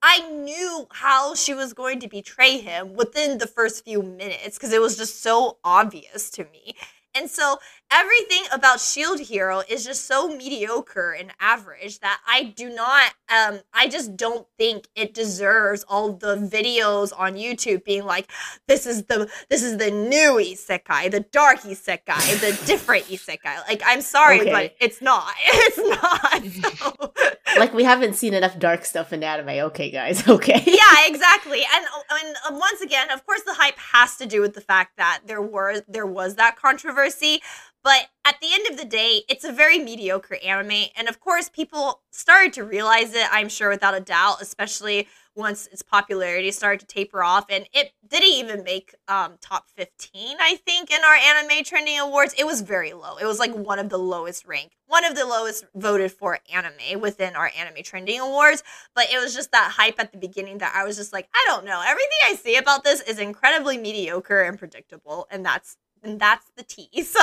I 0.05 0.29
knew 0.29 0.87
how 0.91 1.33
she 1.33 1.53
was 1.53 1.73
going 1.73 2.01
to 2.01 2.09
betray 2.09 2.57
him 2.57 2.93
within 2.93 3.37
the 3.37 3.47
first 3.47 3.85
few 3.85 4.03
minutes 4.03 4.57
because 4.57 4.73
it 4.73 4.81
was 4.81 4.97
just 4.97 5.21
so 5.21 5.59
obvious 5.63 6.29
to 6.31 6.43
me. 6.45 6.75
And 7.15 7.29
so 7.29 7.57
everything 7.93 8.43
about 8.51 8.79
Shield 8.79 9.19
Hero 9.19 9.61
is 9.69 9.85
just 9.85 10.05
so 10.05 10.27
mediocre 10.27 11.11
and 11.11 11.31
average 11.39 11.99
that 11.99 12.19
I 12.27 12.43
do 12.43 12.69
not 12.69 13.13
um 13.33 13.59
I 13.73 13.87
just 13.87 14.15
don't 14.17 14.47
think 14.57 14.87
it 14.95 15.13
deserves 15.13 15.83
all 15.87 16.13
the 16.13 16.35
videos 16.37 17.11
on 17.17 17.35
YouTube 17.35 17.83
being 17.83 18.05
like 18.05 18.29
this 18.67 18.85
is 18.85 19.03
the 19.05 19.29
this 19.49 19.61
is 19.63 19.77
the 19.77 19.91
new 19.91 20.33
isekai, 20.33 21.11
the 21.11 21.21
dark 21.31 21.59
isekai, 21.61 22.39
the 22.41 22.59
different 22.65 23.05
isekai. 23.05 23.67
Like 23.67 23.81
I'm 23.85 24.01
sorry 24.01 24.41
Okay. 24.41 24.51
but 24.51 24.75
it's 24.79 25.01
not. 25.01 25.33
It's 25.45 25.77
not. 25.77 26.43
So- 26.83 27.13
Like 27.59 27.73
we 27.73 27.83
haven't 27.83 28.15
seen 28.15 28.33
enough 28.33 28.57
dark 28.57 28.83
stuff 28.83 29.13
in 29.13 29.23
anime. 29.23 29.49
Okay, 29.69 29.91
guys. 29.91 30.27
Okay. 30.27 30.61
yeah, 30.65 31.05
exactly. 31.07 31.61
And 31.75 31.85
and 32.09 32.35
um, 32.49 32.57
once 32.59 32.81
again, 32.81 33.11
of 33.11 33.23
course, 33.27 33.41
the 33.43 33.53
hype 33.53 33.77
has 33.77 34.15
to 34.17 34.25
do 34.25 34.41
with 34.41 34.53
the 34.55 34.61
fact 34.61 34.97
that 34.97 35.21
there 35.27 35.41
were 35.41 35.81
there 35.87 36.07
was 36.07 36.35
that 36.35 36.55
controversy. 36.55 37.41
But 37.83 38.07
at 38.25 38.39
the 38.39 38.47
end 38.53 38.67
of 38.71 38.77
the 38.77 38.85
day, 38.85 39.23
it's 39.27 39.43
a 39.43 39.51
very 39.51 39.77
mediocre 39.77 40.37
anime, 40.43 40.87
and 40.95 41.09
of 41.09 41.19
course, 41.19 41.49
people 41.49 42.01
started 42.11 42.53
to 42.53 42.63
realize 42.63 43.13
it. 43.13 43.27
I'm 43.31 43.49
sure, 43.49 43.69
without 43.69 43.95
a 43.95 43.99
doubt, 43.99 44.41
especially 44.41 45.07
once 45.35 45.67
its 45.67 45.81
popularity 45.81 46.51
started 46.51 46.79
to 46.79 46.85
taper 46.85 47.23
off, 47.23 47.45
and 47.49 47.67
it 47.73 47.91
didn't 48.07 48.29
even 48.29 48.63
make 48.63 48.95
um, 49.07 49.33
top 49.41 49.67
15. 49.75 50.37
I 50.39 50.55
think 50.55 50.91
in 50.91 51.03
our 51.03 51.15
anime 51.15 51.63
trending 51.63 51.99
awards, 51.99 52.35
it 52.37 52.45
was 52.45 52.61
very 52.61 52.93
low. 52.93 53.17
It 53.17 53.25
was 53.25 53.39
like 53.39 53.53
one 53.53 53.79
of 53.79 53.89
the 53.89 53.97
lowest 53.97 54.45
ranked, 54.45 54.75
one 54.85 55.03
of 55.03 55.15
the 55.15 55.25
lowest 55.25 55.65
voted 55.75 56.11
for 56.11 56.39
anime 56.53 57.01
within 57.01 57.35
our 57.35 57.51
anime 57.57 57.83
trending 57.83 58.19
awards 58.19 58.63
but 58.95 59.07
it 59.11 59.19
was 59.19 59.33
just 59.33 59.51
that 59.51 59.71
hype 59.75 59.99
at 59.99 60.11
the 60.11 60.17
beginning 60.17 60.59
that 60.59 60.73
I 60.75 60.83
was 60.83 60.97
just 60.97 61.13
like, 61.13 61.27
I 61.33 61.43
don't 61.47 61.65
know. 61.65 61.81
Everything 61.85 62.17
I 62.25 62.35
see 62.35 62.57
about 62.57 62.83
this 62.83 63.01
is 63.01 63.19
incredibly 63.19 63.77
mediocre 63.77 64.41
and 64.41 64.57
predictable, 64.57 65.27
and 65.31 65.45
that's 65.45 65.77
and 66.03 66.19
that's 66.19 66.45
the 66.55 66.63
tea. 66.63 66.89
So 67.03 67.19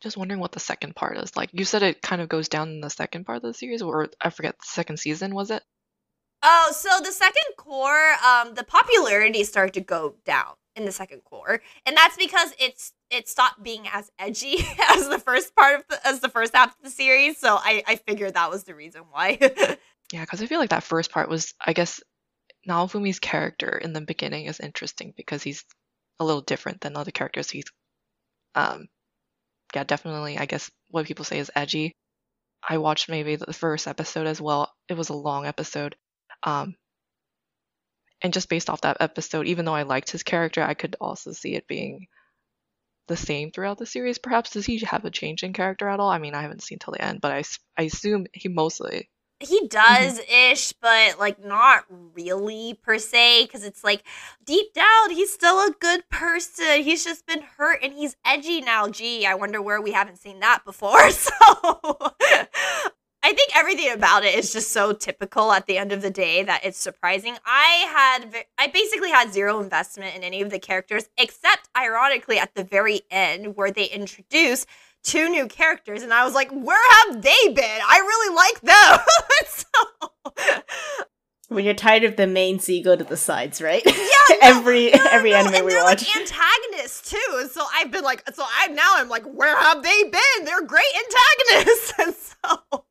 Just 0.00 0.16
wondering 0.16 0.40
what 0.40 0.52
the 0.52 0.60
second 0.60 0.96
part 0.96 1.18
is 1.18 1.36
like. 1.36 1.50
You 1.52 1.64
said 1.64 1.82
it 1.82 2.00
kind 2.00 2.22
of 2.22 2.28
goes 2.28 2.48
down 2.48 2.70
in 2.70 2.80
the 2.80 2.88
second 2.88 3.24
part 3.24 3.36
of 3.36 3.42
the 3.42 3.52
series, 3.52 3.82
or 3.82 4.08
I 4.20 4.30
forget 4.30 4.58
the 4.58 4.66
second 4.66 4.98
season 4.98 5.34
was 5.34 5.50
it? 5.50 5.62
Oh, 6.42 6.72
so 6.74 6.88
the 7.04 7.12
second 7.12 7.44
cour, 7.58 8.14
um, 8.24 8.54
the 8.54 8.64
popularity 8.64 9.44
started 9.44 9.74
to 9.74 9.82
go 9.82 10.14
down 10.24 10.54
in 10.74 10.86
the 10.86 10.92
second 10.92 11.20
cour, 11.28 11.60
and 11.84 11.94
that's 11.94 12.16
because 12.16 12.54
it's 12.58 12.94
it 13.10 13.28
stopped 13.28 13.62
being 13.62 13.88
as 13.92 14.10
edgy 14.18 14.56
as 14.90 15.08
the 15.08 15.18
first 15.18 15.54
part 15.54 15.80
of 15.80 15.84
the 15.88 16.06
as 16.06 16.20
the 16.20 16.30
first 16.30 16.54
half 16.54 16.70
of 16.70 16.82
the 16.82 16.90
series. 16.90 17.36
So 17.36 17.56
I 17.56 17.82
I 17.86 17.96
figured 17.96 18.34
that 18.34 18.50
was 18.50 18.64
the 18.64 18.74
reason 18.74 19.02
why. 19.10 19.38
Yeah, 20.12 20.22
because 20.22 20.42
I 20.42 20.46
feel 20.46 20.58
like 20.58 20.70
that 20.70 20.82
first 20.82 21.12
part 21.12 21.28
was, 21.28 21.54
I 21.64 21.72
guess, 21.72 22.00
Naofumi's 22.68 23.18
character 23.18 23.78
in 23.78 23.92
the 23.92 24.00
beginning 24.00 24.46
is 24.46 24.60
interesting 24.60 25.14
because 25.16 25.42
he's 25.42 25.64
a 26.20 26.24
little 26.24 26.42
different 26.42 26.80
than 26.80 26.96
other 26.96 27.10
characters. 27.10 27.50
He's, 27.50 27.64
um, 28.54 28.88
yeah, 29.74 29.84
definitely, 29.84 30.38
I 30.38 30.46
guess 30.46 30.70
what 30.90 31.06
people 31.06 31.24
say 31.24 31.38
is 31.38 31.50
edgy. 31.56 31.96
I 32.66 32.78
watched 32.78 33.08
maybe 33.08 33.36
the 33.36 33.52
first 33.52 33.88
episode 33.88 34.26
as 34.26 34.40
well. 34.40 34.72
It 34.88 34.94
was 34.94 35.08
a 35.08 35.14
long 35.14 35.46
episode. 35.46 35.96
Um, 36.42 36.74
and 38.22 38.32
just 38.32 38.50
based 38.50 38.68
off 38.68 38.82
that 38.82 38.98
episode, 39.00 39.46
even 39.46 39.64
though 39.64 39.74
I 39.74 39.82
liked 39.82 40.10
his 40.10 40.22
character, 40.22 40.62
I 40.62 40.74
could 40.74 40.94
also 41.00 41.32
see 41.32 41.54
it 41.54 41.66
being 41.66 42.06
the 43.08 43.16
same 43.16 43.50
throughout 43.50 43.78
the 43.78 43.86
series. 43.86 44.18
Perhaps 44.18 44.50
does 44.50 44.66
he 44.66 44.78
have 44.80 45.04
a 45.04 45.10
change 45.10 45.42
in 45.42 45.54
character 45.54 45.88
at 45.88 46.00
all? 46.00 46.10
I 46.10 46.18
mean, 46.18 46.34
I 46.34 46.42
haven't 46.42 46.62
seen 46.62 46.78
till 46.78 46.92
the 46.92 47.02
end, 47.02 47.20
but 47.20 47.32
I, 47.32 47.42
I 47.78 47.84
assume 47.84 48.26
he 48.34 48.48
mostly 48.48 49.08
he 49.40 49.60
mm-hmm. 49.60 49.66
does 49.68 50.20
ish, 50.30 50.72
but 50.74 51.18
like 51.18 51.44
not 51.44 51.84
really 52.14 52.78
per 52.82 52.98
se, 52.98 53.46
because 53.46 53.64
it's 53.64 53.82
like 53.82 54.04
deep 54.44 54.72
down 54.74 55.10
he's 55.10 55.32
still 55.32 55.58
a 55.58 55.74
good 55.80 56.08
person. 56.10 56.82
He's 56.82 57.04
just 57.04 57.26
been 57.26 57.42
hurt 57.42 57.80
and 57.82 57.92
he's 57.92 58.16
edgy 58.24 58.60
now. 58.60 58.88
Gee, 58.88 59.26
I 59.26 59.34
wonder 59.34 59.60
where 59.62 59.80
we 59.80 59.92
haven't 59.92 60.18
seen 60.18 60.40
that 60.40 60.64
before. 60.64 61.00
So 61.20 62.12
I 63.22 63.34
think 63.34 63.54
everything 63.54 63.92
about 63.92 64.24
it 64.24 64.34
is 64.34 64.52
just 64.52 64.72
so 64.72 64.92
typical 64.92 65.52
at 65.52 65.66
the 65.66 65.76
end 65.76 65.92
of 65.92 66.00
the 66.00 66.10
day 66.10 66.42
that 66.42 66.64
it's 66.64 66.78
surprising. 66.78 67.36
I 67.44 68.20
had 68.22 68.44
I 68.58 68.68
basically 68.68 69.10
had 69.10 69.32
zero 69.32 69.60
investment 69.60 70.16
in 70.16 70.22
any 70.22 70.40
of 70.40 70.50
the 70.50 70.58
characters 70.58 71.08
except 71.18 71.68
ironically 71.76 72.38
at 72.38 72.54
the 72.54 72.64
very 72.64 73.02
end 73.10 73.56
where 73.56 73.70
they 73.70 73.84
introduce 73.84 74.64
two 75.02 75.28
new 75.28 75.46
characters 75.46 76.02
and 76.02 76.12
I 76.12 76.24
was 76.24 76.34
like, 76.34 76.50
where 76.50 76.90
have 77.06 77.22
they 77.22 77.48
been? 77.48 77.80
I 77.88 77.98
really 77.98 78.34
like 78.36 78.60
them. 78.60 78.98
so 79.46 80.62
When 81.48 81.64
you're 81.64 81.74
tired 81.74 82.04
of 82.04 82.16
the 82.16 82.26
main, 82.28 82.58
so 82.60 82.70
you 82.72 82.84
go 82.84 82.94
to 82.94 83.02
the 83.04 83.16
sides, 83.16 83.60
right? 83.60 83.82
Yeah, 83.84 83.92
no, 84.30 84.36
every 84.42 84.90
no, 84.92 84.98
no, 84.98 85.10
every 85.10 85.34
anime 85.34 85.54
and 85.54 85.64
we 85.66 85.72
they're 85.72 85.82
watch. 85.82 86.06
like 86.06 86.16
antagonists 86.16 87.10
too. 87.10 87.48
So 87.52 87.64
I've 87.74 87.90
been 87.90 88.04
like, 88.04 88.22
so 88.34 88.44
I 88.46 88.68
now 88.68 88.92
I'm 88.96 89.08
like, 89.08 89.24
where 89.24 89.56
have 89.58 89.82
they 89.82 90.02
been? 90.04 90.44
They're 90.44 90.62
great 90.64 90.84
antagonists. 90.96 91.92
And 91.98 92.14
so 92.14 92.84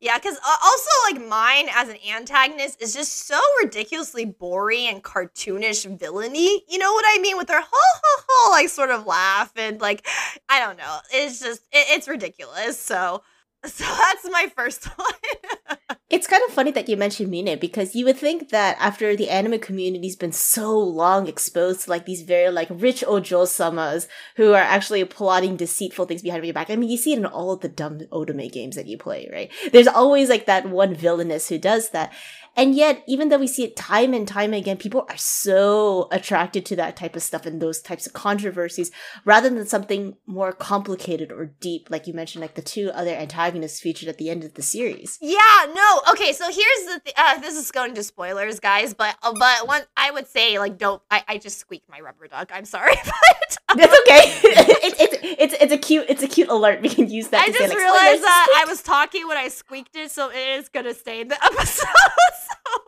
yeah, 0.00 0.16
because 0.16 0.36
uh, 0.36 0.56
also 0.64 0.90
like 1.10 1.28
Myne 1.28 1.68
as 1.74 1.90
an 1.90 1.96
antagonist 2.10 2.80
is 2.80 2.94
just 2.94 3.26
so 3.26 3.38
ridiculously 3.62 4.24
boring 4.24 4.88
and 4.88 5.04
cartoonish 5.04 5.84
villainy. 5.98 6.64
You 6.68 6.78
know 6.78 6.92
what 6.92 7.04
I 7.06 7.20
mean? 7.20 7.36
With 7.36 7.48
their 7.48 7.60
ho 7.60 7.66
ho 7.70 8.24
ho 8.28 8.50
like 8.50 8.70
sort 8.70 8.90
of 8.90 9.06
laugh 9.06 9.52
and 9.56 9.78
like 9.78 10.06
I 10.48 10.58
don't 10.58 10.78
know. 10.78 10.98
It's 11.12 11.40
just 11.40 11.62
it, 11.70 11.86
it's 11.90 12.08
ridiculous. 12.08 12.78
So 12.80 13.22
so 13.66 13.84
that's 13.84 14.28
my 14.30 14.50
first 14.56 14.84
one. 14.96 15.88
It's 16.10 16.26
kind 16.26 16.42
of 16.48 16.52
funny 16.52 16.72
that 16.72 16.88
you 16.88 16.96
mentioned 16.96 17.32
Myne 17.32 17.60
because 17.60 17.94
you 17.94 18.04
would 18.04 18.16
think 18.16 18.48
that 18.48 18.76
after 18.80 19.14
the 19.14 19.30
anime 19.30 19.60
community's 19.60 20.16
been 20.16 20.32
so 20.32 20.76
long 20.76 21.28
exposed 21.28 21.82
to 21.82 21.90
like 21.90 22.04
these 22.04 22.22
very 22.22 22.50
like 22.50 22.66
rich 22.68 23.04
ojo 23.06 23.44
samas 23.44 24.08
who 24.34 24.52
are 24.52 24.56
actually 24.56 25.04
plotting 25.04 25.56
deceitful 25.56 26.06
things 26.06 26.22
behind 26.22 26.44
your 26.44 26.52
back. 26.52 26.68
I 26.68 26.74
mean, 26.74 26.90
you 26.90 26.96
see 26.96 27.12
it 27.12 27.18
in 27.18 27.26
all 27.26 27.52
of 27.52 27.60
the 27.60 27.68
dumb 27.68 28.00
otome 28.10 28.50
games 28.50 28.74
that 28.74 28.88
you 28.88 28.98
play, 28.98 29.28
right? 29.32 29.52
There's 29.70 29.86
always 29.86 30.28
like 30.28 30.46
that 30.46 30.68
one 30.68 30.94
villainess 30.94 31.48
who 31.48 31.58
does 31.58 31.90
that. 31.90 32.12
And 32.56 32.74
yet, 32.74 33.02
even 33.06 33.28
though 33.28 33.38
we 33.38 33.46
see 33.46 33.64
it 33.64 33.76
time 33.76 34.12
and 34.12 34.26
time 34.26 34.52
again, 34.52 34.76
people 34.76 35.06
are 35.08 35.16
so 35.16 36.08
attracted 36.10 36.66
to 36.66 36.76
that 36.76 36.96
type 36.96 37.16
of 37.16 37.22
stuff 37.22 37.46
and 37.46 37.60
those 37.60 37.80
types 37.80 38.06
of 38.06 38.12
controversies 38.12 38.90
rather 39.24 39.48
than 39.48 39.66
something 39.66 40.16
more 40.26 40.52
complicated 40.52 41.32
or 41.32 41.46
deep, 41.60 41.88
like 41.90 42.06
you 42.06 42.14
mentioned, 42.14 42.42
like 42.42 42.54
the 42.54 42.62
two 42.62 42.90
other 42.92 43.10
antagonists 43.10 43.80
featured 43.80 44.08
at 44.08 44.18
the 44.18 44.30
end 44.30 44.44
of 44.44 44.54
the 44.54 44.62
series. 44.62 45.18
Yeah, 45.20 45.66
no. 45.72 46.00
Okay, 46.10 46.32
so 46.32 46.44
here's 46.46 46.86
the 46.86 47.00
th- 47.04 47.16
uh, 47.16 47.38
this 47.38 47.56
is 47.56 47.70
going 47.70 47.94
to 47.94 48.02
spoilers, 48.02 48.60
guys, 48.60 48.94
but 48.94 49.16
uh, 49.22 49.32
but 49.38 49.66
one 49.66 49.82
I 49.96 50.10
would 50.10 50.26
say 50.26 50.58
like 50.58 50.78
don't 50.78 51.02
I, 51.10 51.24
I 51.28 51.38
just 51.38 51.58
squeaked 51.58 51.88
my 51.88 52.00
rubber 52.00 52.28
duck. 52.28 52.50
I'm 52.52 52.64
sorry, 52.64 52.94
but 53.04 53.58
That's 53.76 53.98
okay. 54.00 54.22
it's, 54.42 55.00
it's 55.00 55.16
it's 55.22 55.54
it's 55.62 55.72
a 55.72 55.78
cute 55.78 56.06
it's 56.08 56.22
a 56.22 56.28
cute 56.28 56.48
alert. 56.48 56.80
We 56.82 56.88
can 56.88 57.08
use 57.08 57.28
that. 57.28 57.42
I 57.42 57.46
say, 57.46 57.52
just 57.52 57.68
like, 57.68 57.72
oh, 57.72 57.76
realized 57.76 58.02
spoilers. 58.02 58.20
that 58.22 58.62
I 58.66 58.68
was 58.68 58.82
talking 58.82 59.28
when 59.28 59.36
I 59.36 59.48
squeaked 59.48 59.96
it, 59.96 60.10
so 60.10 60.30
it 60.30 60.58
is 60.58 60.68
gonna 60.68 60.94
stay 60.94 61.20
in 61.20 61.28
the 61.28 61.44
episode. 61.44 61.86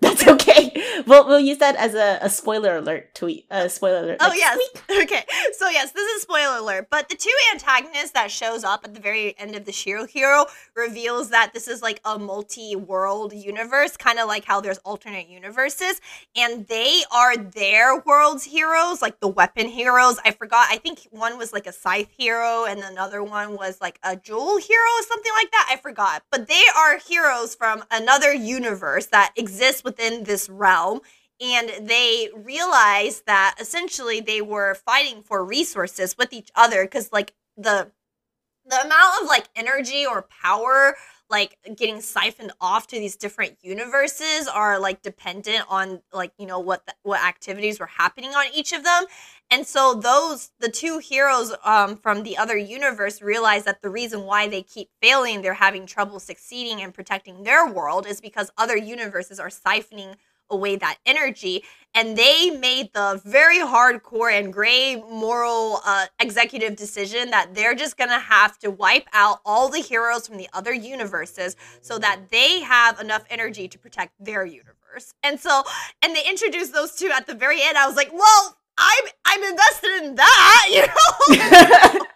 That's 0.00 0.26
okay. 0.26 1.02
we'll 1.06 1.26
we'll 1.26 1.40
use 1.40 1.58
that 1.58 1.76
as 1.76 1.94
a, 1.94 2.18
a 2.20 2.28
spoiler 2.30 2.76
alert 2.76 3.14
tweet. 3.14 3.46
Uh, 3.50 3.68
spoiler 3.68 4.04
alert. 4.04 4.18
Oh 4.20 4.32
yes. 4.32 4.54
squeak. 4.54 5.02
Okay. 5.02 5.24
So 5.54 5.68
yes, 5.68 5.92
this 5.92 6.08
is 6.16 6.22
spoiler 6.22 6.58
alert. 6.58 6.88
But 6.90 7.08
the 7.08 7.16
two 7.16 7.32
antagonists 7.52 8.12
that 8.12 8.30
shows 8.30 8.62
up 8.64 8.84
at 8.84 8.94
the 8.94 9.00
very 9.00 9.38
end 9.38 9.56
of 9.56 9.64
the 9.64 9.72
Shield 9.72 10.10
Hero 10.10 10.46
reveals 10.76 11.30
that 11.30 11.52
this 11.52 11.66
is 11.66 11.82
like 11.82 12.00
a 12.04 12.18
multi-world 12.18 13.32
universe, 13.32 13.96
kind 13.96 14.18
of 14.18 14.28
like 14.28 14.44
how 14.44 14.60
there's 14.60 14.78
alternate 14.78 15.28
universes, 15.28 16.00
and 16.36 16.66
they 16.68 17.02
are 17.10 17.36
their 17.36 18.00
world's 18.00 18.44
heroes, 18.44 19.02
like 19.02 19.20
the 19.20 19.28
weapon 19.28 19.66
heroes. 19.68 20.18
I 20.24 20.30
forgot. 20.32 20.68
I 20.70 20.76
think 20.76 21.08
one 21.10 21.38
was 21.38 21.52
like 21.52 21.66
a 21.66 21.72
scythe 21.72 22.10
hero, 22.16 22.64
and 22.64 22.80
another 22.80 23.22
one 23.22 23.56
was 23.56 23.80
like 23.80 23.98
a 24.02 24.16
jewel 24.16 24.58
hero 24.58 24.88
or 24.98 25.02
something 25.02 25.32
like 25.36 25.50
that. 25.52 25.68
I 25.70 25.76
forgot. 25.76 26.22
But 26.30 26.48
they 26.48 26.64
are 26.76 26.98
heroes 26.98 27.54
from 27.54 27.84
another 27.90 28.32
universe 28.32 29.06
that 29.06 29.32
exists 29.36 29.71
within 29.84 30.24
this 30.24 30.48
realm 30.48 31.00
and 31.40 31.88
they 31.88 32.28
realized 32.34 33.26
that 33.26 33.56
essentially 33.60 34.20
they 34.20 34.40
were 34.40 34.74
fighting 34.74 35.22
for 35.22 35.44
resources 35.44 36.16
with 36.16 36.32
each 36.32 36.50
other 36.54 36.84
because 36.84 37.10
like 37.12 37.34
the 37.56 37.90
the 38.64 38.80
amount 38.80 39.22
of 39.22 39.28
like 39.28 39.48
energy 39.56 40.06
or 40.06 40.22
power 40.22 40.94
like 41.28 41.56
getting 41.76 42.00
siphoned 42.00 42.52
off 42.60 42.86
to 42.86 42.96
these 42.98 43.16
different 43.16 43.56
universes 43.62 44.46
are 44.46 44.78
like 44.78 45.02
dependent 45.02 45.64
on 45.68 46.00
like 46.12 46.32
you 46.38 46.46
know 46.46 46.60
what 46.60 46.86
the, 46.86 46.94
what 47.02 47.20
activities 47.24 47.80
were 47.80 47.86
happening 47.86 48.30
on 48.30 48.46
each 48.54 48.72
of 48.72 48.84
them 48.84 49.04
and 49.52 49.66
so 49.66 49.94
those 49.94 50.50
the 50.60 50.70
two 50.70 50.98
heroes 50.98 51.54
um, 51.64 51.96
from 51.96 52.22
the 52.22 52.38
other 52.38 52.56
universe 52.56 53.20
realize 53.20 53.64
that 53.64 53.82
the 53.82 53.90
reason 53.90 54.24
why 54.24 54.48
they 54.48 54.62
keep 54.62 54.88
failing 55.02 55.42
they're 55.42 55.54
having 55.54 55.84
trouble 55.86 56.18
succeeding 56.18 56.80
and 56.82 56.94
protecting 56.94 57.42
their 57.44 57.70
world 57.70 58.06
is 58.06 58.20
because 58.20 58.50
other 58.56 58.76
universes 58.76 59.38
are 59.38 59.50
siphoning 59.50 60.16
away 60.52 60.76
that 60.76 60.98
energy. 61.04 61.64
And 61.94 62.16
they 62.16 62.50
made 62.50 62.92
the 62.94 63.20
very 63.24 63.58
hardcore 63.58 64.32
and 64.32 64.52
gray 64.52 64.96
moral 64.96 65.80
uh, 65.84 66.06
executive 66.20 66.76
decision 66.76 67.30
that 67.30 67.54
they're 67.54 67.74
just 67.74 67.98
gonna 67.98 68.18
have 68.18 68.58
to 68.60 68.70
wipe 68.70 69.08
out 69.12 69.40
all 69.44 69.68
the 69.68 69.80
heroes 69.80 70.26
from 70.26 70.38
the 70.38 70.48
other 70.52 70.72
universes 70.72 71.56
so 71.82 71.98
that 71.98 72.30
they 72.30 72.60
have 72.60 72.98
enough 73.00 73.24
energy 73.28 73.68
to 73.68 73.78
protect 73.78 74.12
their 74.18 74.46
universe. 74.46 75.14
And 75.22 75.38
so, 75.38 75.64
and 76.02 76.14
they 76.14 76.26
introduced 76.28 76.72
those 76.72 76.94
two 76.94 77.10
at 77.14 77.26
the 77.26 77.34
very 77.34 77.62
end. 77.62 77.76
I 77.76 77.86
was 77.86 77.96
like, 77.96 78.12
well, 78.12 78.56
I'm 78.78 79.04
I'm 79.24 79.44
invested 79.44 80.02
in 80.02 80.14
that, 80.16 80.66
you 80.72 80.82
know. 80.82 82.06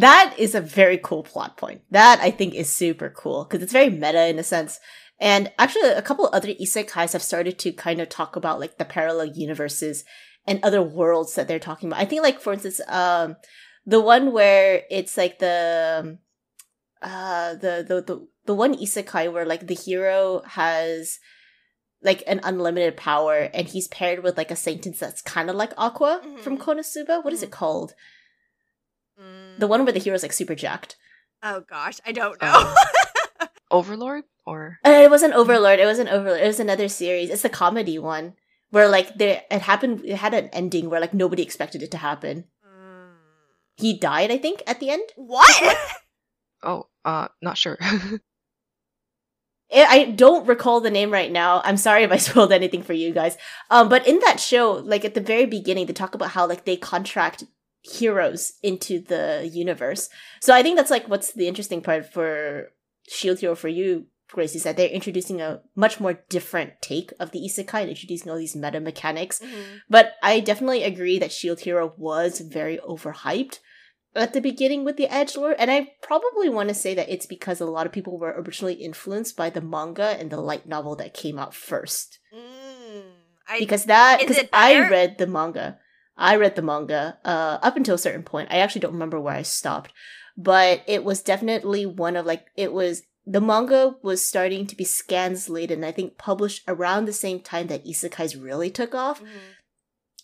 that 0.00 0.34
is 0.38 0.54
a 0.54 0.60
very 0.60 0.98
cool 0.98 1.22
plot 1.22 1.56
point. 1.56 1.82
That 1.90 2.20
I 2.20 2.30
think 2.30 2.54
is 2.54 2.72
super 2.72 3.10
cool 3.10 3.44
because 3.44 3.62
it's 3.62 3.72
very 3.72 3.90
meta 3.90 4.26
in 4.26 4.38
a 4.38 4.44
sense. 4.44 4.80
And 5.18 5.50
actually, 5.58 5.88
a 5.90 6.02
couple 6.02 6.28
other 6.32 6.48
isekais 6.48 7.12
have 7.12 7.22
started 7.22 7.58
to 7.60 7.72
kind 7.72 8.00
of 8.00 8.08
talk 8.08 8.36
about 8.36 8.60
like 8.60 8.78
the 8.78 8.84
parallel 8.84 9.26
universes 9.26 10.04
and 10.46 10.60
other 10.62 10.82
worlds 10.82 11.34
that 11.34 11.48
they're 11.48 11.58
talking 11.58 11.88
about. 11.88 12.00
I 12.00 12.04
think, 12.04 12.22
like 12.22 12.40
for 12.40 12.52
instance, 12.52 12.80
um, 12.88 13.36
the 13.86 14.00
one 14.00 14.32
where 14.32 14.82
it's 14.90 15.16
like 15.16 15.38
the, 15.38 16.18
uh, 17.00 17.54
the 17.54 17.84
the 17.86 18.02
the 18.02 18.28
the 18.46 18.54
one 18.54 18.74
isekai 18.74 19.32
where 19.32 19.46
like 19.46 19.66
the 19.66 19.74
hero 19.74 20.42
has 20.46 21.18
like 22.02 22.22
an 22.26 22.40
unlimited 22.44 22.96
power 22.96 23.48
and 23.54 23.66
he's 23.68 23.88
paired 23.88 24.22
with 24.22 24.36
like 24.36 24.50
a 24.50 24.56
sentence 24.56 24.98
that's 25.00 25.22
kind 25.22 25.48
of 25.50 25.56
like 25.56 25.72
Aqua 25.76 26.20
from 26.42 26.56
Mhm. 26.58 26.62
Konosuba. 26.62 27.24
What 27.24 27.32
is 27.32 27.42
it 27.42 27.50
called? 27.50 27.94
Mm. 29.20 29.58
The 29.58 29.66
one 29.66 29.84
where 29.84 29.92
the 29.92 29.98
hero's 30.00 30.22
like 30.22 30.32
super 30.32 30.54
jacked. 30.54 30.96
oh 31.42 31.60
gosh, 31.68 32.00
I 32.04 32.12
don't 32.12 32.40
know. 32.42 32.74
Um, 33.40 33.48
Overlord 33.70 34.24
or 34.44 34.78
Uh, 34.84 34.90
it 35.04 35.10
wasn't 35.10 35.34
Overlord. 35.34 35.78
It 35.80 35.86
wasn't 35.86 36.10
Overlord. 36.10 36.40
It 36.40 36.46
was 36.46 36.60
another 36.60 36.88
series. 36.88 37.30
It's 37.30 37.42
the 37.42 37.48
comedy 37.48 37.98
one 37.98 38.34
where 38.70 38.88
like 38.88 39.16
there 39.16 39.42
it 39.50 39.62
happened. 39.62 40.02
It 40.04 40.16
had 40.16 40.34
an 40.34 40.48
ending 40.52 40.90
where 40.90 41.00
like 41.00 41.14
nobody 41.14 41.42
expected 41.42 41.82
it 41.82 41.90
to 41.92 41.98
happen. 41.98 42.44
Mm. 42.66 43.14
He 43.76 43.98
died, 43.98 44.30
I 44.30 44.38
think, 44.38 44.62
at 44.66 44.80
the 44.80 44.90
end. 44.90 45.02
What? 45.16 45.76
oh, 46.62 46.86
uh, 47.04 47.28
not 47.42 47.58
sure. 47.58 47.78
I 49.74 49.84
I 49.84 50.04
don't 50.10 50.46
recall 50.46 50.80
the 50.80 50.90
name 50.90 51.10
right 51.10 51.30
now. 51.32 51.60
I'm 51.64 51.76
sorry 51.76 52.04
if 52.04 52.12
I 52.12 52.16
spoiled 52.26 52.52
anything 52.52 52.82
for 52.82 52.92
you 52.92 53.12
guys. 53.12 53.36
Um, 53.70 53.88
but 53.88 54.06
in 54.06 54.20
that 54.20 54.40
show, 54.40 54.72
like 54.72 55.04
at 55.04 55.14
the 55.14 55.20
very 55.20 55.46
beginning, 55.46 55.86
they 55.86 55.92
talk 55.92 56.14
about 56.14 56.30
how 56.30 56.46
like 56.46 56.64
they 56.64 56.76
contract 56.76 57.44
heroes 57.82 58.52
into 58.62 59.00
the 59.00 59.48
universe. 59.52 60.08
So 60.40 60.54
I 60.54 60.62
think 60.62 60.76
that's 60.76 60.90
like 60.90 61.08
what's 61.08 61.32
the 61.32 61.48
interesting 61.48 61.82
part 61.82 62.12
for 62.12 62.72
Shield 63.08 63.38
Hero 63.38 63.54
for 63.54 63.68
you, 63.68 64.06
Grace, 64.28 64.56
is 64.56 64.64
that 64.64 64.76
they're 64.76 64.88
introducing 64.88 65.40
a 65.40 65.60
much 65.76 66.00
more 66.00 66.14
different 66.28 66.72
take 66.82 67.12
of 67.20 67.30
the 67.30 67.38
isekai 67.40 67.82
and 67.82 67.90
introducing 67.90 68.30
all 68.30 68.38
these 68.38 68.56
meta 68.56 68.80
mechanics. 68.80 69.38
Mhm. 69.40 69.80
But 69.88 70.14
I 70.22 70.40
definitely 70.40 70.82
agree 70.82 71.18
that 71.20 71.30
Shield 71.32 71.60
Hero 71.60 71.94
was 71.96 72.40
very 72.40 72.78
overhyped 72.78 73.60
at 74.16 74.32
the 74.32 74.40
beginning 74.40 74.84
with 74.84 74.96
the 74.96 75.06
Edge 75.08 75.36
Lord, 75.36 75.56
and 75.58 75.70
I 75.70 75.92
probably 76.02 76.48
want 76.48 76.68
to 76.68 76.74
say 76.74 76.94
that 76.94 77.08
it's 77.08 77.26
because 77.26 77.60
a 77.60 77.66
lot 77.66 77.86
of 77.86 77.92
people 77.92 78.18
were 78.18 78.34
originally 78.36 78.74
influenced 78.74 79.36
by 79.36 79.50
the 79.50 79.60
manga 79.60 80.16
and 80.18 80.30
the 80.30 80.40
light 80.40 80.66
novel 80.66 80.96
that 80.96 81.14
came 81.14 81.38
out 81.38 81.54
first. 81.54 82.18
Mm. 82.34 83.02
I, 83.48 83.58
Because 83.58 83.84
that 83.84 84.20
because 84.20 84.44
I 84.52 84.88
read 84.88 85.18
the 85.18 85.26
manga, 85.26 85.78
I 86.16 86.36
read 86.36 86.56
the 86.56 86.62
manga 86.62 87.18
uh, 87.24 87.58
up 87.62 87.76
until 87.76 87.94
a 87.94 87.98
certain 87.98 88.22
point. 88.22 88.48
I 88.50 88.58
actually 88.58 88.80
don't 88.80 88.92
remember 88.92 89.20
where 89.20 89.34
I 89.34 89.42
stopped, 89.42 89.92
but 90.36 90.82
it 90.86 91.04
was 91.04 91.22
definitely 91.22 91.86
one 91.86 92.16
of 92.16 92.26
like 92.26 92.46
it 92.56 92.72
was 92.72 93.02
the 93.26 93.40
manga 93.40 93.96
was 94.02 94.24
starting 94.24 94.66
to 94.68 94.76
be 94.76 94.84
scans 94.84 95.44
scanslated 95.44 95.72
and 95.72 95.84
I 95.84 95.92
think 95.92 96.16
published 96.16 96.62
around 96.68 97.04
the 97.04 97.12
same 97.12 97.40
time 97.40 97.66
that 97.66 97.84
isekais 97.84 98.40
really 98.40 98.70
took 98.70 98.94
off. 98.94 99.20
Mhm. 99.20 99.26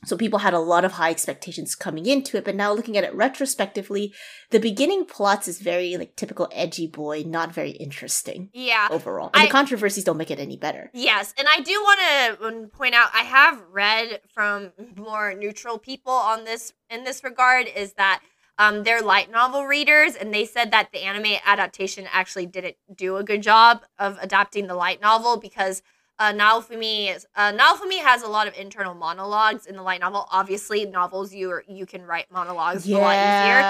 So 0.04 0.16
people 0.16 0.40
had 0.40 0.52
a 0.52 0.58
lot 0.58 0.84
of 0.84 0.92
high 0.92 1.10
expectations 1.10 1.74
coming 1.74 2.06
into 2.06 2.36
it, 2.36 2.44
but 2.44 2.56
now 2.56 2.72
looking 2.72 2.96
at 2.96 3.04
it 3.04 3.14
retrospectively, 3.14 4.12
the 4.50 4.58
beginning 4.58 5.04
plots 5.04 5.46
is 5.46 5.60
very 5.60 5.96
like 5.96 6.16
typical 6.16 6.48
edgy 6.52 6.88
boy, 6.88 7.22
not 7.24 7.52
very 7.52 7.70
interesting 7.70 8.50
yeah. 8.52 8.88
overall. 8.90 9.30
And 9.32 9.42
I- 9.42 9.46
the 9.46 9.52
controversies 9.52 10.04
don't 10.04 10.16
make 10.16 10.30
it 10.30 10.40
any 10.40 10.56
better. 10.56 10.90
Yes, 10.92 11.32
and 11.38 11.46
I 11.48 11.60
do 11.60 11.72
want 11.72 12.00
to 12.00 12.76
point 12.76 12.94
out 12.94 13.10
I 13.14 13.22
have 13.22 13.62
read 13.70 14.20
from 14.28 14.72
more 14.96 15.34
neutral 15.34 15.78
people 15.78 16.12
on 16.12 16.44
this 16.44 16.72
in 16.90 17.04
this 17.04 17.22
regard 17.22 17.68
is 17.68 17.94
that 17.94 18.22
um, 18.58 18.84
they're 18.84 19.00
light 19.00 19.30
novel 19.30 19.66
readers, 19.66 20.14
and 20.14 20.32
they 20.32 20.44
said 20.44 20.70
that 20.72 20.92
the 20.92 21.02
anime 21.02 21.38
adaptation 21.44 22.06
actually 22.12 22.46
didn't 22.46 22.76
do 22.94 23.16
a 23.16 23.24
good 23.24 23.42
job 23.42 23.82
of 23.98 24.18
adapting 24.20 24.66
the 24.66 24.74
light 24.74 25.00
novel 25.00 25.36
because 25.36 25.82
uh, 26.22 26.32
Naofumi 26.32 27.12
is 27.12 27.26
uh, 27.34 27.52
Naofumi 27.52 27.98
has 27.98 28.22
a 28.22 28.28
lot 28.28 28.46
of 28.46 28.54
internal 28.56 28.94
monologues 28.94 29.66
in 29.66 29.74
the 29.74 29.82
light 29.82 30.00
novel. 30.00 30.28
Obviously, 30.30 30.86
novels 30.86 31.34
you 31.34 31.50
are, 31.50 31.64
you 31.66 31.84
can 31.84 32.02
write 32.04 32.30
monologues 32.30 32.88
a 32.88 32.96
lot 32.96 33.16
easier. 33.16 33.60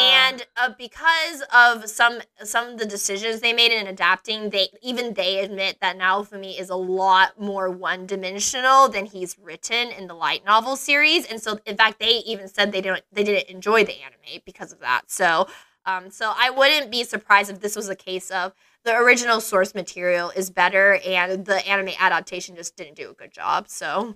And 0.00 0.46
uh, 0.56 0.70
because 0.78 1.42
of 1.54 1.90
some 1.90 2.20
some 2.42 2.70
of 2.70 2.78
the 2.78 2.86
decisions 2.86 3.40
they 3.40 3.52
made 3.52 3.70
in 3.70 3.86
adapting 3.86 4.48
they 4.48 4.68
even 4.80 5.12
they 5.12 5.40
admit 5.40 5.76
that 5.82 5.98
Naofumi 5.98 6.58
is 6.58 6.70
a 6.70 6.76
lot 6.76 7.38
more 7.38 7.68
one 7.68 8.06
dimensional 8.06 8.88
than 8.88 9.04
he's 9.04 9.36
written 9.38 9.90
in 9.90 10.06
the 10.06 10.14
light 10.14 10.42
novel 10.46 10.76
series. 10.76 11.26
And 11.26 11.42
so 11.42 11.58
in 11.66 11.76
fact 11.76 11.98
they 12.00 12.22
even 12.26 12.48
said 12.48 12.72
they 12.72 12.80
don't 12.80 13.02
they 13.12 13.24
didn't 13.24 13.50
enjoy 13.50 13.84
the 13.84 14.00
anime 14.00 14.40
because 14.46 14.72
of 14.72 14.80
that. 14.80 15.10
So 15.10 15.48
um 15.84 16.10
so 16.10 16.32
I 16.34 16.48
wouldn't 16.48 16.90
be 16.90 17.04
surprised 17.04 17.50
if 17.50 17.60
this 17.60 17.76
was 17.76 17.90
a 17.90 17.96
case 17.96 18.30
of 18.30 18.54
the 18.84 18.96
original 18.96 19.40
source 19.40 19.74
material 19.74 20.30
is 20.30 20.50
better 20.50 20.98
and 21.06 21.44
the 21.44 21.66
anime 21.68 21.94
adaptation 21.98 22.56
just 22.56 22.76
didn't 22.76 22.96
do 22.96 23.10
a 23.10 23.14
good 23.14 23.32
job 23.32 23.68
so 23.68 24.14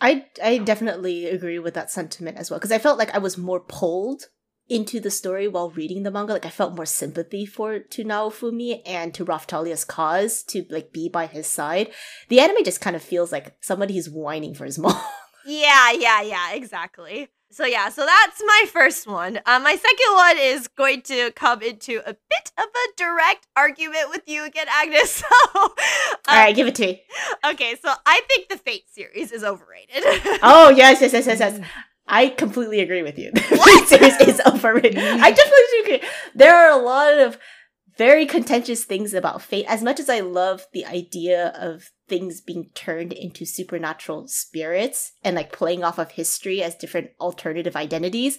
I 0.00 0.26
I 0.42 0.58
definitely 0.58 1.26
agree 1.26 1.58
with 1.58 1.74
that 1.74 1.90
sentiment 1.90 2.38
as 2.38 2.50
well 2.50 2.58
because 2.58 2.72
I 2.72 2.78
felt 2.78 2.98
like 2.98 3.14
I 3.14 3.18
was 3.18 3.36
more 3.36 3.60
pulled 3.60 4.26
into 4.70 5.00
the 5.00 5.10
story 5.10 5.48
while 5.48 5.70
reading 5.70 6.04
the 6.04 6.10
manga. 6.10 6.32
Like 6.32 6.46
I 6.46 6.50
felt 6.50 6.76
more 6.76 6.86
sympathy 6.86 7.44
for 7.44 7.80
to 7.80 8.04
Naofumi 8.04 8.80
and 8.86 9.12
to 9.14 9.24
Raphtalia's 9.24 9.84
cause 9.84 10.42
to 10.44 10.64
like 10.70 10.92
be 10.92 11.08
by 11.08 11.26
his 11.26 11.46
side. 11.46 11.90
The 12.28 12.40
anime 12.40 12.64
just 12.64 12.80
kind 12.80 12.96
of 12.96 13.02
feels 13.02 13.32
like 13.32 13.56
somebody 13.60 13.94
who's 13.94 14.08
whining 14.08 14.54
for 14.54 14.64
his 14.64 14.78
mom. 14.78 14.98
Yeah, 15.44 15.90
yeah, 15.92 16.22
yeah, 16.22 16.52
exactly. 16.52 17.28
So 17.52 17.66
yeah, 17.66 17.88
so 17.88 18.06
that's 18.06 18.40
my 18.46 18.64
first 18.72 19.06
one. 19.08 19.40
Um, 19.44 19.64
my 19.64 19.74
second 19.74 20.14
one 20.14 20.36
is 20.38 20.68
going 20.68 21.02
to 21.02 21.32
come 21.32 21.62
into 21.62 21.98
a 21.98 22.14
bit 22.14 22.52
of 22.56 22.64
a 22.64 22.96
direct 22.96 23.48
argument 23.56 24.08
with 24.10 24.22
you 24.26 24.44
again, 24.44 24.66
Agnes. 24.70 25.22
So, 25.52 25.60
um, 25.62 25.70
All 26.28 26.36
right, 26.36 26.54
give 26.54 26.68
it 26.68 26.74
to 26.76 26.82
me. 26.86 27.02
okay, 27.44 27.74
so 27.82 27.92
I 28.06 28.20
think 28.28 28.48
the 28.48 28.56
Fate 28.56 28.84
series 28.90 29.32
is 29.32 29.42
overrated. 29.42 30.04
Oh 30.42 30.70
yes, 30.70 31.00
yes, 31.00 31.12
yes, 31.12 31.26
yes, 31.26 31.38
yes. 31.40 31.60
I 32.06 32.28
completely 32.28 32.80
agree 32.80 33.02
with 33.02 33.18
you. 33.18 33.32
The 33.34 33.56
What? 33.56 33.88
series 33.88 34.16
is 34.20 34.40
overrated. 34.46 34.98
I 34.98 35.30
definitely 35.30 35.96
agree. 35.96 36.08
There 36.34 36.54
are 36.54 36.70
a 36.70 36.82
lot 36.82 37.18
of 37.18 37.38
very 37.98 38.26
contentious 38.26 38.84
things 38.84 39.12
about 39.12 39.42
fate. 39.42 39.66
As 39.68 39.82
much 39.82 39.98
as 40.00 40.08
I 40.08 40.20
love 40.20 40.66
the 40.72 40.86
idea 40.86 41.48
of 41.48 41.90
things 42.10 42.42
being 42.42 42.68
turned 42.74 43.14
into 43.14 43.46
supernatural 43.46 44.28
spirits 44.28 45.12
and 45.24 45.34
like 45.36 45.52
playing 45.52 45.82
off 45.84 45.98
of 45.98 46.10
history 46.10 46.62
as 46.62 46.74
different 46.74 47.10
alternative 47.20 47.76
identities, 47.76 48.38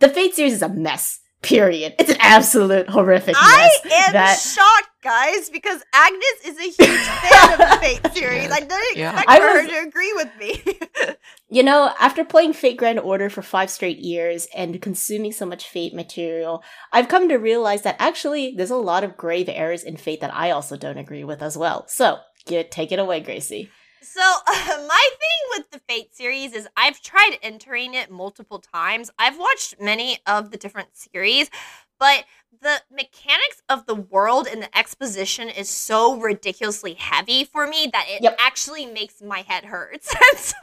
the 0.00 0.08
Fate 0.10 0.34
series 0.34 0.52
is 0.52 0.62
a 0.62 0.68
mess. 0.68 1.20
Period. 1.42 1.94
It's 1.98 2.08
an 2.08 2.16
absolute 2.20 2.88
horrific 2.88 3.34
mess. 3.34 3.44
I 3.44 3.70
am 4.06 4.12
that 4.14 4.38
shocked, 4.38 4.88
guys, 5.02 5.50
because 5.50 5.82
Agnes 5.92 6.38
is 6.46 6.56
a 6.58 6.62
huge 6.62 7.00
fan 7.06 7.52
of 7.52 7.58
the 7.58 7.76
Fate 7.82 8.14
series. 8.14 8.50
I 8.50 8.60
didn't 8.60 8.96
Yeah. 8.96 9.10
expect 9.12 9.30
I 9.30 9.38
for 9.40 9.46
was- 9.52 9.70
her 9.70 9.82
to 9.82 9.88
agree 9.88 10.12
with 10.14 10.28
me. 10.40 10.78
You 11.50 11.62
know, 11.62 11.92
after 12.00 12.24
playing 12.24 12.54
Fate 12.54 12.78
Grand 12.78 12.98
Order 12.98 13.30
for 13.30 13.40
five 13.42 13.70
straight 13.70 13.98
years 13.98 14.48
and 14.56 14.82
consuming 14.82 15.30
so 15.30 15.46
much 15.46 15.68
Fate 15.68 15.94
material, 15.94 16.64
I've 16.92 17.06
come 17.06 17.28
to 17.28 17.36
realize 17.36 17.82
that 17.82 17.94
actually 18.00 18.54
there's 18.56 18.70
a 18.72 18.76
lot 18.76 19.04
of 19.04 19.16
grave 19.16 19.48
errors 19.48 19.84
in 19.84 19.96
Fate 19.96 20.20
that 20.22 20.34
I 20.34 20.50
also 20.50 20.76
don't 20.76 20.98
agree 20.98 21.22
with 21.22 21.42
as 21.42 21.56
well. 21.56 21.84
So, 21.86 22.18
get 22.46 22.70
take 22.70 22.92
it 22.92 22.98
away, 22.98 23.20
Gracie. 23.20 23.70
So, 24.02 24.20
uh, 24.20 24.86
my 24.88 25.08
thing 25.18 25.56
with 25.56 25.70
the 25.70 25.80
Fate 25.88 26.14
series 26.14 26.52
is 26.52 26.68
I've 26.76 27.00
tried 27.00 27.38
entering 27.42 27.94
it 27.94 28.10
multiple 28.10 28.58
times. 28.58 29.10
I've 29.18 29.38
watched 29.38 29.80
many 29.80 30.18
of 30.26 30.50
the 30.50 30.58
different 30.58 30.88
series, 30.92 31.50
but 31.98 32.24
the 32.62 32.82
mechanics 32.90 33.62
of 33.68 33.86
the 33.86 33.94
world 33.94 34.46
and 34.50 34.62
the 34.62 34.76
exposition 34.78 35.48
is 35.48 35.68
so 35.68 36.16
ridiculously 36.16 36.94
heavy 36.94 37.44
for 37.44 37.66
me 37.66 37.88
that 37.92 38.06
it 38.08 38.22
Yep. 38.22 38.36
actually 38.40 38.86
makes 38.86 39.20
my 39.22 39.40
head 39.42 39.64
hurt. 39.64 39.92
and 40.32 40.38
so, 40.38 40.56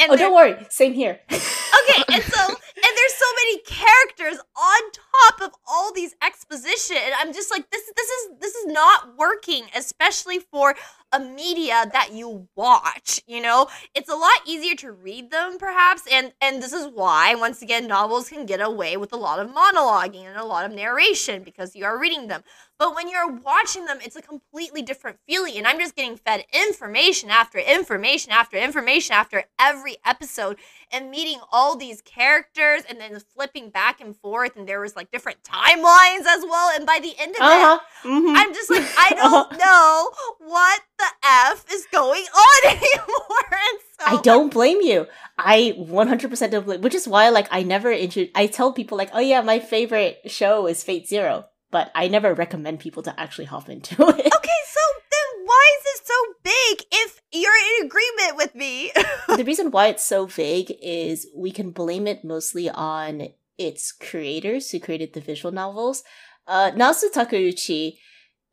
and 0.00 0.10
oh, 0.10 0.16
don't 0.16 0.34
worry. 0.34 0.56
Same 0.70 0.92
here. 0.94 1.20
okay, 1.32 2.02
and 2.08 2.22
so 2.22 2.46
and 2.48 2.96
there's 2.96 3.14
so 3.14 3.26
many 3.36 3.58
characters 3.66 4.40
on 4.56 4.80
top 4.92 5.40
of 5.42 5.54
all 5.66 5.92
these 5.92 6.14
exposition, 6.22 6.96
and 7.04 7.14
I'm 7.18 7.32
just 7.32 7.50
like, 7.50 7.70
this 7.70 7.82
this 7.96 8.08
is 8.08 8.30
this 8.40 8.54
is 8.54 8.66
not 8.66 9.16
working, 9.18 9.64
especially 9.76 10.38
for 10.38 10.74
a 11.12 11.20
media 11.20 11.84
that 11.92 12.10
you 12.12 12.48
watch. 12.56 13.20
You 13.26 13.40
know, 13.40 13.68
it's 13.94 14.08
a 14.10 14.14
lot 14.14 14.32
easier 14.46 14.74
to 14.76 14.92
read 14.92 15.30
them, 15.30 15.58
perhaps, 15.58 16.02
and 16.10 16.32
and 16.40 16.62
this 16.62 16.72
is 16.72 16.86
why 16.94 17.34
once 17.34 17.62
again 17.62 17.86
novels 17.86 18.28
can 18.28 18.46
get 18.46 18.60
away 18.60 18.96
with 18.96 19.12
a 19.12 19.16
lot 19.16 19.40
of 19.40 19.50
monologuing 19.50 20.24
and 20.26 20.36
a 20.36 20.44
lot 20.44 20.64
of 20.64 20.72
narration 20.72 21.42
because 21.42 21.74
you 21.74 21.84
are 21.84 21.98
reading 21.98 22.28
them. 22.28 22.42
But 22.80 22.94
when 22.96 23.10
you're 23.10 23.30
watching 23.30 23.84
them, 23.84 23.98
it's 24.02 24.16
a 24.16 24.22
completely 24.22 24.80
different 24.80 25.18
feeling. 25.28 25.58
And 25.58 25.66
I'm 25.66 25.78
just 25.78 25.94
getting 25.94 26.16
fed 26.16 26.44
information 26.52 27.28
after 27.28 27.58
information 27.58 28.32
after 28.32 28.56
information 28.56 29.12
after 29.12 29.44
every 29.58 29.98
episode 30.04 30.56
and 30.90 31.10
meeting 31.10 31.38
all 31.52 31.76
these 31.76 32.00
characters 32.00 32.82
and 32.88 32.98
then 32.98 33.20
flipping 33.36 33.68
back 33.68 34.00
and 34.00 34.16
forth. 34.16 34.56
And 34.56 34.66
there 34.66 34.80
was 34.80 34.96
like 34.96 35.10
different 35.10 35.42
timelines 35.42 36.24
as 36.26 36.42
well. 36.42 36.70
And 36.74 36.86
by 36.86 37.00
the 37.02 37.12
end 37.20 37.36
of 37.36 37.42
Uh 37.42 37.50
huh. 37.50 37.78
it, 37.82 38.08
hmm 38.08 38.34
I'm 38.34 38.54
just 38.54 38.70
like, 38.70 38.86
I 38.96 39.10
don't 39.14 39.58
know 39.58 40.10
what 40.48 40.80
the 40.98 41.06
F 41.22 41.66
is 41.70 41.86
going 41.92 42.24
on 42.34 42.70
anymore. 42.70 43.50
And 43.52 43.78
so 43.98 44.06
I 44.06 44.20
don't 44.22 44.50
blame 44.50 44.80
you. 44.80 45.06
I 45.36 45.74
100% 45.78 46.50
don't 46.50 46.64
blame, 46.64 46.80
which 46.80 46.94
is 46.94 47.06
why, 47.06 47.28
like, 47.28 47.46
I 47.50 47.62
never 47.62 47.90
intro- 47.92 48.28
I 48.34 48.46
tell 48.46 48.72
people, 48.72 48.96
like, 48.96 49.10
oh 49.12 49.20
yeah, 49.20 49.42
my 49.42 49.58
favorite 49.58 50.20
show 50.26 50.66
is 50.66 50.82
Fate 50.82 51.06
Zero, 51.06 51.44
but 51.70 51.90
I 51.94 52.08
never 52.08 52.34
recommend 52.34 52.80
people 52.80 53.02
to 53.04 53.20
actually 53.20 53.46
hop 53.46 53.68
into 53.68 53.94
it. 54.08 54.34
Okay, 54.34 54.60
so 54.66 54.80
then 55.10 55.44
why 55.44 55.76
is 55.78 55.86
it 55.94 56.06
so 56.06 56.14
big 56.42 56.86
if 56.92 57.20
you're 57.32 57.80
in 57.80 57.86
agreement 57.86 58.36
with 58.36 58.54
me? 58.54 58.92
the 59.36 59.44
reason 59.44 59.70
why 59.70 59.88
it's 59.88 60.04
so 60.04 60.26
vague 60.26 60.72
is 60.82 61.28
we 61.36 61.50
can 61.50 61.70
blame 61.70 62.06
it 62.06 62.24
mostly 62.24 62.68
on 62.68 63.28
its 63.58 63.92
creators 63.92 64.70
who 64.70 64.80
created 64.80 65.12
the 65.12 65.20
visual 65.20 65.52
novels. 65.52 66.02
Uh, 66.46 66.70
Nasu 66.72 67.12
Takeuchi 67.12 67.98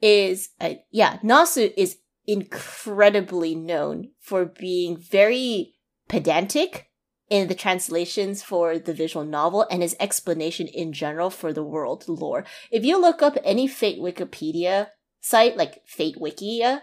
is, 0.02 0.50
uh, 0.60 0.76
yeah, 0.92 1.18
Nasu 1.20 1.74
is 1.76 1.98
incredibly 2.28 3.56
known 3.56 4.10
for 4.20 4.46
being 4.46 4.98
very 4.98 5.74
pedantic 6.10 6.87
in 7.30 7.48
the 7.48 7.56
translations 7.56 8.42
for 8.42 8.80
the 8.80 8.94
visual 8.94 9.26
novel 9.26 9.66
and 9.70 9.82
his 9.82 9.96
explanation 10.00 10.68
in 10.68 10.94
general 10.94 11.30
for 11.30 11.52
the 11.52 11.64
world 11.64 12.06
lore. 12.08 12.46
If 12.72 12.86
you 12.86 13.00
look 13.00 13.22
up 13.22 13.38
any 13.44 13.68
Fate 13.68 14.00
Wikipedia 14.00 14.88
site, 15.20 15.58
like 15.58 15.82
Fate 15.86 16.18
Wikia, 16.18 16.82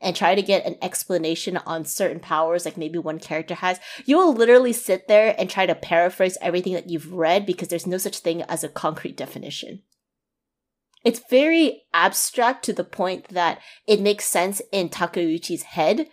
and 0.00 0.16
try 0.16 0.34
to 0.34 0.42
get 0.42 0.66
an 0.66 0.76
explanation 0.82 1.56
on 1.58 1.84
certain 1.84 2.20
powers 2.20 2.64
like 2.64 2.76
maybe 2.76 2.98
one 2.98 3.20
character 3.20 3.54
has, 3.54 3.78
you 4.04 4.16
will 4.16 4.32
literally 4.32 4.72
sit 4.72 5.06
there 5.06 5.34
and 5.38 5.48
try 5.48 5.64
to 5.64 5.74
paraphrase 5.74 6.36
everything 6.40 6.74
that 6.74 6.90
you've 6.90 7.12
read 7.12 7.46
because 7.46 7.68
there's 7.68 7.86
no 7.86 7.98
such 7.98 8.18
thing 8.18 8.42
as 8.42 8.64
a 8.64 8.68
concrete 8.68 9.16
definition. 9.16 9.82
It's 11.04 11.22
very 11.30 11.82
abstract 11.94 12.64
to 12.64 12.72
the 12.72 12.84
point 12.84 13.28
that 13.28 13.60
it 13.86 14.00
makes 14.00 14.24
sense 14.24 14.60
in 14.70 14.88
Takeuchi's 14.88 15.62
head, 15.62 16.08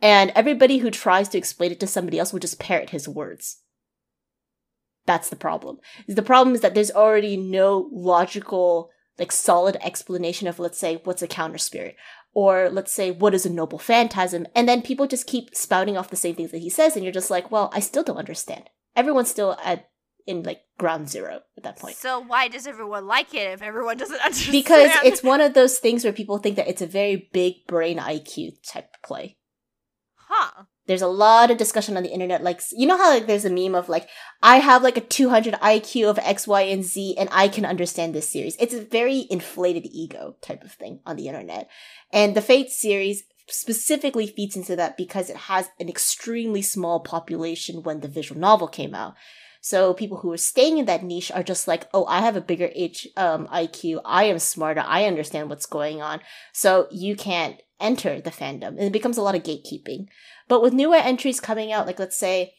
and 0.00 0.32
everybody 0.34 0.78
who 0.78 0.90
tries 0.90 1.28
to 1.30 1.38
explain 1.38 1.72
it 1.72 1.80
to 1.80 1.86
somebody 1.86 2.18
else 2.18 2.32
will 2.32 2.40
just 2.40 2.58
parrot 2.58 2.90
his 2.90 3.08
words. 3.08 3.62
That's 5.06 5.30
the 5.30 5.36
problem. 5.36 5.78
The 6.06 6.22
problem 6.22 6.54
is 6.54 6.60
that 6.60 6.74
there's 6.74 6.90
already 6.90 7.36
no 7.36 7.88
logical, 7.92 8.90
like 9.18 9.32
solid 9.32 9.76
explanation 9.80 10.46
of, 10.46 10.58
let's 10.58 10.78
say, 10.78 11.00
what's 11.04 11.22
a 11.22 11.26
counter 11.26 11.58
spirit 11.58 11.96
or 12.34 12.68
let's 12.70 12.92
say 12.92 13.10
what 13.10 13.34
is 13.34 13.46
a 13.46 13.50
noble 13.50 13.78
phantasm 13.78 14.46
and 14.54 14.68
then 14.68 14.82
people 14.82 15.06
just 15.06 15.26
keep 15.26 15.54
spouting 15.54 15.96
off 15.96 16.10
the 16.10 16.16
same 16.16 16.34
things 16.34 16.50
that 16.50 16.58
he 16.58 16.70
says 16.70 16.94
and 16.94 17.04
you're 17.04 17.12
just 17.12 17.30
like 17.30 17.50
well 17.50 17.70
i 17.72 17.80
still 17.80 18.02
don't 18.02 18.18
understand 18.18 18.68
everyone's 18.94 19.30
still 19.30 19.56
at 19.64 19.88
in 20.26 20.42
like 20.42 20.60
ground 20.78 21.08
zero 21.08 21.40
at 21.56 21.62
that 21.62 21.78
point 21.78 21.96
So 21.96 22.20
why 22.20 22.48
does 22.48 22.66
everyone 22.66 23.06
like 23.06 23.32
it 23.34 23.52
if 23.54 23.62
everyone 23.62 23.96
doesn't 23.96 24.20
understand? 24.24 24.52
because 24.52 24.90
it's 25.02 25.22
one 25.22 25.40
of 25.40 25.54
those 25.54 25.78
things 25.78 26.04
where 26.04 26.12
people 26.12 26.38
think 26.38 26.56
that 26.56 26.68
it's 26.68 26.82
a 26.82 26.86
very 26.86 27.28
big 27.32 27.66
brain 27.66 27.98
iq 27.98 28.52
type 28.70 28.90
play 29.04 29.36
huh. 30.28 30.64
there's 30.86 31.02
a 31.02 31.08
lot 31.08 31.50
of 31.50 31.56
discussion 31.56 31.96
on 31.96 32.02
the 32.02 32.12
internet 32.12 32.42
like 32.42 32.60
you 32.72 32.86
know 32.86 32.96
how 32.96 33.10
like 33.10 33.26
there's 33.26 33.44
a 33.44 33.50
meme 33.50 33.74
of 33.74 33.88
like 33.88 34.08
i 34.42 34.58
have 34.58 34.82
like 34.82 34.96
a 34.96 35.02
200 35.02 35.54
iq 35.54 36.08
of 36.08 36.18
x 36.18 36.46
y 36.46 36.62
and 36.62 36.84
z 36.84 37.16
and 37.18 37.28
i 37.32 37.48
can 37.48 37.64
understand 37.64 38.14
this 38.14 38.28
series 38.28 38.56
it's 38.58 38.74
a 38.74 38.84
very 38.84 39.26
inflated 39.30 39.86
ego 39.86 40.36
type 40.40 40.62
of 40.62 40.72
thing 40.72 41.00
on 41.06 41.16
the 41.16 41.28
internet 41.28 41.68
and 42.12 42.34
the 42.34 42.42
fate 42.42 42.70
series 42.70 43.24
specifically 43.50 44.26
feeds 44.26 44.56
into 44.56 44.76
that 44.76 44.96
because 44.96 45.30
it 45.30 45.36
has 45.36 45.70
an 45.80 45.88
extremely 45.88 46.60
small 46.60 47.00
population 47.00 47.82
when 47.82 48.00
the 48.00 48.08
visual 48.08 48.38
novel 48.38 48.68
came 48.68 48.94
out 48.94 49.14
so 49.60 49.92
people 49.92 50.18
who 50.18 50.32
are 50.32 50.38
staying 50.38 50.78
in 50.78 50.86
that 50.86 51.02
niche 51.02 51.32
are 51.32 51.42
just 51.42 51.66
like, 51.66 51.88
oh, 51.92 52.04
I 52.06 52.20
have 52.20 52.36
a 52.36 52.40
bigger 52.40 52.70
H 52.74 53.08
um, 53.16 53.48
IQ. 53.48 54.00
I 54.04 54.24
am 54.24 54.38
smarter. 54.38 54.84
I 54.86 55.04
understand 55.04 55.50
what's 55.50 55.66
going 55.66 56.00
on. 56.00 56.20
So 56.52 56.86
you 56.90 57.16
can't 57.16 57.60
enter 57.80 58.20
the 58.20 58.30
fandom, 58.30 58.68
and 58.68 58.82
it 58.82 58.92
becomes 58.92 59.16
a 59.16 59.22
lot 59.22 59.34
of 59.34 59.42
gatekeeping. 59.42 60.06
But 60.48 60.62
with 60.62 60.72
newer 60.72 60.96
entries 60.96 61.40
coming 61.40 61.72
out, 61.72 61.86
like 61.86 61.98
let's 61.98 62.16
say 62.16 62.54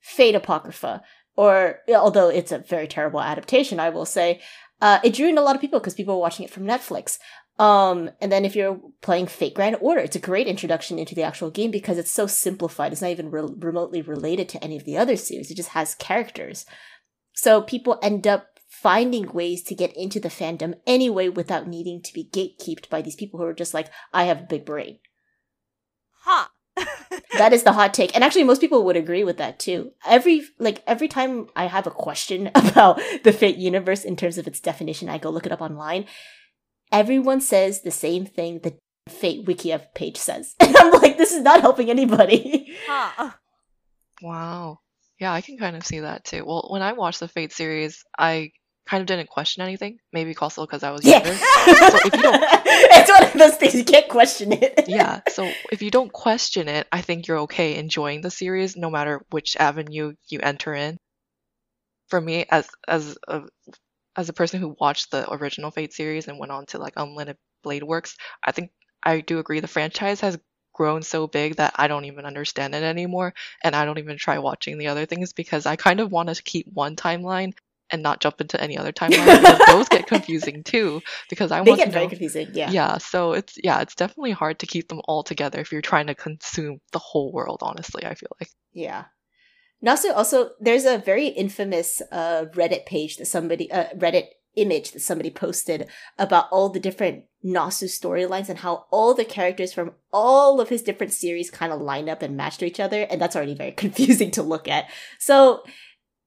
Fate 0.00 0.34
Apocrypha, 0.34 1.02
or 1.36 1.80
although 1.88 2.28
it's 2.28 2.52
a 2.52 2.58
very 2.58 2.88
terrible 2.88 3.20
adaptation, 3.20 3.78
I 3.78 3.90
will 3.90 4.06
say, 4.06 4.40
uh, 4.80 5.00
it 5.04 5.14
drew 5.14 5.28
in 5.28 5.38
a 5.38 5.42
lot 5.42 5.54
of 5.54 5.60
people 5.60 5.78
because 5.78 5.94
people 5.94 6.14
were 6.14 6.20
watching 6.20 6.44
it 6.44 6.50
from 6.50 6.64
Netflix. 6.64 7.18
Um, 7.58 8.10
and 8.20 8.30
then 8.30 8.44
if 8.44 8.54
you're 8.54 8.78
playing 9.00 9.28
Fate 9.28 9.54
Grand 9.54 9.76
Order, 9.80 10.02
it's 10.02 10.16
a 10.16 10.20
great 10.20 10.46
introduction 10.46 10.98
into 10.98 11.14
the 11.14 11.22
actual 11.22 11.50
game 11.50 11.70
because 11.70 11.96
it's 11.96 12.10
so 12.10 12.26
simplified. 12.26 12.92
It's 12.92 13.00
not 13.00 13.10
even 13.10 13.30
re- 13.30 13.48
remotely 13.58 14.02
related 14.02 14.48
to 14.50 14.62
any 14.62 14.76
of 14.76 14.84
the 14.84 14.98
other 14.98 15.16
series. 15.16 15.50
It 15.50 15.56
just 15.56 15.70
has 15.70 15.94
characters. 15.94 16.66
So 17.32 17.62
people 17.62 17.98
end 18.02 18.26
up 18.26 18.55
finding 18.82 19.32
ways 19.32 19.62
to 19.64 19.74
get 19.74 19.96
into 19.96 20.20
the 20.20 20.28
fandom 20.28 20.74
anyway 20.86 21.28
without 21.28 21.66
needing 21.66 22.02
to 22.02 22.12
be 22.12 22.24
gatekeeped 22.24 22.88
by 22.88 23.02
these 23.02 23.16
people 23.16 23.38
who 23.38 23.46
are 23.46 23.54
just 23.54 23.74
like, 23.74 23.90
I 24.12 24.24
have 24.24 24.40
a 24.40 24.46
big 24.46 24.64
brain. 24.64 24.98
Huh. 26.22 26.48
That 27.38 27.52
is 27.52 27.64
the 27.64 27.72
hot 27.72 27.92
take. 27.92 28.14
And 28.14 28.24
actually 28.24 28.44
most 28.44 28.62
people 28.62 28.82
would 28.84 28.96
agree 28.96 29.22
with 29.22 29.36
that 29.36 29.58
too. 29.58 29.92
Every 30.06 30.42
like 30.58 30.82
every 30.86 31.08
time 31.08 31.48
I 31.54 31.66
have 31.66 31.86
a 31.86 31.90
question 31.90 32.46
about 32.54 33.00
the 33.24 33.32
Fate 33.32 33.56
universe 33.56 34.04
in 34.04 34.16
terms 34.16 34.38
of 34.38 34.46
its 34.46 34.60
definition, 34.60 35.08
I 35.08 35.18
go 35.18 35.28
look 35.28 35.44
it 35.44 35.52
up 35.52 35.60
online. 35.60 36.06
Everyone 36.90 37.40
says 37.40 37.82
the 37.82 37.90
same 37.90 38.24
thing 38.24 38.60
the 38.60 38.78
Fate 39.08 39.46
Wikia 39.46 39.92
page 39.94 40.16
says. 40.16 40.54
And 40.60 40.76
I'm 40.76 40.92
like, 40.92 41.18
this 41.18 41.32
is 41.32 41.42
not 41.42 41.60
helping 41.60 41.90
anybody. 41.90 42.74
huh. 42.86 43.32
Wow. 44.22 44.80
Yeah, 45.20 45.32
I 45.32 45.40
can 45.42 45.58
kind 45.58 45.76
of 45.76 45.84
see 45.84 46.00
that 46.00 46.24
too. 46.24 46.44
Well, 46.46 46.68
when 46.70 46.82
I 46.82 46.92
watched 46.92 47.20
the 47.20 47.28
Fate 47.28 47.52
series, 47.52 48.02
I 48.18 48.50
kind 48.88 49.00
of 49.00 49.06
didn't 49.06 49.28
question 49.28 49.62
anything. 49.62 49.98
Maybe 50.12 50.34
also 50.40 50.64
because 50.64 50.82
I 50.82 50.90
was 50.90 51.04
Yeah. 51.04 51.16
younger. 51.24 51.32
So 51.90 51.98
if 52.04 52.14
you 52.16 52.22
don't- 52.22 52.42
it's 52.66 53.10
one 53.10 53.24
of 53.24 53.32
those 53.34 53.56
things 53.56 53.74
you 53.74 53.84
can't 53.84 54.08
question 54.08 54.52
it. 54.52 54.84
yeah, 54.88 55.20
so 55.28 55.48
if 55.72 55.82
you 55.82 55.90
don't 55.90 56.12
question 56.12 56.68
it, 56.68 56.86
I 56.92 57.00
think 57.00 57.26
you're 57.26 57.40
okay 57.40 57.76
enjoying 57.76 58.20
the 58.20 58.30
series 58.30 58.76
no 58.76 58.90
matter 58.90 59.22
which 59.30 59.56
avenue 59.56 60.14
you 60.28 60.40
enter 60.40 60.74
in. 60.74 60.96
For 62.08 62.20
me, 62.20 62.44
as 62.48 62.68
as 62.86 63.18
a 63.26 63.42
as 64.16 64.28
a 64.28 64.32
person 64.32 64.60
who 64.60 64.76
watched 64.80 65.10
the 65.10 65.30
original 65.32 65.70
Fate 65.72 65.92
series 65.92 66.28
and 66.28 66.38
went 66.38 66.52
on 66.52 66.66
to 66.66 66.78
like 66.78 66.94
Unlimited 66.96 67.36
Blade 67.64 67.82
Works, 67.82 68.16
I 68.44 68.52
think 68.52 68.70
I 69.02 69.20
do 69.20 69.38
agree 69.40 69.60
the 69.60 69.66
franchise 69.68 70.20
has 70.20 70.38
grown 70.72 71.02
so 71.02 71.26
big 71.26 71.56
that 71.56 71.72
I 71.76 71.88
don't 71.88 72.04
even 72.04 72.24
understand 72.24 72.74
it 72.74 72.82
anymore, 72.84 73.34
and 73.64 73.74
I 73.74 73.84
don't 73.84 73.98
even 73.98 74.18
try 74.18 74.38
watching 74.38 74.78
the 74.78 74.86
other 74.88 75.04
things 75.06 75.32
because 75.32 75.66
I 75.66 75.74
kind 75.76 75.98
of 76.00 76.12
want 76.12 76.32
to 76.32 76.40
keep 76.42 76.66
one 76.72 76.94
timeline 76.96 77.54
and 77.90 78.02
not 78.02 78.20
jump 78.20 78.40
into 78.40 78.60
any 78.60 78.76
other 78.76 78.92
timeline 79.00 79.40
because 79.40 79.60
those 79.66 79.88
get 79.88 80.06
confusing 80.06 80.62
too. 80.64 81.00
Because 81.30 81.52
I 81.52 81.62
they 81.62 81.70
want 81.70 81.78
get 81.78 81.84
to 81.86 81.90
very 81.92 82.04
know 82.06 82.10
confusing. 82.10 82.48
Yeah. 82.52 82.70
yeah 82.70 82.98
so 82.98 83.32
it's 83.32 83.58
yeah 83.62 83.80
it's 83.80 83.94
definitely 83.94 84.32
hard 84.32 84.58
to 84.60 84.66
keep 84.66 84.88
them 84.88 85.00
all 85.06 85.22
together 85.22 85.60
if 85.60 85.70
you're 85.72 85.82
trying 85.82 86.06
to 86.08 86.14
consume 86.14 86.80
the 86.92 86.98
whole 86.98 87.32
world 87.32 87.58
honestly 87.62 88.04
i 88.04 88.14
feel 88.14 88.30
like 88.40 88.50
Yeah. 88.72 89.04
Nasu 89.84 90.14
also 90.14 90.50
there's 90.60 90.84
a 90.84 90.98
very 90.98 91.28
infamous 91.28 92.02
uh 92.10 92.46
Reddit 92.54 92.86
page 92.86 93.16
that 93.18 93.26
somebody 93.26 93.70
uh 93.70 93.88
Reddit 93.96 94.28
image 94.56 94.92
that 94.92 95.00
somebody 95.00 95.30
posted 95.30 95.86
about 96.18 96.46
all 96.50 96.70
the 96.70 96.80
different 96.80 97.24
Nasu 97.44 97.84
storylines 97.84 98.48
and 98.48 98.58
how 98.60 98.86
all 98.90 99.14
the 99.14 99.24
characters 99.24 99.72
from 99.72 99.92
all 100.12 100.60
of 100.60 100.70
his 100.70 100.82
different 100.82 101.12
series 101.12 101.50
kind 101.50 101.72
of 101.72 101.80
line 101.80 102.08
up 102.08 102.22
and 102.22 102.36
match 102.36 102.56
to 102.58 102.66
each 102.66 102.80
other, 102.80 103.02
and 103.02 103.20
that's 103.20 103.36
already 103.36 103.54
very 103.54 103.72
confusing 103.84 104.30
to 104.32 104.42
look 104.42 104.66
at. 104.66 104.86
So 105.18 105.62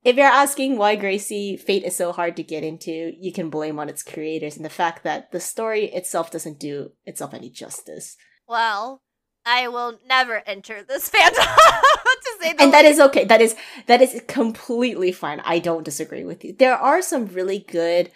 if 0.03 0.15
you're 0.15 0.25
asking 0.25 0.77
why 0.77 0.95
Gracie 0.95 1.57
Fate 1.57 1.83
is 1.83 1.95
so 1.95 2.11
hard 2.11 2.35
to 2.37 2.43
get 2.43 2.63
into, 2.63 3.11
you 3.19 3.33
can 3.33 3.49
blame 3.49 3.79
on 3.79 3.89
its 3.89 4.03
creators 4.03 4.55
and 4.55 4.63
the 4.63 4.69
fact 4.69 5.03
that 5.03 5.31
the 5.31 5.39
story 5.39 5.85
itself 5.85 6.31
doesn't 6.31 6.59
do 6.59 6.91
itself 7.05 7.33
any 7.33 7.49
justice. 7.49 8.15
Well, 8.47 9.01
I 9.45 9.67
will 9.67 9.99
never 10.07 10.41
enter 10.45 10.83
this 10.83 11.09
fandom 11.11 11.33
to 11.33 12.37
say 12.39 12.53
the 12.53 12.63
and 12.63 12.73
that 12.73 12.85
least. 12.85 12.93
is 12.93 12.99
okay. 13.07 13.25
That 13.25 13.41
is 13.41 13.55
that 13.87 14.01
is 14.01 14.21
completely 14.27 15.11
fine. 15.11 15.41
I 15.43 15.59
don't 15.59 15.83
disagree 15.83 16.23
with 16.23 16.43
you. 16.43 16.55
There 16.57 16.75
are 16.75 17.01
some 17.01 17.27
really 17.27 17.59
good 17.59 18.11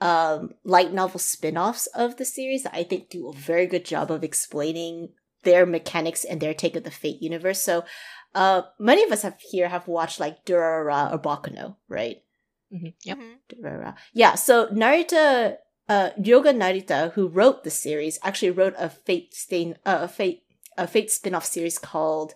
um 0.00 0.50
light 0.62 0.92
novel 0.92 1.18
spin-offs 1.18 1.86
of 1.88 2.16
the 2.16 2.24
series 2.24 2.64
that 2.64 2.74
I 2.74 2.82
think 2.84 3.08
do 3.08 3.28
a 3.28 3.32
very 3.32 3.66
good 3.66 3.84
job 3.84 4.10
of 4.10 4.22
explaining 4.22 5.08
their 5.42 5.64
mechanics 5.64 6.24
and 6.24 6.40
their 6.40 6.54
take 6.54 6.76
of 6.76 6.84
the 6.84 6.90
Fate 6.90 7.22
universe. 7.22 7.62
So 7.62 7.84
uh 8.42 8.62
many 8.78 9.02
of 9.04 9.10
us 9.12 9.22
have 9.22 9.38
here 9.50 9.68
have 9.68 9.88
watched 9.88 10.20
like 10.20 10.44
Durara 10.46 11.12
or 11.12 11.18
Baccano, 11.18 11.76
right? 11.88 12.18
hmm 12.70 12.88
Yep. 13.08 13.18
Mhm. 13.18 13.34
Durara. 13.50 13.92
Yeah, 14.22 14.34
so 14.36 14.68
Narita 14.68 15.56
uh 15.88 16.10
Ryoga 16.26 16.52
Narita, 16.62 17.12
who 17.14 17.28
wrote 17.28 17.64
the 17.64 17.70
series, 17.70 18.18
actually 18.22 18.50
wrote 18.58 18.74
a 18.78 18.88
Fate 18.90 19.34
stain 19.34 19.68
uh, 19.90 20.00
a 20.02 20.08
Fate 20.08 20.42
a 20.78 20.86
Fate 20.86 21.10
spin-off 21.10 21.46
series 21.46 21.78
called 21.78 22.34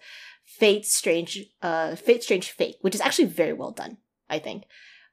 Fate 0.59 0.87
Strange 0.87 1.33
uh 1.63 1.95
Fate 1.97 2.23
Strange 2.23 2.51
Fake, 2.59 2.79
which 2.83 2.95
is 2.95 3.01
actually 3.07 3.27
very 3.41 3.53
well 3.61 3.73
done, 3.83 3.99
I 4.29 4.39
think. 4.47 4.65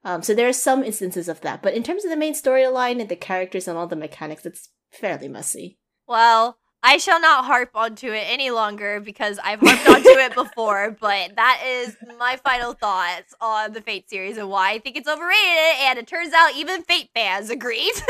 Um 0.04 0.22
so 0.22 0.34
there 0.34 0.48
are 0.48 0.54
some 0.68 0.84
instances 0.84 1.28
of 1.30 1.42
that, 1.42 1.62
but 1.64 1.74
in 1.74 1.84
terms 1.84 2.04
of 2.06 2.12
the 2.12 2.24
main 2.24 2.34
storyline 2.44 3.02
and 3.02 3.10
the 3.10 3.16
characters 3.30 3.68
and 3.68 3.78
all 3.78 3.88
the 3.88 3.96
mechanics, 4.08 4.46
it's 4.46 4.70
fairly 4.92 5.28
messy. 5.28 5.68
Well, 6.08 6.58
I 6.88 7.00
shall 7.00 7.20
not 7.20 7.44
harp 7.44 7.72
onto 7.76 8.14
it 8.14 8.24
any 8.30 8.50
longer 8.50 9.02
because 9.02 9.40
I've 9.44 9.60
harped 9.60 9.90
onto 9.90 10.08
it 10.08 10.34
before, 10.34 10.96
but 11.02 11.36
that 11.36 11.62
is 11.66 11.98
my 12.18 12.38
final 12.38 12.72
thoughts 12.72 13.36
on 13.42 13.74
the 13.74 13.82
Fate 13.82 14.10
series 14.10 14.38
and 14.38 14.50
why 14.50 14.72
I 14.72 14.80
think 14.80 14.96
it's 14.96 15.08
overrated, 15.08 15.82
and 15.82 16.00
it 16.00 16.08
turns 16.08 16.32
out 16.34 16.56
even 16.56 16.84
Fate 16.84 17.10
fans 17.14 17.50
agree 17.50 17.92
to 17.94 18.04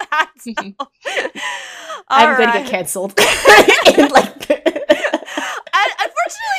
that. 0.00 0.30
So. 0.36 0.52
I'm 2.08 2.38
gonna 2.38 2.52
get 2.52 2.70
cancelled. 2.70 3.18
In, 3.96 4.08
like, 4.10 4.76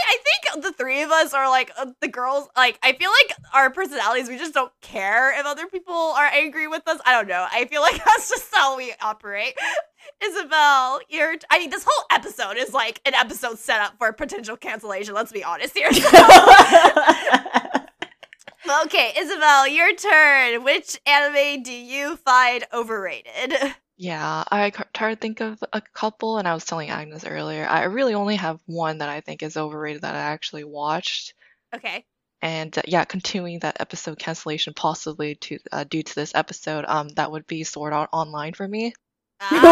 I 0.08 0.18
think 0.24 0.64
the 0.64 0.72
three 0.72 1.02
of 1.02 1.12
us 1.12 1.34
are 1.34 1.50
like 1.50 1.72
uh, 1.78 1.88
the 2.00 2.08
girls. 2.08 2.48
Like, 2.56 2.80
I 2.84 2.94
feel 2.94 3.10
like 3.10 3.38
our 3.54 3.70
personalities, 3.70 4.30
we 4.30 4.38
just 4.38 4.54
don't 4.54 4.72
care 4.82 5.38
if 5.38 5.46
other 5.46 5.68
people 5.68 5.94
are 5.94 6.26
angry 6.26 6.68
with 6.68 6.88
us. 6.88 7.00
I 7.06 7.14
don't 7.14 7.28
know. 7.28 7.46
I 7.52 7.66
feel 7.66 7.82
like 7.82 7.96
that's 8.06 8.30
just 8.30 8.54
how 8.54 8.78
we 8.78 8.94
operate. 9.02 9.58
Isabel, 10.24 11.00
you're. 11.10 11.36
I 11.50 11.60
mean, 11.60 11.70
this 11.70 11.86
whole 11.88 12.06
episode 12.12 12.58
is 12.58 12.74
like 12.74 13.02
an 13.06 13.14
episode 13.14 13.60
set 13.60 13.82
up 13.82 13.98
for 13.98 14.12
potential 14.14 14.58
cancellation. 14.58 15.14
Let's 15.14 15.32
be 15.32 15.44
honest 15.44 15.78
here. 15.78 15.90
okay, 18.86 19.14
Isabel, 19.18 19.68
your 19.68 19.94
turn. 19.96 20.64
Which 20.64 21.00
anime 21.06 21.64
do 21.64 21.72
you 21.72 22.16
find 22.18 22.66
overrated? 22.74 23.54
Yeah, 24.02 24.44
I 24.50 24.72
c- 24.72 24.84
tried 24.96 25.14
to 25.14 25.20
think 25.20 25.42
of 25.42 25.64
a 25.72 25.80
couple, 25.80 26.40
and 26.40 26.48
I 26.48 26.56
was 26.56 26.66
telling 26.66 26.90
Agnes 26.90 27.24
earlier, 27.24 27.68
I 27.68 27.84
really 27.84 28.16
only 28.16 28.36
have 28.36 28.60
one 28.66 28.98
that 28.98 29.10
I 29.10 29.22
think 29.22 29.44
is 29.44 29.58
overrated 29.58 30.02
that 30.02 30.16
I 30.16 30.22
actually 30.22 30.64
watched. 30.64 31.36
Okay. 31.76 32.04
And 32.42 32.76
uh, 32.76 32.82
yeah, 32.88 33.06
continuing 33.06 33.60
that 33.60 33.80
episode 33.80 34.18
cancellation 34.18 34.74
possibly 34.74 35.36
to 35.36 35.60
uh, 35.72 35.84
due 35.84 36.02
to 36.02 36.16
this 36.16 36.34
episode, 36.34 36.86
um, 36.88 37.10
that 37.10 37.32
would 37.32 37.46
be 37.46 37.64
Sword 37.64 37.94
Art 37.94 38.10
Online 38.12 38.54
for 38.54 38.68
me. 38.68 38.96
Ah. 39.40 39.70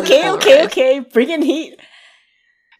okay, 0.00 0.28
okay, 0.28 0.64
okay. 0.64 0.98
Bring 0.98 1.30
in 1.30 1.42
heat. 1.42 1.78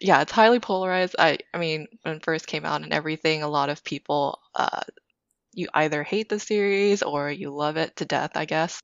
Yeah, 0.01 0.19
it's 0.19 0.33
highly 0.33 0.59
polarized. 0.59 1.15
I 1.17 1.37
I 1.53 1.59
mean, 1.59 1.87
when 2.01 2.17
it 2.17 2.25
first 2.25 2.45
came 2.45 2.65
out 2.65 2.81
and 2.81 2.91
everything, 2.91 3.41
a 3.43 3.47
lot 3.47 3.69
of 3.69 3.85
people 3.85 4.41
uh 4.53 4.81
you 5.53 5.69
either 5.73 6.03
hate 6.03 6.27
the 6.27 6.39
series 6.39 7.03
or 7.03 7.31
you 7.31 7.51
love 7.55 7.77
it 7.77 7.95
to 7.95 8.05
death, 8.05 8.31
I 8.35 8.43
guess. 8.43 8.81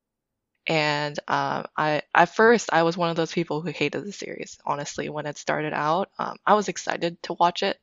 And 0.68 1.18
um, 1.28 1.66
I 1.78 2.02
at 2.14 2.36
first 2.36 2.70
I 2.74 2.84
was 2.84 2.98
one 2.98 3.10
of 3.10 3.16
those 3.16 3.32
people 3.32 3.62
who 3.62 3.72
hated 3.72 4.04
the 4.04 4.12
series. 4.12 4.58
Honestly, 4.66 5.10
when 5.10 5.26
it 5.26 5.38
started 5.38 5.74
out, 5.74 6.10
um, 6.18 6.38
I 6.46 6.56
was 6.56 6.68
excited 6.70 7.22
to 7.24 7.34
watch 7.34 7.64
it 7.64 7.78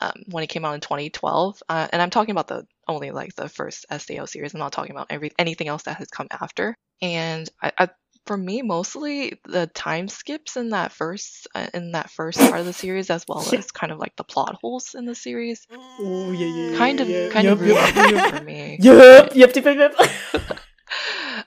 um, 0.00 0.24
when 0.30 0.44
it 0.44 0.48
came 0.48 0.64
out 0.64 0.74
in 0.74 0.80
2012. 0.80 1.62
Uh, 1.68 1.88
and 1.92 2.00
I'm 2.00 2.10
talking 2.10 2.32
about 2.32 2.48
the 2.48 2.66
only 2.86 3.10
like 3.10 3.34
the 3.34 3.48
first 3.48 3.86
SAO 3.90 4.24
series. 4.24 4.54
I'm 4.54 4.60
not 4.60 4.72
talking 4.72 4.92
about 4.92 5.08
every 5.10 5.32
anything 5.38 5.68
else 5.68 5.84
that 5.84 5.98
has 5.98 6.08
come 6.08 6.28
after. 6.30 6.74
And 7.02 7.48
I, 7.62 7.72
I 7.78 7.88
for 8.26 8.36
me 8.36 8.62
mostly 8.62 9.40
the 9.44 9.66
time 9.68 10.08
skips 10.08 10.56
in 10.56 10.70
that 10.70 10.92
first 10.92 11.46
uh, 11.54 11.68
in 11.72 11.92
that 11.92 12.10
first 12.10 12.38
part 12.38 12.60
of 12.60 12.66
the 12.66 12.72
series 12.74 13.10
as 13.10 13.24
well 13.26 13.42
as 13.54 13.70
kind 13.72 13.90
of 13.90 13.98
like 13.98 14.16
the 14.16 14.24
plot 14.24 14.58
holes 14.60 14.94
in 14.94 15.06
the 15.06 15.14
series 15.14 15.66
Oh, 16.00 16.32
yeah, 16.32 16.46
yeah, 16.46 16.76
kind 16.76 17.00
of 17.00 17.08
yeah, 17.08 17.28
kind 17.30 17.46
yep, 17.46 17.58
of 17.58 17.66
yep, 17.66 17.94
yep. 17.96 18.34
for 18.34 18.44
me. 18.44 18.78
Yep, 18.80 19.34
yep, 19.34 19.56
yep, 19.56 19.94
yep. 20.34 20.57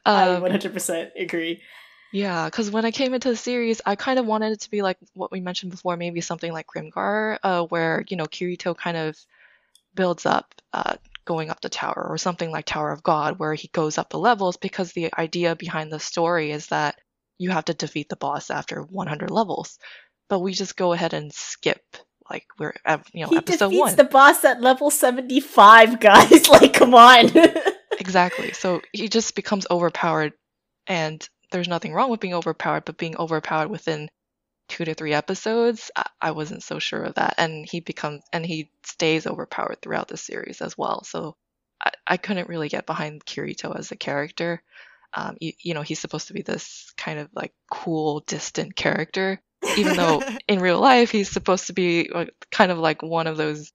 I 0.05 0.29
Um, 0.35 0.43
100% 0.43 1.11
agree. 1.17 1.61
Yeah, 2.13 2.45
because 2.45 2.69
when 2.69 2.83
I 2.83 2.91
came 2.91 3.13
into 3.13 3.29
the 3.29 3.37
series, 3.37 3.81
I 3.85 3.95
kind 3.95 4.19
of 4.19 4.25
wanted 4.25 4.51
it 4.51 4.61
to 4.61 4.69
be 4.71 4.81
like 4.81 4.97
what 5.13 5.31
we 5.31 5.39
mentioned 5.39 5.71
before, 5.71 5.95
maybe 5.95 6.19
something 6.21 6.51
like 6.51 6.67
Grimgar, 6.67 7.37
uh, 7.41 7.63
where, 7.63 8.03
you 8.09 8.17
know, 8.17 8.25
Kirito 8.25 8.75
kind 8.75 8.97
of 8.97 9.15
builds 9.95 10.25
up 10.25 10.53
uh, 10.73 10.95
going 11.23 11.49
up 11.49 11.61
the 11.61 11.69
tower, 11.69 12.05
or 12.09 12.17
something 12.17 12.51
like 12.51 12.65
Tower 12.65 12.91
of 12.91 13.03
God, 13.03 13.39
where 13.39 13.53
he 13.53 13.69
goes 13.69 13.97
up 13.97 14.09
the 14.09 14.19
levels, 14.19 14.57
because 14.57 14.91
the 14.91 15.13
idea 15.17 15.55
behind 15.55 15.91
the 15.93 15.99
story 15.99 16.51
is 16.51 16.67
that 16.67 16.95
you 17.37 17.49
have 17.51 17.65
to 17.65 17.73
defeat 17.73 18.09
the 18.09 18.15
boss 18.17 18.49
after 18.49 18.81
100 18.81 19.29
levels. 19.31 19.77
But 20.29 20.39
we 20.39 20.53
just 20.53 20.75
go 20.75 20.91
ahead 20.93 21.13
and 21.13 21.31
skip, 21.31 21.81
like, 22.29 22.45
we're 22.59 22.73
you 23.13 23.23
know, 23.23 23.29
He 23.29 23.37
episode 23.37 23.69
defeats 23.69 23.79
one. 23.79 23.95
the 23.95 24.03
boss 24.05 24.43
at 24.43 24.61
level 24.61 24.89
75, 24.89 25.99
guys. 25.99 26.47
Like, 26.49 26.73
come 26.73 26.93
on. 26.95 27.29
Exactly. 28.01 28.51
So 28.53 28.81
he 28.91 29.07
just 29.09 29.35
becomes 29.35 29.67
overpowered, 29.69 30.33
and 30.87 31.25
there's 31.51 31.67
nothing 31.67 31.93
wrong 31.93 32.09
with 32.09 32.19
being 32.19 32.33
overpowered, 32.33 32.83
but 32.85 32.97
being 32.97 33.15
overpowered 33.15 33.69
within 33.69 34.09
two 34.69 34.85
to 34.85 34.95
three 34.95 35.13
episodes, 35.13 35.91
I, 35.95 36.07
I 36.19 36.31
wasn't 36.31 36.63
so 36.63 36.79
sure 36.79 37.03
of 37.03 37.15
that. 37.15 37.35
And 37.37 37.67
he 37.69 37.79
becomes, 37.79 38.23
and 38.33 38.43
he 38.43 38.71
stays 38.83 39.27
overpowered 39.27 39.81
throughout 39.81 40.07
the 40.07 40.17
series 40.17 40.61
as 40.61 40.75
well. 40.75 41.03
So 41.03 41.35
I, 41.85 41.91
I 42.07 42.17
couldn't 42.17 42.49
really 42.49 42.69
get 42.69 42.87
behind 42.87 43.23
Kirito 43.23 43.77
as 43.77 43.91
a 43.91 43.95
character. 43.95 44.63
Um, 45.13 45.37
you, 45.39 45.51
you 45.61 45.73
know, 45.75 45.83
he's 45.83 45.99
supposed 45.99 46.27
to 46.27 46.33
be 46.33 46.41
this 46.41 46.91
kind 46.97 47.19
of 47.19 47.29
like 47.35 47.53
cool, 47.69 48.21
distant 48.21 48.75
character, 48.75 49.39
even 49.77 49.95
though 49.95 50.23
in 50.47 50.59
real 50.59 50.79
life 50.79 51.11
he's 51.11 51.29
supposed 51.29 51.67
to 51.67 51.73
be 51.73 52.09
kind 52.49 52.71
of 52.71 52.79
like 52.79 53.03
one 53.03 53.27
of 53.27 53.37
those 53.37 53.71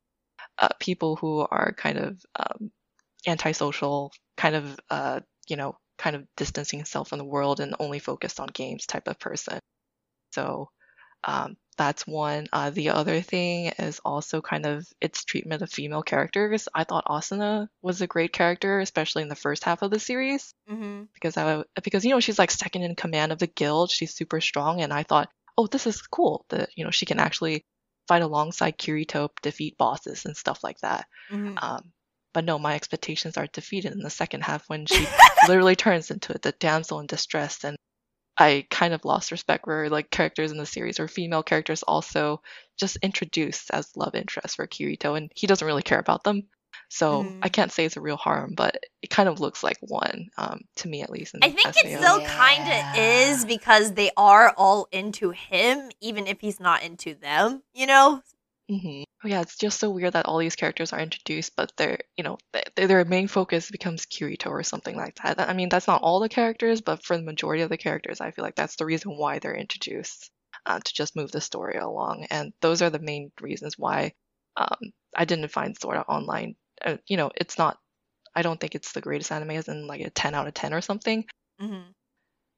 uh, 0.59 0.69
people 0.81 1.15
who 1.15 1.47
are 1.49 1.75
kind 1.77 1.99
of 1.99 2.21
um, 2.35 2.73
antisocial, 3.27 4.13
kind 4.37 4.55
of 4.57 4.81
uh, 4.91 5.21
you 5.49 5.57
know, 5.57 5.77
kind 5.99 6.17
of 6.17 6.25
distancing 6.37 6.79
himself 6.79 7.09
from 7.09 7.19
the 7.19 7.25
world 7.25 7.61
and 7.61 7.75
only 7.79 7.99
focused 7.99 8.41
on 8.41 8.49
games 8.49 8.87
type 8.87 9.09
of 9.09 9.19
person. 9.19 9.59
So 10.33 10.69
um, 11.25 11.57
that's 11.77 12.07
one. 12.07 12.47
Uh, 12.53 12.71
the 12.71 12.91
other 12.91 13.21
thing 13.21 13.73
is 13.79 14.01
also 14.05 14.41
kind 14.41 14.67
of 14.67 14.87
its 15.01 15.25
treatment 15.25 15.63
of 15.63 15.71
female 15.71 16.03
characters. 16.03 16.69
I 16.75 16.85
thought 16.85 17.07
Asuna 17.07 17.69
was 17.83 18.01
a 18.01 18.07
great 18.07 18.33
character, 18.33 18.81
especially 18.81 19.23
in 19.23 19.29
the 19.29 19.35
first 19.35 19.65
half 19.65 19.83
of 19.83 19.91
the 19.91 19.99
series, 19.99 20.55
mm-hmm. 20.71 21.05
because 21.15 21.37
I 21.37 21.65
because 21.83 22.05
you 22.05 22.11
know 22.11 22.21
she's 22.21 22.39
like 22.39 22.51
second 22.51 22.83
in 22.83 22.95
command 22.95 23.33
of 23.33 23.39
the 23.39 23.47
guild. 23.47 23.91
She's 23.91 24.15
super 24.15 24.41
strong, 24.41 24.81
and 24.81 24.93
I 24.93 25.03
thought, 25.03 25.29
oh, 25.59 25.67
this 25.67 25.87
is 25.87 26.01
cool 26.03 26.45
that 26.51 26.71
you 26.77 26.85
know 26.85 26.91
she 26.91 27.07
can 27.07 27.19
actually 27.19 27.65
fight 28.09 28.23
alongside 28.23 28.79
Kirito, 28.79 29.31
defeat 29.43 29.77
bosses 29.77 30.25
and 30.25 30.37
stuff 30.37 30.63
like 30.63 30.79
that. 30.81 31.07
Mm-hmm. 31.31 31.59
Um, 31.61 31.93
but 32.37 32.45
no, 32.45 32.59
my 32.59 32.75
expectations 32.75 33.39
are 33.39 33.47
defeated 33.47 33.93
in 33.93 34.01
the 34.01 34.11
second 34.11 34.43
half 34.43 34.69
when 34.69 34.85
she 34.85 35.07
literally 35.49 35.75
turns 35.75 36.11
into 36.11 36.35
the 36.43 36.53
damsel 36.53 37.01
in 37.01 37.07
distress, 37.07 37.65
and 37.65 37.79
I 38.37 38.67
kind 38.71 38.93
of 38.93 39.07
lost 39.07 39.31
respect 39.31 39.65
for 39.65 39.89
like 39.89 40.11
characters 40.11 40.53
in 40.53 40.59
the 40.59 40.67
series 40.67 41.01
or 41.01 41.09
female 41.09 41.43
characters 41.43 41.83
also 41.83 42.43
just 42.79 42.99
introduced 43.01 43.71
as 43.71 43.97
love 43.97 44.15
interests 44.15 44.57
for 44.57 44.67
Kirito, 44.67 45.17
and 45.17 45.33
he 45.35 45.47
doesn't 45.47 45.67
really 45.67 45.81
care 45.83 45.99
about 45.99 46.25
them. 46.25 46.43
So 46.91 47.23
Mm. 47.23 47.39
I 47.43 47.49
can't 47.49 47.73
say 47.73 47.87
it's 47.87 47.97
a 47.97 48.03
real 48.03 48.19
harm, 48.19 48.53
but 48.55 48.85
it 49.01 49.09
kind 49.09 49.31
of 49.31 49.41
looks 49.41 49.65
like 49.65 49.79
one, 49.81 50.29
um, 50.37 50.61
to 50.77 50.89
me 50.89 51.01
at 51.01 51.09
least. 51.09 51.35
In 51.35 51.41
I 51.43 51.49
think 51.49 51.69
it 51.71 51.91
SAO. 51.91 52.03
still 52.03 52.21
kind 52.27 52.71
of 52.71 53.03
is 53.03 53.47
because 53.47 53.95
they 53.95 54.11
are 54.15 54.53
all 54.59 54.89
into 54.93 55.31
him, 55.31 55.91
even 56.03 56.27
if 56.27 56.39
he's 56.43 56.61
not 56.61 56.83
into 56.83 57.15
them. 57.15 57.63
You 57.73 57.87
know? 57.87 58.23
Hmm 58.69 59.03
Yeah, 59.25 59.41
it's 59.43 59.57
just 59.57 59.79
so 59.79 59.91
weird 59.91 60.15
that 60.15 60.27
all 60.27 60.39
these 60.39 60.57
characters 60.57 60.93
are 60.93 61.01
introduced, 61.01 61.55
but 61.57 61.73
their, 61.77 61.99
you 62.17 62.25
know, 62.25 62.39
th- 62.53 62.67
their 62.89 63.05
main 63.05 63.29
focus 63.29 63.71
becomes 63.71 64.07
Kirito 64.07 64.47
or 64.49 64.63
something 64.65 64.97
like 64.97 65.17
that. 65.23 65.41
I 65.41 65.53
mean, 65.53 65.69
that's 65.69 65.87
not 65.87 66.03
all 66.03 66.21
the 66.21 66.29
characters, 66.29 66.81
but 66.81 67.05
for 67.05 67.17
the 67.17 67.23
majority 67.23 67.63
of 67.63 67.69
the 67.71 67.77
characters, 67.79 68.21
I 68.21 68.31
feel 68.33 68.45
like 68.45 68.57
that's 68.57 68.77
the 68.77 68.87
reason 68.87 69.17
why 69.17 69.39
they're 69.39 69.55
introduced 69.55 70.31
uh, 70.67 70.81
to 70.81 70.95
just 70.95 71.17
move 71.17 71.31
the 71.33 71.41
story 71.41 71.79
along. 71.79 72.27
And 72.31 72.53
those 72.61 72.83
are 72.83 72.91
the 72.91 72.99
main 72.99 73.31
reasons 73.41 73.79
why 73.79 74.13
Um, 74.57 74.93
I 75.15 75.25
didn't 75.27 75.49
find 75.49 75.77
Sword 75.79 75.99
Art 75.99 76.09
Online. 76.09 76.57
Uh, 76.85 76.97
you 77.07 77.17
know, 77.19 77.31
it's 77.37 77.59
not. 77.59 77.79
I 78.37 78.43
don't 78.43 78.61
think 78.61 78.75
it's 78.77 78.93
the 78.93 79.01
greatest 79.03 79.33
anime, 79.33 79.53
as 79.53 79.69
in 79.69 79.87
like 79.89 80.03
a 80.03 80.11
10 80.11 80.35
out 80.35 80.49
of 80.49 80.55
10 80.55 80.75
or 80.75 80.81
something. 80.83 81.27
Mm-hmm. 81.61 81.91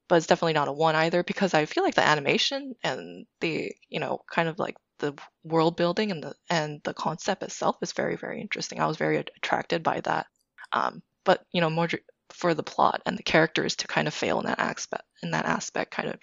But 0.09 0.17
it's 0.17 0.27
definitely 0.27 0.55
not 0.55 0.69
a 0.69 0.73
one 0.73 0.97
either 0.97 1.23
because 1.23 1.55
I 1.55 1.67
feel 1.67 1.83
like 1.85 1.95
the 1.95 2.07
animation 2.07 2.75
and 2.83 3.27
the 3.41 3.73
you 3.89 4.01
know 4.01 4.21
kind 4.31 4.49
of 4.49 4.59
like 4.59 4.77
the 4.99 5.15
world 5.45 5.77
building 5.77 6.11
and 6.11 6.23
the 6.23 6.35
and 6.51 6.81
the 6.85 6.95
concept 6.95 7.43
itself 7.43 7.77
is 7.83 7.93
very 7.93 8.17
very 8.17 8.41
interesting. 8.41 8.81
I 8.81 8.87
was 8.87 8.97
very 8.97 9.19
attracted 9.19 9.83
by 9.83 10.01
that. 10.03 10.27
Um, 10.73 11.03
but 11.25 11.45
you 11.53 11.61
know 11.61 11.71
more 11.71 11.89
for 12.31 12.55
the 12.55 12.63
plot 12.63 13.03
and 13.07 13.17
the 13.19 13.23
characters 13.23 13.77
to 13.77 13.87
kind 13.87 14.07
of 14.07 14.15
fail 14.15 14.41
in 14.41 14.47
that 14.47 14.59
aspect 14.59 15.05
in 15.23 15.31
that 15.33 15.47
aspect 15.47 15.91
kind 15.93 16.09
of 16.09 16.17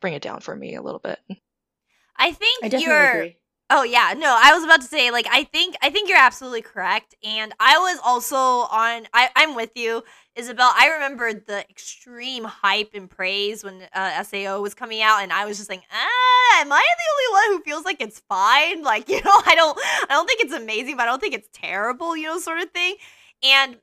bring 0.00 0.14
it 0.14 0.22
down 0.22 0.40
for 0.40 0.54
me 0.54 0.74
a 0.74 0.82
little 0.82 1.00
bit. 1.00 1.18
I 2.18 2.32
think 2.32 2.64
I 2.64 2.68
you're. 2.80 3.14
agree. 3.14 3.36
Oh 3.68 3.82
yeah, 3.82 4.14
no, 4.16 4.38
I 4.40 4.54
was 4.54 4.62
about 4.62 4.80
to 4.82 4.86
say 4.86 5.10
like 5.10 5.26
I 5.28 5.42
think 5.42 5.74
I 5.82 5.90
think 5.90 6.08
you're 6.08 6.18
absolutely 6.18 6.62
correct, 6.62 7.16
and 7.24 7.52
I 7.58 7.76
was 7.78 7.98
also 8.04 8.36
on. 8.36 9.08
I 9.12 9.28
I'm 9.34 9.56
with 9.56 9.70
you, 9.74 10.04
Isabel. 10.36 10.70
I 10.72 10.86
remember 10.94 11.32
the 11.34 11.68
extreme 11.68 12.44
hype 12.44 12.90
and 12.94 13.10
praise 13.10 13.64
when 13.64 13.82
uh, 13.92 14.22
Sao 14.22 14.60
was 14.60 14.74
coming 14.74 15.02
out, 15.02 15.20
and 15.24 15.32
I 15.32 15.46
was 15.46 15.58
just 15.58 15.68
like, 15.68 15.82
ah, 15.90 16.60
am 16.60 16.72
I 16.72 16.76
the 16.80 17.32
only 17.34 17.52
one 17.54 17.58
who 17.58 17.64
feels 17.64 17.84
like 17.84 18.00
it's 18.00 18.20
fine? 18.28 18.82
Like 18.84 19.08
you 19.08 19.20
know, 19.24 19.42
I 19.44 19.56
don't 19.56 19.76
I 19.82 20.06
don't 20.10 20.28
think 20.28 20.42
it's 20.42 20.54
amazing, 20.54 20.96
but 20.96 21.02
I 21.02 21.06
don't 21.06 21.20
think 21.20 21.34
it's 21.34 21.48
terrible, 21.52 22.16
you 22.16 22.28
know, 22.28 22.38
sort 22.38 22.60
of 22.60 22.70
thing. 22.70 22.94
And 23.42 23.78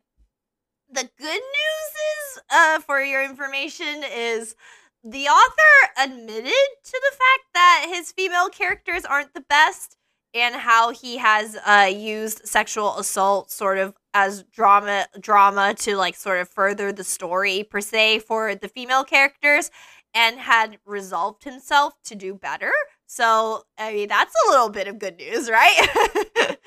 the 0.90 1.10
good 1.18 1.42
news 1.42 1.90
is, 2.14 2.42
uh, 2.52 2.80
for 2.80 3.02
your 3.02 3.24
information, 3.24 4.04
is 4.14 4.56
the 5.04 5.28
author 5.28 5.92
admitted 5.98 6.68
to 6.84 7.02
the 7.02 7.12
fact 7.12 7.54
that 7.54 7.86
his 7.90 8.12
female 8.12 8.50
characters 8.50 9.06
aren't 9.06 9.34
the 9.34 9.42
best 9.42 9.98
and 10.34 10.56
how 10.56 10.92
he 10.92 11.18
has 11.18 11.58
uh, 11.66 11.90
used 11.94 12.48
sexual 12.48 12.98
assault 12.98 13.52
sort 13.52 13.78
of 13.78 13.94
as 14.14 14.44
drama 14.44 15.08
drama 15.20 15.74
to 15.74 15.96
like 15.96 16.16
sort 16.16 16.40
of 16.40 16.50
further 16.50 16.92
the 16.92 17.04
story 17.04 17.64
per 17.64 17.82
se 17.82 18.20
for 18.20 18.56
the 18.56 18.68
female 18.68 19.04
characters 19.04 19.72
and 20.14 20.40
had 20.40 20.78
resolved 20.86 21.44
himself 21.44 21.94
to 22.04 22.14
do 22.16 22.36
better 22.36 22.72
so 23.08 23.64
i 23.78 23.92
mean 23.92 24.08
that's 24.08 24.34
a 24.46 24.52
little 24.52 24.70
bit 24.70 24.88
of 24.88 25.00
good 25.00 25.18
news 25.18 25.50
right 25.50 25.88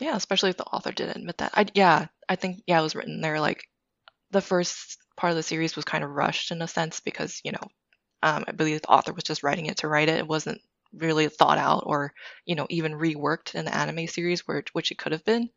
Yeah, 0.00 0.14
especially 0.16 0.50
if 0.50 0.56
the 0.56 0.64
author 0.64 0.92
didn't 0.92 1.16
admit 1.16 1.38
that. 1.38 1.52
I 1.54 1.66
yeah, 1.74 2.06
I 2.28 2.36
think 2.36 2.62
yeah, 2.66 2.78
it 2.78 2.82
was 2.82 2.94
written 2.94 3.20
there 3.20 3.40
like 3.40 3.64
the 4.30 4.40
first 4.40 4.98
part 5.18 5.32
of 5.32 5.36
the 5.36 5.44
series 5.44 5.76
was 5.76 5.84
kind 5.86 6.04
of 6.04 6.10
rushed 6.10 6.52
in 6.52 6.62
a 6.62 6.68
sense 6.68 7.00
because 7.00 7.42
you 7.44 7.52
know 7.52 7.68
um, 8.22 8.44
I 8.48 8.52
believe 8.52 8.82
the 8.82 8.88
author 8.90 9.12
was 9.12 9.24
just 9.24 9.42
writing 9.44 9.66
it 9.66 9.78
to 9.78 9.88
write 9.88 10.08
it. 10.10 10.18
It 10.18 10.28
wasn't 10.28 10.62
really 10.94 11.28
thought 11.28 11.58
out 11.58 11.84
or 11.86 12.14
you 12.46 12.56
know 12.56 12.66
even 12.70 12.94
reworked 12.94 13.54
in 13.56 13.66
the 13.66 13.76
anime 13.76 14.08
series 14.08 14.46
where 14.48 14.64
which 14.74 14.92
it 14.92 14.98
could 14.98 15.12
have 15.12 15.24
been. 15.24 15.50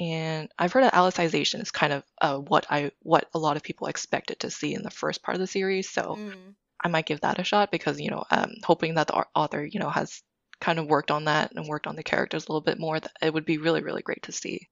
And 0.00 0.50
I've 0.58 0.72
heard 0.72 0.84
that 0.84 0.94
Alicization 0.94 1.60
is 1.62 1.70
kind 1.70 1.92
of 1.94 2.04
uh, 2.20 2.38
what 2.38 2.66
I 2.70 2.92
what 3.00 3.28
a 3.34 3.38
lot 3.38 3.56
of 3.56 3.62
people 3.62 3.86
expected 3.86 4.40
to 4.40 4.50
see 4.50 4.74
in 4.74 4.82
the 4.82 4.90
first 4.90 5.22
part 5.22 5.34
of 5.36 5.40
the 5.40 5.46
series. 5.46 5.88
So 5.90 6.18
Mm. 6.18 6.54
I 6.84 6.88
might 6.88 7.06
give 7.06 7.22
that 7.22 7.38
a 7.40 7.44
shot 7.44 7.70
because 7.72 8.00
you 8.00 8.10
know 8.10 8.24
um, 8.30 8.52
hoping 8.64 8.94
that 8.94 9.08
the 9.08 9.26
author 9.34 9.64
you 9.64 9.80
know 9.80 9.90
has 9.90 10.22
kind 10.60 10.78
of 10.78 10.88
worked 10.88 11.10
on 11.12 11.24
that 11.26 11.52
and 11.54 11.68
worked 11.68 11.86
on 11.88 11.96
the 11.96 12.04
characters 12.04 12.46
a 12.46 12.52
little 12.52 12.62
bit 12.62 12.78
more. 12.78 13.00
It 13.22 13.34
would 13.34 13.46
be 13.46 13.58
really 13.58 13.82
really 13.82 14.02
great 14.02 14.24
to 14.24 14.32
see. 14.32 14.68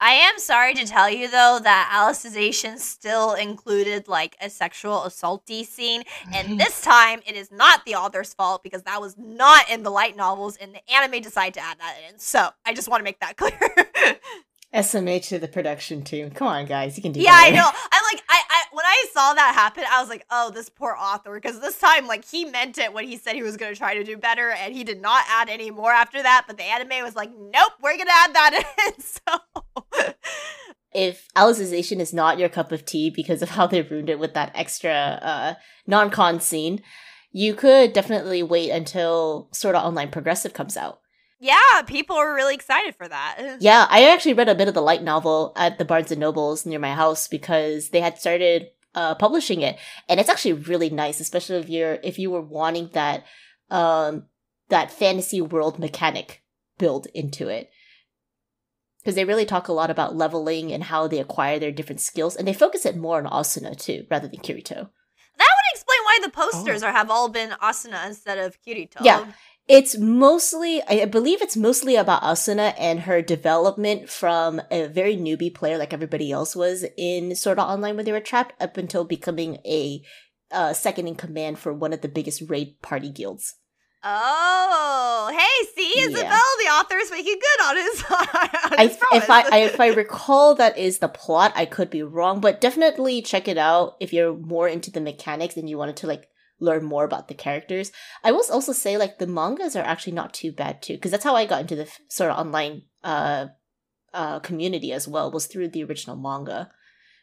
I 0.00 0.12
am 0.12 0.38
sorry 0.38 0.74
to 0.74 0.86
tell 0.86 1.08
you 1.08 1.28
though 1.28 1.60
that 1.62 1.90
Alicization 1.94 2.78
still 2.78 3.34
included 3.34 4.08
like 4.08 4.36
a 4.40 4.50
sexual 4.50 5.00
assaulty 5.06 5.64
scene, 5.64 6.02
and 6.32 6.58
this 6.60 6.80
time 6.82 7.20
it 7.26 7.36
is 7.36 7.50
not 7.50 7.84
the 7.84 7.94
author's 7.94 8.34
fault 8.34 8.62
because 8.62 8.82
that 8.82 9.00
was 9.00 9.16
not 9.16 9.70
in 9.70 9.82
the 9.82 9.90
light 9.90 10.16
novels, 10.16 10.56
and 10.56 10.74
the 10.74 10.94
anime 10.94 11.22
decided 11.22 11.54
to 11.54 11.60
add 11.60 11.78
that 11.78 11.96
in. 12.08 12.18
So 12.18 12.48
I 12.66 12.74
just 12.74 12.88
want 12.88 13.00
to 13.00 13.04
make 13.04 13.20
that 13.20 13.36
clear. 13.36 14.18
SMH 14.74 15.28
to 15.28 15.38
the 15.38 15.46
production 15.46 16.02
team. 16.02 16.30
Come 16.30 16.48
on, 16.48 16.66
guys, 16.66 16.96
you 16.96 17.02
can 17.02 17.12
do. 17.12 17.20
That. 17.20 17.26
Yeah, 17.26 17.36
I 17.36 17.50
know. 17.50 17.64
I'm 17.92 18.02
like, 18.12 18.24
I, 18.28 18.42
I 18.50 18.62
when 18.72 18.84
I 18.84 19.06
saw 19.12 19.32
that 19.34 19.54
happen, 19.54 19.84
I 19.88 20.00
was 20.00 20.08
like, 20.08 20.26
oh, 20.30 20.50
this 20.50 20.68
poor 20.68 20.96
author, 20.98 21.34
because 21.34 21.60
this 21.60 21.78
time 21.78 22.06
like 22.06 22.24
he 22.24 22.44
meant 22.44 22.78
it 22.78 22.92
when 22.92 23.06
he 23.06 23.16
said 23.16 23.36
he 23.36 23.42
was 23.42 23.56
going 23.56 23.72
to 23.72 23.78
try 23.78 23.94
to 23.94 24.02
do 24.02 24.16
better, 24.16 24.50
and 24.50 24.74
he 24.74 24.82
did 24.82 25.00
not 25.00 25.24
add 25.28 25.48
any 25.48 25.70
more 25.70 25.92
after 25.92 26.22
that. 26.22 26.44
But 26.46 26.56
the 26.56 26.64
anime 26.64 27.04
was 27.04 27.14
like, 27.14 27.30
nope, 27.30 27.72
we're 27.80 27.96
gonna 27.96 28.10
add 28.12 28.34
that 28.34 28.64
in. 28.86 28.94
So. 29.04 29.84
if 30.92 31.28
Alicization 31.36 32.00
is 32.00 32.12
not 32.12 32.38
your 32.38 32.48
cup 32.48 32.72
of 32.72 32.84
tea 32.84 33.10
because 33.10 33.42
of 33.42 33.50
how 33.50 33.66
they 33.66 33.82
ruined 33.82 34.10
it 34.10 34.18
with 34.18 34.34
that 34.34 34.52
extra 34.54 34.92
uh, 35.22 35.54
non-con 35.86 36.40
scene, 36.40 36.82
you 37.32 37.54
could 37.54 37.92
definitely 37.92 38.42
wait 38.42 38.70
until 38.70 39.48
Sword 39.52 39.74
Art 39.74 39.84
Online 39.84 40.10
Progressive 40.10 40.52
comes 40.52 40.76
out. 40.76 41.00
Yeah, 41.44 41.82
people 41.82 42.16
were 42.16 42.34
really 42.34 42.54
excited 42.54 42.94
for 42.96 43.06
that. 43.06 43.58
Yeah, 43.60 43.86
I 43.90 44.10
actually 44.10 44.32
read 44.32 44.48
a 44.48 44.54
bit 44.54 44.66
of 44.66 44.72
the 44.72 44.80
light 44.80 45.02
novel 45.02 45.52
at 45.56 45.76
the 45.76 45.84
Barnes 45.84 46.10
and 46.10 46.18
Nobles 46.18 46.64
near 46.64 46.78
my 46.78 46.94
house 46.94 47.28
because 47.28 47.90
they 47.90 48.00
had 48.00 48.18
started 48.18 48.68
uh, 48.94 49.14
publishing 49.16 49.60
it, 49.60 49.76
and 50.08 50.18
it's 50.18 50.30
actually 50.30 50.54
really 50.54 50.88
nice, 50.88 51.20
especially 51.20 51.56
if 51.58 51.68
you're 51.68 51.98
if 52.02 52.18
you 52.18 52.30
were 52.30 52.40
wanting 52.40 52.88
that 52.94 53.24
um 53.70 54.24
that 54.70 54.90
fantasy 54.90 55.42
world 55.42 55.78
mechanic 55.78 56.42
build 56.78 57.08
into 57.12 57.48
it. 57.48 57.68
Because 59.02 59.14
they 59.14 59.26
really 59.26 59.44
talk 59.44 59.68
a 59.68 59.72
lot 59.74 59.90
about 59.90 60.16
leveling 60.16 60.72
and 60.72 60.84
how 60.84 61.06
they 61.06 61.18
acquire 61.18 61.58
their 61.58 61.72
different 61.72 62.00
skills, 62.00 62.36
and 62.36 62.48
they 62.48 62.54
focus 62.54 62.86
it 62.86 62.96
more 62.96 63.18
on 63.18 63.30
Asuna 63.30 63.78
too, 63.78 64.06
rather 64.10 64.28
than 64.28 64.40
Kirito. 64.40 64.88
That 65.36 65.52
would 65.56 65.72
explain 65.74 65.98
why 66.04 66.18
the 66.22 66.30
posters 66.30 66.82
are 66.82 66.92
have 66.92 67.10
all 67.10 67.28
been 67.28 67.50
Asuna 67.62 68.06
instead 68.06 68.38
of 68.38 68.56
Kirito. 68.62 69.02
Yeah. 69.02 69.26
It's 69.66 69.96
mostly, 69.96 70.82
I 70.86 71.06
believe 71.06 71.40
it's 71.40 71.56
mostly 71.56 71.96
about 71.96 72.22
Asuna 72.22 72.74
and 72.78 73.00
her 73.00 73.22
development 73.22 74.10
from 74.10 74.60
a 74.70 74.88
very 74.88 75.16
newbie 75.16 75.54
player 75.54 75.78
like 75.78 75.94
everybody 75.94 76.30
else 76.30 76.54
was 76.54 76.84
in 76.98 77.34
Sword 77.34 77.58
Art 77.58 77.70
Online 77.70 77.96
when 77.96 78.04
they 78.04 78.12
were 78.12 78.20
trapped 78.20 78.60
up 78.62 78.76
until 78.76 79.04
becoming 79.04 79.56
a 79.64 80.02
uh, 80.50 80.74
second 80.74 81.08
in 81.08 81.14
command 81.14 81.58
for 81.58 81.72
one 81.72 81.94
of 81.94 82.02
the 82.02 82.08
biggest 82.08 82.42
raid 82.48 82.80
party 82.82 83.08
guilds. 83.10 83.54
Oh, 84.06 85.32
hey, 85.34 85.66
see, 85.74 85.94
Yeah. 85.96 86.08
Isabel, 86.08 86.28
the 86.58 86.70
author 86.70 86.96
is 86.98 87.10
making 87.10 87.40
good 87.40 87.64
on 87.64 87.76
his. 87.76 88.04
on 88.10 88.78
I, 88.78 88.86
his 88.86 88.96
promise. 88.98 89.24
if 89.24 89.30
I, 89.30 89.42
I 89.50 89.58
if 89.60 89.80
I 89.80 89.86
recall 89.88 90.54
that 90.56 90.76
is 90.76 90.98
the 90.98 91.08
plot, 91.08 91.54
I 91.56 91.64
could 91.64 91.88
be 91.88 92.02
wrong, 92.02 92.40
but 92.40 92.60
definitely 92.60 93.22
check 93.22 93.48
it 93.48 93.56
out 93.56 93.96
if 94.00 94.12
you're 94.12 94.36
more 94.36 94.68
into 94.68 94.90
the 94.90 95.00
mechanics 95.00 95.56
and 95.56 95.70
you 95.70 95.78
wanted 95.78 95.96
to 95.96 96.06
like 96.06 96.28
learn 96.64 96.84
more 96.84 97.04
about 97.04 97.28
the 97.28 97.34
characters. 97.34 97.92
I 98.22 98.32
will 98.32 98.44
also 98.50 98.72
say 98.72 98.96
like 98.96 99.18
the 99.18 99.26
mangas 99.26 99.76
are 99.76 99.84
actually 99.84 100.14
not 100.14 100.34
too 100.34 100.52
bad 100.52 100.82
too, 100.82 100.94
because 100.94 101.10
that's 101.10 101.24
how 101.24 101.36
I 101.36 101.46
got 101.46 101.62
into 101.62 101.76
the 101.76 101.88
Sword 102.08 102.30
Art 102.30 102.40
Online 102.40 102.82
uh 103.02 103.46
uh 104.12 104.38
community 104.40 104.92
as 104.92 105.06
well 105.06 105.30
was 105.30 105.46
through 105.46 105.68
the 105.68 105.84
original 105.84 106.16
manga 106.16 106.70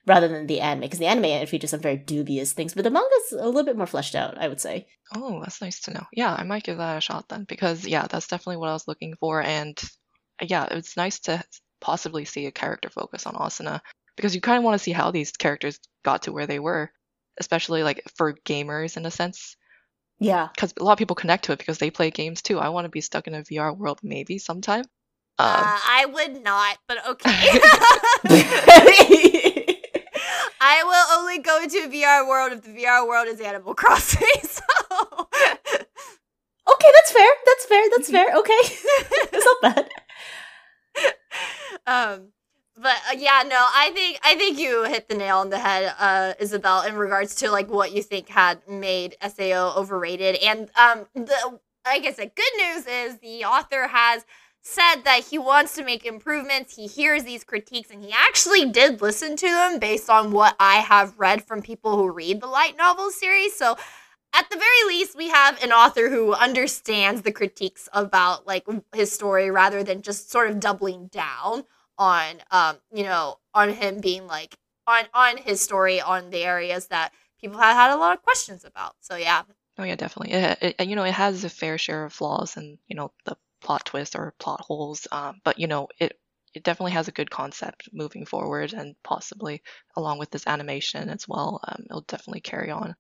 rather 0.06 0.28
than 0.28 0.48
the 0.48 0.60
anime 0.60 0.82
because 0.82 1.00
the 1.00 1.06
anime 1.06 1.46
features 1.48 1.70
some 1.72 1.80
very 1.80 1.98
dubious 1.98 2.54
things, 2.54 2.74
but 2.74 2.84
the 2.84 2.92
manga's 2.92 3.32
a 3.34 3.46
little 3.46 3.64
bit 3.64 3.78
more 3.78 3.88
fleshed 3.88 4.16
out. 4.16 4.38
I 4.38 4.48
would 4.48 4.62
say. 4.62 4.88
Oh, 5.16 5.40
that's 5.42 5.62
nice 5.62 5.82
to 5.82 5.92
know. 5.92 6.06
Yeah, 6.14 6.34
I 6.34 6.44
might 6.44 6.64
give 6.64 6.78
that 6.78 6.98
a 6.98 7.02
shot 7.02 7.30
then 7.30 7.46
because 7.48 7.86
yeah, 7.86 8.08
that's 8.08 8.28
definitely 8.28 8.58
what 8.58 8.70
I 8.70 8.74
was 8.74 8.88
looking 8.88 9.16
for 9.20 9.42
and 9.42 9.82
yeah, 10.42 10.68
it's 10.72 10.98
nice 10.98 11.20
to 11.22 11.44
possibly 11.80 12.26
see 12.26 12.46
a 12.46 12.52
character 12.52 12.90
focus 12.90 13.26
on 13.26 13.36
Asuna 13.36 13.82
because 14.16 14.36
you 14.36 14.42
kind 14.42 14.58
of 14.58 14.64
want 14.64 14.76
to 14.76 14.84
see 14.84 14.92
how 14.92 15.12
these 15.12 15.32
characters 15.32 15.80
got 16.04 16.24
to 16.24 16.32
where 16.32 16.48
they 16.48 16.60
were, 16.60 16.92
especially 17.42 17.84
like 17.84 18.02
for 18.16 18.34
gamers 18.46 18.96
in 18.98 19.06
a 19.06 19.12
sense 19.12 19.58
Yeah. 20.20 20.48
because 20.56 20.74
a 20.80 20.84
lot 20.84 20.94
of 20.94 20.98
people 21.02 21.16
connect 21.18 21.44
to 21.46 21.52
it 21.52 21.60
because 21.60 21.78
they 21.80 21.92
play 21.92 22.10
games 22.12 22.42
too. 22.42 22.58
I 22.60 22.70
want 22.70 22.86
to 22.86 22.90
be 22.90 23.02
stuck 23.02 23.28
in 23.28 23.34
a 23.36 23.42
VR 23.44 23.76
world 23.76 24.00
maybe 24.04 24.38
sometime. 24.40 24.86
Um, 25.40 25.48
Uh, 25.66 25.80
I 26.00 26.06
would 26.14 26.42
not, 26.44 26.78
but 26.88 26.98
okay. 27.14 27.32
I 30.64 30.84
will 30.84 31.20
only 31.20 31.40
go 31.40 31.62
into 31.64 31.78
a 31.80 31.88
VR 31.90 32.28
world 32.28 32.52
if 32.54 32.62
the 32.64 32.70
VR 32.72 33.08
world 33.08 33.28
is 33.28 33.40
Animal 33.42 33.74
Crossing. 33.76 34.28
So. 34.44 34.62
Okay, 36.74 36.90
that's 36.96 37.12
fair. 37.12 37.30
That's 37.46 37.66
fair. 37.66 37.84
That's 37.92 38.10
fair. 38.12 38.36
Okay, 38.38 38.62
it's 39.34 39.46
not 39.46 39.62
bad. 39.76 39.90
um 41.88 42.32
but 42.82 42.96
uh, 43.10 43.16
yeah 43.18 43.44
no 43.48 43.66
i 43.76 43.92
think 43.94 44.20
i 44.24 44.36
think 44.36 44.58
you 44.58 44.84
hit 44.84 45.08
the 45.08 45.16
nail 45.16 45.38
on 45.38 45.50
the 45.50 45.60
head 45.60 45.94
uh 46.00 46.34
isabel 46.40 46.82
in 46.82 46.96
regards 46.96 47.36
to 47.36 47.52
like 47.52 47.70
what 47.70 47.92
you 47.92 48.02
think 48.02 48.28
had 48.30 48.60
made 48.68 49.16
sao 49.22 49.74
overrated. 49.78 50.36
And 50.38 50.70
um 50.76 51.06
the 51.14 51.60
i 51.86 52.02
said 52.12 52.32
good 52.36 52.54
news 52.58 52.86
is 52.86 53.20
the 53.20 53.46
author 53.46 53.88
has 53.88 54.26
said 54.64 55.04
that 55.06 55.26
he 55.26 55.40
wants 55.40 55.74
to 55.74 55.84
make 55.84 56.06
improvements. 56.06 56.76
He 56.76 56.86
hears 56.86 57.24
these 57.24 57.44
critiques 57.44 57.90
and 57.90 58.04
he 58.04 58.14
actually 58.14 58.70
did 58.70 59.02
listen 59.02 59.36
to 59.36 59.48
them 59.48 59.80
based 59.80 60.10
on 60.10 60.32
what 60.32 60.56
i 60.60 60.76
have 60.76 61.18
read 61.18 61.44
from 61.44 61.62
people 61.62 61.96
who 61.98 62.12
read 62.12 62.42
the 62.42 62.48
light 62.48 62.78
novel 62.78 63.10
series. 63.12 63.56
So 63.56 63.76
at 64.34 64.50
the 64.50 64.58
very 64.58 64.88
least 64.88 65.18
we 65.18 65.30
have 65.30 65.62
an 65.64 65.72
author 65.72 66.10
who 66.10 66.34
understands 66.34 67.24
the 67.24 67.32
critiques 67.32 67.90
about 67.92 68.48
like 68.48 68.66
his 68.94 69.12
story 69.12 69.50
rather 69.52 69.84
than 69.84 70.02
just 70.02 70.32
sort 70.32 70.50
of 70.50 70.60
doubling 70.60 71.08
down 71.08 71.64
on 72.02 72.38
um 72.50 72.78
you 72.92 73.04
know 73.04 73.38
on 73.54 73.70
him 73.70 74.00
being 74.02 74.26
like 74.26 74.56
on 74.88 75.04
on 75.14 75.38
his 75.38 75.62
story 75.62 76.02
on 76.02 76.32
the 76.32 76.44
areas 76.44 76.88
that 76.88 77.14
people 77.40 77.60
have 77.60 77.76
had 77.76 77.92
a 77.92 77.98
lot 77.98 78.18
of 78.18 78.24
questions 78.24 78.66
about 78.66 78.96
so 79.00 79.16
yeah 79.16 79.44
Oh 79.78 79.84
yeah, 79.84 79.96
definitely. 79.96 80.34
It, 80.34 80.76
it, 80.80 80.88
you 80.88 80.96
know, 80.96 81.04
it 81.04 81.14
has 81.14 81.44
a 81.44 81.50
fair 81.50 81.78
share 81.78 82.06
of 82.06 82.14
flaws, 82.14 82.58
and 82.58 82.78
you 82.88 82.96
know, 82.96 83.12
the 83.26 83.38
plot 83.62 83.86
twists 83.86 84.16
or 84.16 84.34
plot 84.38 84.62
holes. 84.62 85.08
Um, 85.12 85.42
but 85.44 85.60
you 85.60 85.68
know, 85.68 85.88
it 86.00 86.20
it 86.54 86.64
definitely 86.64 86.92
has 86.92 87.08
a 87.08 87.14
good 87.14 87.32
concept 87.32 87.90
moving 87.94 88.26
forward, 88.26 88.74
and 88.74 88.96
possibly 89.04 89.64
along 89.96 90.20
with 90.20 90.30
this 90.30 90.46
animation 90.48 91.10
as 91.10 91.28
well, 91.28 91.62
um, 91.68 91.84
it'll 91.90 92.02
definitely 92.02 92.42
carry 92.42 92.70
on. 92.70 92.96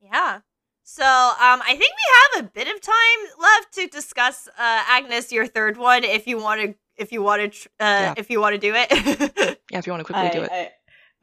Yeah. 0.00 0.40
So, 0.84 1.04
um, 1.04 1.62
I 1.62 1.76
think 1.76 1.94
we 1.94 2.38
have 2.38 2.44
a 2.44 2.50
bit 2.50 2.68
of 2.68 2.80
time 2.80 2.94
left 3.38 3.72
to 3.74 3.86
discuss, 3.86 4.48
uh, 4.48 4.82
Agnes, 4.88 5.30
your 5.30 5.46
third 5.46 5.76
one, 5.76 6.02
if 6.02 6.26
you 6.26 6.38
want 6.38 6.60
to, 6.60 6.74
if 6.96 7.12
you 7.12 7.22
want 7.22 7.52
to, 7.52 7.68
uh, 7.80 7.84
Yeah. 7.84 8.14
if 8.16 8.30
you 8.30 8.40
want 8.40 8.54
to 8.54 8.60
do 8.60 8.72
it. 8.76 9.58
Yeah, 9.72 9.78
if 9.78 9.86
you 9.86 9.92
want 9.92 10.00
to 10.00 10.12
quickly 10.12 10.28
I- 10.28 10.32
do 10.32 10.42
it. 10.42 10.50
I- 10.52 10.70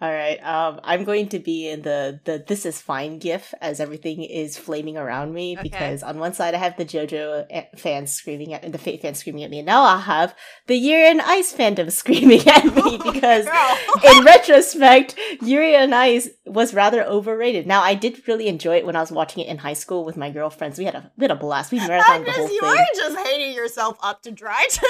all 0.01 0.09
right. 0.09 0.37
Um, 0.41 0.79
I'm 0.85 1.03
going 1.03 1.27
to 1.27 1.39
be 1.39 1.67
in 1.67 1.81
the 1.81 2.21
the 2.23 2.41
this 2.47 2.65
is 2.65 2.79
fine 2.79 3.19
gif 3.19 3.53
as 3.59 3.81
everything 3.81 4.23
is 4.23 4.57
flaming 4.57 4.95
around 4.95 5.33
me 5.33 5.57
Okay. 5.57 5.63
because 5.67 6.03
on 6.03 6.19
one 6.19 6.31
side 6.33 6.55
I 6.55 6.57
have 6.57 6.77
the 6.77 6.85
JoJo 6.85 7.45
eh, 7.49 7.65
fans 7.75 8.13
screaming 8.13 8.53
at 8.53 8.71
the 8.71 8.77
Fate 8.77 9.01
fans 9.01 9.19
screaming 9.19 9.43
at 9.43 9.49
me, 9.49 9.59
and 9.59 9.65
now 9.65 9.81
I 9.83 9.99
have 9.99 10.33
the 10.67 10.77
Yuri 10.77 11.09
on 11.09 11.19
Ice 11.19 11.53
fandom 11.53 11.91
screaming 12.01 12.47
at 12.47 12.63
me 12.63 12.97
because 13.11 13.43
Girl. 13.43 13.77
in 14.15 14.23
retrospect, 14.23 15.15
Yuri 15.41 15.75
on 15.75 15.91
Ice 15.91 16.29
was 16.45 16.73
rather 16.73 17.03
overrated. 17.03 17.67
Now, 17.67 17.81
I 17.83 17.93
did 17.93 18.25
really 18.25 18.47
enjoy 18.47 18.77
it 18.77 18.85
when 18.85 18.95
I 18.95 19.01
was 19.01 19.11
watching 19.11 19.43
it 19.43 19.49
in 19.49 19.57
high 19.57 19.73
school 19.73 20.05
with 20.05 20.15
my 20.15 20.29
girlfriends. 20.31 20.79
We 20.79 20.85
had 20.85 20.95
a 20.95 21.11
we 21.17 21.25
had 21.25 21.31
a 21.31 21.35
blast. 21.35 21.73
We 21.73 21.79
marathoned 21.79 22.23
the 22.23 22.31
Agnes, 22.31 22.35
whole 22.37 22.51
you 22.53 22.61
thing. 22.61 22.69
are 22.69 22.85
just 22.95 23.17
hating 23.27 23.53
yourself 23.53 23.97
up 24.01 24.23
to 24.23 24.31
dry 24.31 24.63
today. 24.69 24.87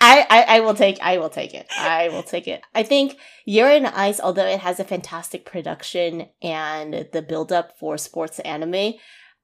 I, 0.00 0.26
I 0.30 0.56
I 0.56 0.60
will 0.60 0.74
take 0.74 0.98
I 1.02 1.18
will 1.18 1.28
take 1.30 1.54
it. 1.54 1.66
I 1.78 2.08
will 2.08 2.22
take 2.22 2.48
it. 2.48 2.62
I 2.74 2.82
think 2.82 3.16
Yuri 3.44 3.76
on 3.76 3.86
Ice, 3.86 4.20
although 4.20 4.46
it 4.46 4.60
has 4.60 4.80
a 4.80 4.84
fantastic 4.84 5.44
production 5.44 6.28
and 6.42 7.08
the 7.12 7.22
build 7.22 7.52
up 7.52 7.78
for 7.78 7.96
sports 7.98 8.38
anime, 8.40 8.94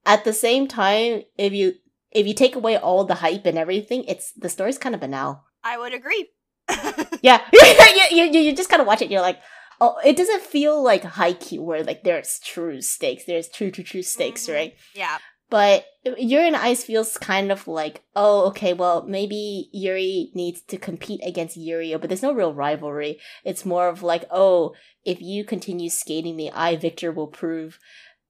at 0.06 0.24
the 0.24 0.32
same 0.32 0.66
time, 0.68 1.22
if 1.36 1.52
you 1.52 1.74
if 2.10 2.26
you 2.26 2.34
take 2.34 2.56
away 2.56 2.76
all 2.76 3.04
the 3.04 3.16
hype 3.16 3.46
and 3.46 3.58
everything, 3.58 4.04
it's 4.04 4.32
the 4.32 4.48
story's 4.48 4.78
kind 4.78 4.94
of 4.94 5.00
banal. 5.00 5.44
I 5.62 5.78
would 5.78 5.92
agree. 5.94 6.28
Yeah, 7.22 7.40
you, 7.52 8.24
you, 8.24 8.40
you, 8.40 8.54
just 8.54 8.70
kind 8.70 8.80
of 8.80 8.86
watch 8.86 9.00
it. 9.02 9.06
And 9.06 9.12
you're 9.12 9.20
like, 9.22 9.40
oh, 9.80 9.96
it 10.04 10.16
doesn't 10.16 10.42
feel 10.42 10.80
like 10.82 11.02
Haikyuu 11.02 11.60
where 11.60 11.82
like 11.82 12.04
there's 12.04 12.38
true 12.44 12.80
stakes. 12.80 13.24
There's 13.24 13.48
true, 13.48 13.72
true, 13.72 13.82
true 13.82 14.02
stakes, 14.02 14.46
Mhm. 14.46 14.54
right? 14.54 14.74
yeah. 14.94 15.18
But 15.50 15.86
Yuri 16.04 16.48
on 16.48 16.54
Ice 16.54 16.84
feels 16.84 17.16
kind 17.16 17.50
of 17.50 17.66
like, 17.66 18.02
oh, 18.14 18.46
okay, 18.48 18.72
well, 18.74 19.04
maybe 19.06 19.68
Yuri 19.72 20.30
needs 20.34 20.60
to 20.62 20.76
compete 20.76 21.20
against 21.24 21.58
Yurio, 21.58 21.98
but 22.00 22.08
there's 22.10 22.22
no 22.22 22.32
real 22.32 22.52
rivalry. 22.52 23.18
It's 23.44 23.64
more 23.64 23.88
of 23.88 24.02
like, 24.02 24.24
oh, 24.30 24.74
if 25.04 25.22
you 25.22 25.44
continue 25.44 25.88
skating 25.88 26.36
me, 26.36 26.50
I, 26.50 26.76
Victor, 26.76 27.12
will 27.12 27.28
prove 27.28 27.78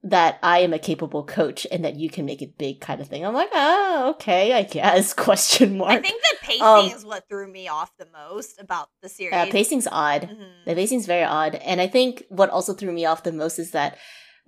that 0.00 0.38
I 0.44 0.60
am 0.60 0.72
a 0.72 0.78
capable 0.78 1.24
coach 1.24 1.66
and 1.72 1.84
that 1.84 1.96
you 1.96 2.08
can 2.08 2.24
make 2.24 2.40
it 2.40 2.56
big 2.56 2.80
kind 2.80 3.00
of 3.00 3.08
thing. 3.08 3.26
I'm 3.26 3.34
like, 3.34 3.50
oh, 3.52 4.10
okay, 4.14 4.52
I 4.52 4.62
guess, 4.62 5.12
question 5.26 5.76
mark. 5.76 5.90
I 5.90 5.98
think 6.00 6.22
the 6.22 6.36
pacing 6.40 6.62
Um, 6.62 6.86
is 6.86 7.04
what 7.04 7.28
threw 7.28 7.50
me 7.50 7.66
off 7.66 7.90
the 7.98 8.06
most 8.12 8.60
about 8.60 8.90
the 9.02 9.08
series. 9.08 9.34
uh, 9.34 9.46
pacing's 9.46 9.88
odd. 9.90 10.22
Mhm. 10.22 10.64
The 10.66 10.74
pacing's 10.76 11.06
very 11.06 11.24
odd. 11.24 11.56
And 11.56 11.80
I 11.80 11.88
think 11.88 12.22
what 12.28 12.48
also 12.50 12.74
threw 12.74 12.92
me 12.92 13.06
off 13.06 13.24
the 13.24 13.32
most 13.32 13.58
is 13.58 13.72
that 13.72 13.98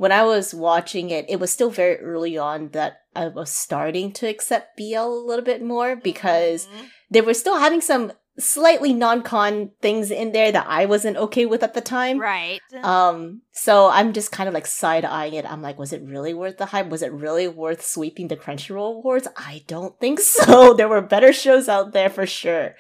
when 0.01 0.13
I 0.13 0.23
was 0.25 0.55
watching 0.55 1.11
it, 1.11 1.27
it 1.29 1.39
was 1.43 1.51
still 1.53 1.71
very 1.71 1.97
early 2.11 2.39
on 2.39 2.71
that 2.71 2.93
I 3.15 3.29
was 3.29 3.51
starting 3.51 4.13
to 4.19 4.27
accept 4.27 4.77
BL 4.79 4.97
a 5.21 5.27
little 5.29 5.45
bit 5.45 5.63
more 5.63 5.95
because 5.95 6.67
Mhm. 6.67 6.87
they 7.11 7.21
were 7.21 7.35
still 7.43 7.59
having 7.59 7.83
some 7.83 8.13
slightly 8.39 8.93
non-con 8.95 9.73
things 9.83 10.11
in 10.11 10.33
there 10.33 10.51
that 10.53 10.67
I 10.67 10.87
wasn't 10.87 11.19
okay 11.19 11.45
with 11.45 11.63
at 11.63 11.75
the 11.75 11.83
time. 11.83 12.19
right. 12.19 12.61
Um, 12.83 13.43
so 13.53 13.91
I'm 13.91 14.15
just 14.15 14.33
kind 14.33 14.49
of 14.49 14.55
like 14.55 14.67
side 14.67 15.05
eyeing 15.05 15.35
it. 15.35 15.45
I'm 15.45 15.61
like, 15.61 15.79
was 15.79 15.93
it 15.93 16.03
really 16.15 16.33
worth 16.33 16.57
the 16.57 16.67
hype? 16.73 16.89
Was 16.89 17.03
it 17.03 17.13
really 17.13 17.47
worth 17.49 17.85
sweeping 17.85 18.29
the 18.29 18.37
Crunchyroll 18.45 18.97
awards? 19.01 19.29
I 19.37 19.65
don't 19.67 19.95
think 20.01 20.21
so. 20.21 20.73
There 20.79 20.89
were 20.89 21.03
better 21.03 21.33
shows 21.35 21.69
out 21.69 21.93
there 21.93 22.09
for 22.09 22.25
sure. 22.27 22.75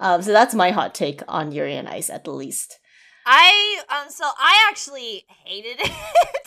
Um, 0.00 0.20
so 0.22 0.32
that's 0.32 0.54
my 0.62 0.70
hot 0.72 0.94
take 0.96 1.20
on 1.28 1.52
Yuri 1.52 1.78
on 1.78 1.86
Ice 1.86 2.10
at 2.10 2.24
the 2.24 2.32
least. 2.32 2.78
I 3.26 3.82
um 3.88 4.08
so 4.08 4.24
I 4.24 4.66
actually 4.70 5.24
hated 5.44 5.80
it. 5.80 5.90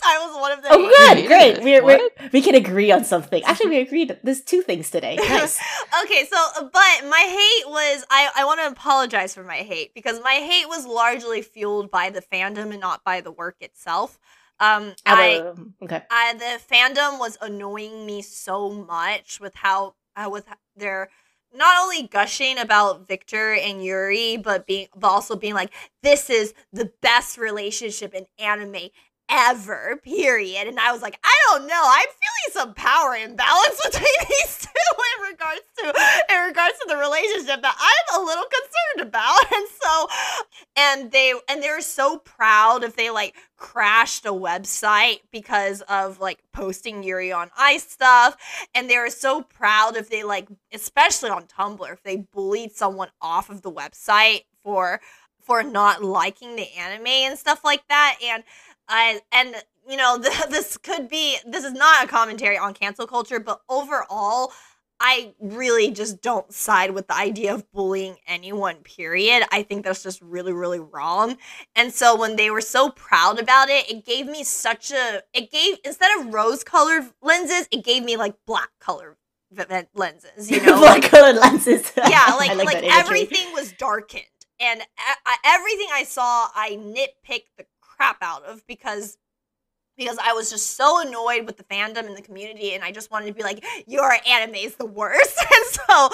I 0.05 0.25
was 0.25 0.41
one 0.41 0.51
of 0.53 0.61
the 0.61 0.69
Oh, 0.71 0.77
good, 0.97 1.27
great. 1.27 1.61
We're, 1.61 1.83
we're, 1.83 2.09
we 2.31 2.41
can 2.41 2.55
agree 2.55 2.89
on 2.91 3.03
something. 3.03 3.43
Actually, 3.43 3.69
we 3.71 3.79
agreed. 3.79 4.17
There's 4.23 4.41
two 4.41 4.61
things 4.61 4.89
today. 4.89 5.17
Nice. 5.29 5.59
okay, 6.03 6.25
so 6.25 6.37
but 6.61 7.09
my 7.09 7.25
hate 7.27 7.69
was 7.69 8.05
I 8.09 8.29
I 8.35 8.45
want 8.45 8.61
to 8.61 8.67
apologize 8.67 9.35
for 9.35 9.43
my 9.43 9.57
hate 9.57 9.93
because 9.93 10.21
my 10.23 10.35
hate 10.35 10.67
was 10.67 10.85
largely 10.87 11.41
fueled 11.41 11.91
by 11.91 12.09
the 12.09 12.21
fandom 12.21 12.71
and 12.71 12.79
not 12.79 13.03
by 13.03 13.21
the 13.21 13.31
work 13.31 13.57
itself. 13.59 14.17
Um 14.59 14.93
I 15.05 15.53
okay. 15.83 16.03
I 16.09 16.33
the 16.33 16.59
fandom 16.73 17.19
was 17.19 17.37
annoying 17.41 18.05
me 18.05 18.21
so 18.21 18.69
much 18.69 19.39
with 19.39 19.55
how 19.55 19.95
uh, 20.15 20.29
with 20.31 20.45
their 20.75 21.09
not 21.53 21.83
only 21.83 22.07
gushing 22.07 22.57
about 22.57 23.07
Victor 23.07 23.53
and 23.53 23.83
Yuri, 23.83 24.37
but 24.37 24.67
being 24.67 24.87
but 24.95 25.07
also 25.07 25.35
being 25.35 25.53
like, 25.53 25.71
this 26.03 26.29
is 26.29 26.53
the 26.71 26.91
best 27.01 27.37
relationship 27.37 28.13
in 28.13 28.25
anime 28.37 28.89
ever, 29.29 29.99
period. 30.03 30.67
And 30.67 30.79
I 30.79 30.91
was 30.91 31.01
like, 31.01 31.19
I 31.23 31.35
don't 31.49 31.67
know. 31.67 31.81
I'm 31.83 32.07
feeling 32.07 32.51
some 32.51 32.73
power 32.73 33.15
imbalance 33.15 33.81
between 33.85 34.07
these 34.27 34.57
two 34.57 34.69
in 35.17 35.31
regards 35.31 35.61
to 35.77 35.93
in 36.33 36.47
regards 36.47 36.77
to 36.79 36.85
the 36.87 36.97
relationship 36.97 37.61
that 37.61 37.77
I'm 37.79 38.21
a 38.21 38.25
little 38.25 38.45
concerned 38.45 39.09
about. 39.09 39.39
And 39.51 39.67
so 39.81 40.07
and 40.77 41.11
they 41.11 41.33
and 41.49 41.61
they're 41.61 41.81
so 41.81 42.17
proud 42.19 42.83
if 42.83 42.95
they 42.95 43.09
like 43.09 43.35
crashed 43.57 44.25
a 44.25 44.31
website 44.31 45.19
because 45.31 45.81
of 45.81 46.19
like 46.19 46.39
posting 46.53 47.03
Yuri 47.03 47.31
on 47.31 47.49
Ice 47.57 47.89
stuff 47.89 48.37
and 48.73 48.89
they 48.89 48.97
were 48.97 49.09
so 49.09 49.41
proud 49.41 49.97
if 49.97 50.09
they 50.09 50.23
like 50.23 50.47
especially 50.73 51.29
on 51.29 51.43
Tumblr 51.43 51.91
if 51.91 52.03
they 52.03 52.17
bullied 52.17 52.71
someone 52.73 53.09
off 53.21 53.49
of 53.49 53.61
the 53.61 53.71
website 53.71 54.43
for 54.63 55.01
for 55.41 55.63
not 55.63 56.03
liking 56.03 56.55
the 56.55 56.71
anime 56.77 57.07
and 57.07 57.39
stuff 57.39 57.63
like 57.63 57.81
that 57.89 58.17
and 58.23 58.43
I 58.89 59.21
and 59.31 59.55
you 59.87 59.95
know 59.95 60.17
th- 60.21 60.49
this 60.49 60.77
could 60.77 61.07
be 61.07 61.37
this 61.45 61.63
is 61.63 61.73
not 61.73 62.03
a 62.03 62.07
commentary 62.07 62.57
on 62.57 62.73
cancel 62.73 63.07
culture 63.07 63.39
but 63.39 63.61
overall 63.69 64.51
I 64.99 65.33
really 65.39 65.91
just 65.91 66.21
don't 66.21 66.51
side 66.53 66.91
with 66.91 67.07
the 67.07 67.15
idea 67.15 67.53
of 67.53 67.71
bullying 67.71 68.17
anyone, 68.27 68.77
period. 68.77 69.43
I 69.51 69.63
think 69.63 69.85
that's 69.85 70.03
just 70.03 70.21
really, 70.21 70.51
really 70.51 70.79
wrong. 70.79 71.37
And 71.73 71.93
so 71.93 72.17
when 72.17 72.35
they 72.35 72.49
were 72.49 72.61
so 72.61 72.89
proud 72.89 73.39
about 73.39 73.69
it, 73.69 73.89
it 73.89 74.05
gave 74.05 74.25
me 74.25 74.43
such 74.43 74.91
a, 74.91 75.23
it 75.33 75.51
gave, 75.51 75.77
instead 75.85 76.19
of 76.19 76.33
rose 76.33 76.65
colored 76.65 77.09
lenses, 77.21 77.67
it 77.71 77.85
gave 77.85 78.03
me 78.03 78.17
like 78.17 78.35
black 78.45 78.71
colored 78.81 79.15
lenses, 79.95 80.51
you 80.51 80.61
know? 80.65 80.79
Black 80.79 81.03
colored 81.03 81.37
lenses. 81.37 81.93
yeah, 81.97 82.23
I 82.27 82.35
like, 82.35 82.65
like, 82.65 82.83
everything 82.83 83.53
was 83.53 83.71
darkened. 83.71 84.25
And 84.59 84.81
everything 85.45 85.87
I 85.93 86.03
saw, 86.03 86.49
I 86.53 86.71
nitpicked 86.71 87.51
the 87.57 87.65
crap 87.99 88.17
out 88.21 88.43
of 88.43 88.65
because 88.65 89.17
because 89.97 90.17
I 90.23 90.31
was 90.31 90.49
just 90.49 90.77
so 90.77 91.05
annoyed 91.05 91.45
with 91.45 91.57
the 91.57 91.65
fandom 91.65 92.07
and 92.07 92.15
the 92.15 92.21
community, 92.21 92.73
and 92.73 92.85
I 92.85 92.91
just 92.91 93.11
wanted 93.11 93.25
to 93.27 93.33
be 93.33 93.43
like, 93.43 93.65
"Your 93.85 94.15
anime 94.25 94.55
is 94.55 94.75
the 94.75 94.85
worst." 94.85 95.37
And 95.51 95.65
so 95.65 96.09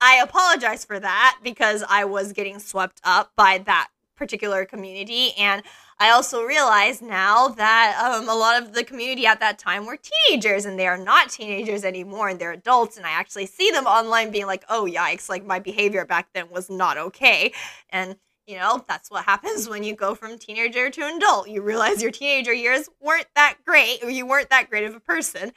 I 0.00 0.20
apologize 0.22 0.84
for 0.84 0.98
that 1.00 1.38
because 1.42 1.82
I 1.88 2.04
was 2.04 2.32
getting 2.32 2.58
swept 2.58 3.00
up 3.02 3.32
by 3.36 3.58
that 3.64 3.88
particular 4.14 4.66
community, 4.66 5.32
and 5.38 5.62
I 5.98 6.10
also 6.10 6.42
realize 6.42 7.00
now 7.00 7.48
that 7.48 7.98
um, 8.04 8.28
a 8.28 8.34
lot 8.34 8.60
of 8.60 8.74
the 8.74 8.84
community 8.84 9.26
at 9.26 9.40
that 9.40 9.58
time 9.58 9.86
were 9.86 9.96
teenagers, 9.96 10.66
and 10.66 10.78
they 10.78 10.86
are 10.86 10.98
not 10.98 11.30
teenagers 11.30 11.84
anymore, 11.84 12.28
and 12.28 12.38
they're 12.38 12.52
adults, 12.52 12.98
and 12.98 13.06
I 13.06 13.10
actually 13.10 13.46
see 13.46 13.70
them 13.70 13.86
online 13.86 14.30
being 14.30 14.46
like, 14.46 14.64
"Oh 14.68 14.86
yikes!" 14.90 15.30
Like 15.30 15.46
my 15.46 15.60
behavior 15.60 16.04
back 16.04 16.28
then 16.34 16.50
was 16.50 16.68
not 16.68 16.98
okay, 16.98 17.52
and 17.88 18.16
you 18.50 18.56
know, 18.56 18.84
that's 18.88 19.12
what 19.12 19.24
happens 19.24 19.68
when 19.68 19.84
you 19.84 19.94
go 19.94 20.16
from 20.16 20.36
teenager 20.36 20.90
to 20.90 21.16
adult. 21.16 21.48
You 21.48 21.62
realize 21.62 22.02
your 22.02 22.10
teenager 22.10 22.52
years 22.52 22.88
weren't 23.00 23.28
that 23.36 23.58
great, 23.64 24.02
or 24.02 24.10
you 24.10 24.26
weren't 24.26 24.50
that 24.50 24.68
great 24.68 24.84
of 24.84 24.96
a 24.96 25.00
person. 25.00 25.52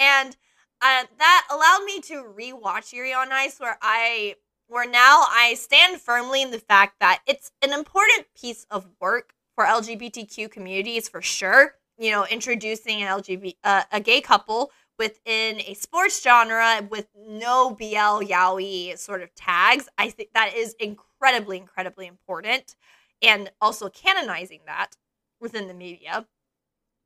And 0.00 0.36
uh, 0.80 1.04
that 1.18 1.48
allowed 1.52 1.84
me 1.84 2.00
to 2.00 2.24
rewatch 2.36 2.92
Yuri 2.92 3.14
on 3.14 3.30
Ice, 3.30 3.60
where 3.60 3.78
I, 3.80 4.34
where 4.66 4.90
now 4.90 5.24
I 5.30 5.54
stand 5.56 6.00
firmly 6.00 6.42
in 6.42 6.50
the 6.50 6.58
fact 6.58 6.96
that 6.98 7.20
it's 7.28 7.52
an 7.62 7.72
important 7.72 8.26
piece 8.36 8.66
of 8.72 8.88
work 9.00 9.34
for 9.54 9.64
LGBTQ 9.64 10.50
communities 10.50 11.08
for 11.08 11.22
sure. 11.22 11.74
You 11.96 12.10
know, 12.10 12.26
introducing 12.28 13.02
an 13.02 13.08
LGBT, 13.08 13.54
uh, 13.62 13.82
a 13.92 14.00
gay 14.00 14.20
couple 14.20 14.72
within 14.98 15.60
a 15.60 15.74
sports 15.74 16.20
genre 16.20 16.86
with 16.90 17.06
no 17.16 17.70
BL 17.70 18.24
yaoi 18.24 18.98
sort 18.98 19.22
of 19.22 19.32
tags. 19.36 19.88
I 19.96 20.10
think 20.10 20.30
that 20.34 20.54
is 20.56 20.74
incredibly, 21.22 21.58
incredibly 21.58 22.06
important, 22.06 22.74
and 23.22 23.50
also 23.60 23.88
canonizing 23.88 24.60
that 24.66 24.96
within 25.40 25.68
the 25.68 25.74
media. 25.74 26.26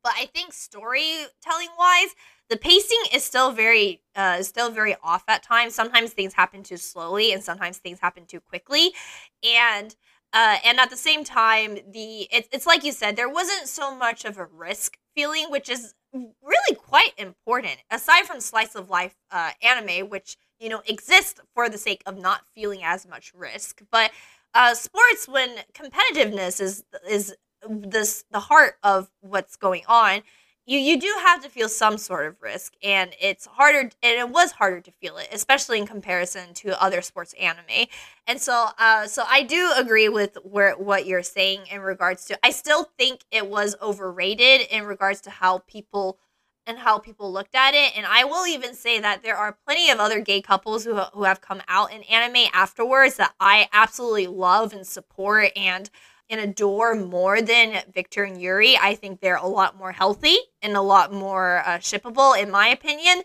But 0.03 0.15
I 0.17 0.27
think 0.27 0.53
storytelling 0.53 1.71
wise, 1.79 2.15
the 2.49 2.57
pacing 2.57 3.01
is 3.13 3.25
still 3.25 3.53
very, 3.53 4.03
uh, 4.15 4.43
still 4.43 4.71
very 4.71 4.97
off 5.03 5.25
at 5.29 5.43
times. 5.43 5.75
Sometimes 5.75 6.13
things 6.13 6.35
happen 6.35 6.63
too 6.63 6.77
slowly, 6.77 7.33
and 7.33 7.43
sometimes 7.43 7.79
things 7.79 8.01
happen 8.01 8.27
too 8.27 8.41
quickly, 8.41 8.93
and. 9.43 9.95
Uh, 10.33 10.59
and 10.65 10.79
at 10.81 10.91
the 10.91 10.97
same 10.97 11.25
time, 11.25 11.77
the 11.93 12.29
it's 12.31 12.49
it's 12.53 12.67
like 12.67 12.85
you 12.85 12.93
said, 12.93 13.17
there 13.17 13.29
wasn't 13.29 13.67
so 13.69 13.95
much 13.97 14.25
of 14.27 14.37
a 14.39 14.45
risk 14.45 14.99
feeling, 15.15 15.47
which 15.51 15.71
is 15.71 15.95
really 16.13 16.77
quite 16.77 17.13
important 17.19 17.77
aside 17.91 18.25
from 18.25 18.41
slice 18.41 18.75
of 18.75 18.91
life 18.91 19.15
uh, 19.31 19.51
anime 19.63 20.09
which 20.11 20.37
you 20.59 20.69
know 20.69 20.83
exists 20.87 21.41
for 21.55 21.69
the 21.69 21.79
sake 21.79 22.03
of 22.07 22.19
not 22.19 22.47
feeling 22.55 22.83
as 22.83 23.07
much 23.07 23.33
risk. 23.35 23.83
But 23.91 24.11
uh, 24.55 24.75
sports 24.75 25.29
when 25.29 25.57
competitiveness 25.75 26.61
is 26.61 26.85
is 27.09 27.35
this 27.69 28.25
the 28.31 28.41
heart 28.41 28.77
of 28.83 29.11
what's 29.21 29.57
going 29.57 29.83
on 29.89 30.23
you 30.67 30.79
you 30.81 31.01
do 31.01 31.13
have 31.25 31.43
to 31.43 31.49
feel 31.49 31.69
some 31.69 31.97
sort 31.97 32.27
of 32.27 32.43
risk. 32.43 32.75
And 32.83 33.13
it's 33.21 33.47
harder 33.47 33.79
and 33.81 33.93
it 34.03 34.29
was 34.29 34.53
harder 34.53 34.81
to 34.81 34.91
feel 34.91 35.17
it 35.17 35.29
especially 35.33 35.79
in 35.79 35.87
comparison 35.87 36.53
to 36.55 36.81
other 36.83 37.01
sports 37.01 37.35
anime. 37.41 37.87
And 38.27 38.41
so 38.41 38.69
uh 38.79 39.07
so 39.07 39.25
i 39.29 39.43
do 39.43 39.73
agree 39.77 40.09
with 40.09 40.37
where 40.43 40.75
what 40.75 41.07
you're 41.07 41.23
saying 41.23 41.61
in 41.71 41.81
regards 41.81 42.25
to 42.27 42.39
i 42.45 42.51
still 42.51 42.91
think 42.99 43.21
it 43.31 43.49
was 43.49 43.77
overrated 43.81 44.67
in 44.71 44.85
regards 44.85 45.21
to 45.23 45.31
how 45.31 45.59
people 45.69 46.19
and 46.67 46.79
how 46.79 46.99
people 46.99 47.33
looked 47.33 47.55
at 47.55 47.75
it 47.75 47.97
and 47.97 48.07
i 48.07 48.25
will 48.25 48.47
even 48.47 48.75
say 48.75 48.99
that 49.01 49.23
there 49.23 49.37
are 49.37 49.57
plenty 49.65 49.91
of 49.91 49.99
other 49.99 50.21
gay 50.21 50.41
couples 50.41 50.85
who, 50.85 50.95
who 50.97 51.25
have 51.25 51.41
come 51.41 51.63
out 51.69 51.93
in 51.93 52.03
anime 52.05 52.49
afterwards 52.53 53.17
that 53.17 53.35
i 53.41 53.69
absolutely 53.73 54.27
love 54.27 54.73
and 54.73 54.87
support 54.87 55.51
and 55.57 55.91
and 56.29 56.41
adore 56.41 56.95
more 56.95 57.41
than 57.41 57.83
Victor 57.93 58.25
and 58.25 58.41
Yuri. 58.41 58.77
I 58.77 58.95
think 58.95 59.21
they're 59.21 59.37
a 59.37 59.47
lot 59.47 59.77
more 59.77 59.93
healthy 59.93 60.37
and 60.63 60.77
a 60.77 60.83
lot 60.83 61.13
more 61.13 61.63
uh, 61.65 61.79
shippable, 61.79 62.41
in 62.41 62.51
my 62.51 62.69
opinion. 62.69 63.23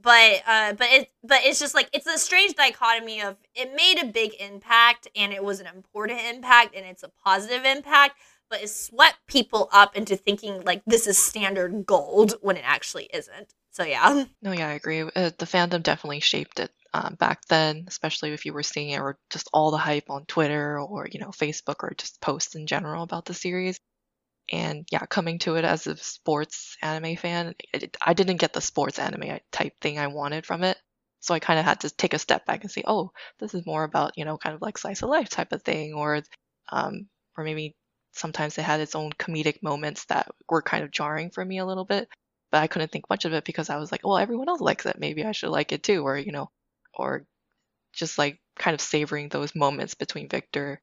But 0.00 0.42
uh, 0.46 0.72
but 0.72 0.88
it 0.90 1.10
but 1.22 1.38
it's 1.44 1.60
just 1.60 1.76
like 1.76 1.88
it's 1.92 2.08
a 2.08 2.18
strange 2.18 2.54
dichotomy 2.54 3.22
of 3.22 3.36
it 3.54 3.72
made 3.74 4.02
a 4.02 4.06
big 4.06 4.32
impact 4.40 5.06
and 5.14 5.32
it 5.32 5.44
was 5.44 5.60
an 5.60 5.68
important 5.68 6.20
impact 6.28 6.74
and 6.74 6.84
it's 6.84 7.04
a 7.04 7.10
positive 7.24 7.64
impact, 7.64 8.18
but 8.52 8.62
it 8.62 8.68
swept 8.68 9.16
people 9.26 9.70
up 9.72 9.96
into 9.96 10.14
thinking 10.14 10.62
like 10.62 10.82
this 10.86 11.06
is 11.06 11.16
standard 11.16 11.86
gold 11.86 12.34
when 12.42 12.58
it 12.58 12.64
actually 12.66 13.08
isn't. 13.14 13.54
So 13.70 13.82
yeah. 13.82 14.24
No, 14.42 14.52
yeah, 14.52 14.68
I 14.68 14.72
agree. 14.74 15.00
Uh, 15.00 15.30
the 15.38 15.46
fandom 15.46 15.82
definitely 15.82 16.20
shaped 16.20 16.60
it 16.60 16.70
um, 16.92 17.14
back 17.14 17.46
then, 17.46 17.86
especially 17.88 18.34
if 18.34 18.44
you 18.44 18.52
were 18.52 18.62
seeing 18.62 18.90
it 18.90 19.00
or 19.00 19.18
just 19.30 19.48
all 19.54 19.70
the 19.70 19.78
hype 19.78 20.10
on 20.10 20.26
Twitter 20.26 20.78
or 20.78 21.08
you 21.10 21.18
know 21.18 21.30
Facebook 21.30 21.76
or 21.80 21.94
just 21.96 22.20
posts 22.20 22.54
in 22.54 22.66
general 22.66 23.02
about 23.02 23.24
the 23.24 23.32
series. 23.32 23.80
And 24.52 24.86
yeah, 24.92 25.06
coming 25.06 25.38
to 25.40 25.54
it 25.54 25.64
as 25.64 25.86
a 25.86 25.96
sports 25.96 26.76
anime 26.82 27.16
fan, 27.16 27.54
it, 27.72 27.96
I 28.04 28.12
didn't 28.12 28.36
get 28.36 28.52
the 28.52 28.60
sports 28.60 28.98
anime 28.98 29.38
type 29.50 29.80
thing 29.80 29.98
I 29.98 30.08
wanted 30.08 30.44
from 30.44 30.62
it. 30.62 30.76
So 31.20 31.32
I 31.32 31.38
kind 31.38 31.58
of 31.58 31.64
had 31.64 31.80
to 31.80 31.90
take 31.90 32.12
a 32.12 32.18
step 32.18 32.44
back 32.44 32.64
and 32.64 32.70
say, 32.70 32.82
oh, 32.86 33.12
this 33.38 33.54
is 33.54 33.64
more 33.64 33.84
about 33.84 34.18
you 34.18 34.26
know 34.26 34.36
kind 34.36 34.54
of 34.54 34.60
like 34.60 34.76
slice 34.76 35.00
of 35.00 35.08
life 35.08 35.30
type 35.30 35.52
of 35.52 35.62
thing, 35.62 35.94
or 35.94 36.20
um, 36.70 37.08
or 37.38 37.44
maybe 37.44 37.74
sometimes 38.12 38.58
it 38.58 38.62
had 38.62 38.80
its 38.80 38.94
own 38.94 39.12
comedic 39.12 39.62
moments 39.62 40.04
that 40.06 40.28
were 40.48 40.62
kind 40.62 40.84
of 40.84 40.90
jarring 40.90 41.30
for 41.30 41.44
me 41.44 41.58
a 41.58 41.66
little 41.66 41.84
bit 41.84 42.08
but 42.52 42.62
I 42.62 42.66
couldn't 42.68 42.92
think 42.92 43.08
much 43.10 43.24
of 43.24 43.32
it 43.32 43.44
because 43.44 43.70
I 43.70 43.78
was 43.78 43.90
like, 43.90 44.02
well, 44.06 44.18
everyone 44.18 44.48
else 44.48 44.60
likes 44.60 44.84
it. 44.86 44.98
Maybe 44.98 45.24
I 45.24 45.32
should 45.32 45.48
like 45.50 45.72
it 45.72 45.82
too. 45.82 46.06
Or, 46.06 46.18
you 46.18 46.32
know, 46.32 46.50
or 46.94 47.24
just 47.92 48.18
like 48.18 48.40
kind 48.58 48.74
of 48.74 48.80
savoring 48.80 49.28
those 49.28 49.54
moments 49.54 49.94
between 49.94 50.28
Victor 50.28 50.80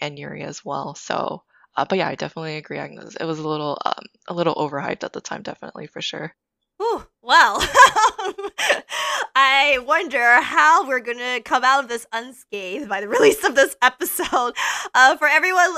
and 0.00 0.18
Yuri 0.18 0.42
as 0.42 0.64
well. 0.64 0.94
So, 0.96 1.44
uh, 1.76 1.84
but 1.88 1.98
yeah, 1.98 2.08
I 2.08 2.16
definitely 2.16 2.56
agree. 2.56 2.78
Agnes. 2.78 3.16
It 3.16 3.24
was 3.24 3.38
a 3.38 3.48
little, 3.48 3.78
um, 3.84 4.04
a 4.28 4.34
little 4.34 4.54
overhyped 4.56 5.04
at 5.04 5.12
the 5.12 5.20
time, 5.20 5.42
definitely 5.42 5.86
for 5.86 6.02
sure. 6.02 6.34
Whew, 6.78 7.06
well, 7.22 7.58
I 9.36 9.78
wonder 9.86 10.40
how 10.40 10.88
we're 10.88 10.98
gonna 11.00 11.40
come 11.40 11.62
out 11.62 11.84
of 11.84 11.88
this 11.88 12.04
unscathed 12.12 12.88
by 12.88 13.00
the 13.00 13.06
release 13.06 13.44
of 13.44 13.54
this 13.54 13.76
episode. 13.80 14.54
Uh, 14.94 15.16
for 15.16 15.26
everyone, 15.26 15.70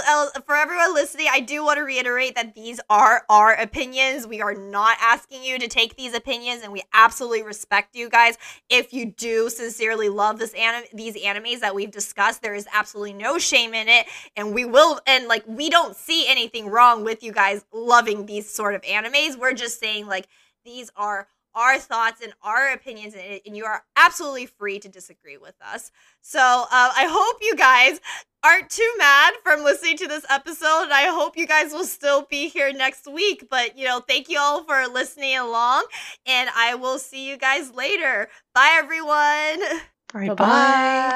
for 0.45 0.57
everyone 0.57 0.93
listening, 0.93 1.29
I 1.31 1.39
do 1.39 1.65
want 1.65 1.77
to 1.77 1.83
reiterate 1.83 2.35
that 2.35 2.55
these 2.55 2.81
are 2.91 3.23
our 3.29 3.53
opinions. 3.53 4.27
We 4.27 4.41
are 4.41 4.55
not 4.55 4.97
asking 5.01 5.45
you 5.45 5.57
to 5.61 5.69
take 5.69 5.95
these 5.95 6.15
opinions, 6.15 6.63
and 6.65 6.73
we 6.73 6.83
absolutely 6.93 7.45
respect 7.45 7.95
you 7.95 8.09
guys. 8.09 8.37
If 8.69 8.93
you 8.93 9.07
do 9.07 9.51
sincerely 9.51 10.09
love 10.09 10.41
this 10.41 10.53
anim- 10.55 10.89
these 10.93 11.15
animes 11.17 11.61
that 11.61 11.77
we've 11.77 11.93
discussed, 11.93 12.43
there 12.43 12.57
is 12.57 12.67
absolutely 12.73 13.13
no 13.13 13.39
shame 13.39 13.73
in 13.73 13.89
it, 13.89 14.07
and 14.37 14.53
we 14.53 14.65
will. 14.65 15.01
And 15.07 15.29
like, 15.29 15.45
we 15.47 15.71
don't 15.71 15.95
see 15.95 16.27
anything 16.29 16.69
wrong 16.69 17.05
with 17.05 17.23
you 17.23 17.31
guys 17.31 17.65
loving 17.73 18.27
these 18.27 18.51
sort 18.51 18.75
of 18.75 18.83
animes. 18.83 19.39
We're 19.39 19.55
just 19.55 19.79
saying 19.79 20.09
like 20.09 20.27
these 20.65 20.91
are 20.97 21.29
our 21.55 21.79
thoughts 21.79 22.21
and 22.23 22.33
our 22.43 22.73
opinions, 22.73 23.15
and 23.15 23.57
you 23.57 23.65
are 23.65 23.83
absolutely 23.97 24.47
free 24.47 24.79
to 24.81 24.89
disagree 24.89 25.37
with 25.37 25.55
us. 25.65 25.91
So 26.21 26.41
uh, 26.41 26.67
I 26.71 27.07
hope 27.09 27.39
you 27.41 27.57
guys 27.57 28.01
aren't 28.43 28.69
too 28.69 28.93
mad 28.99 29.35
from 29.43 29.65
listening 29.65 29.97
to 29.99 30.07
this 30.07 30.27
episode. 30.29 30.89
I 30.91 31.07
hope 31.09 31.37
you 31.37 31.47
guys 31.47 31.73
will 31.73 31.85
still 31.85 32.27
be 32.29 32.49
here 32.49 32.73
next 32.73 33.07
week. 33.11 33.47
But, 33.51 33.79
you 33.79 33.87
know, 33.87 34.01
thank 34.01 34.29
you 34.29 34.39
all 34.39 34.65
for 34.65 34.87
listening 34.87 35.37
along, 35.37 35.87
and 36.27 36.51
I 36.55 36.75
will 36.75 36.99
see 36.99 37.29
you 37.29 37.37
guys 37.39 37.73
later. 37.73 38.29
Bye, 38.55 38.77
everyone. 38.77 39.81
All 40.15 40.21
right, 40.21 40.37
Bye-bye. 40.37 41.11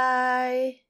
bye. 0.75 0.81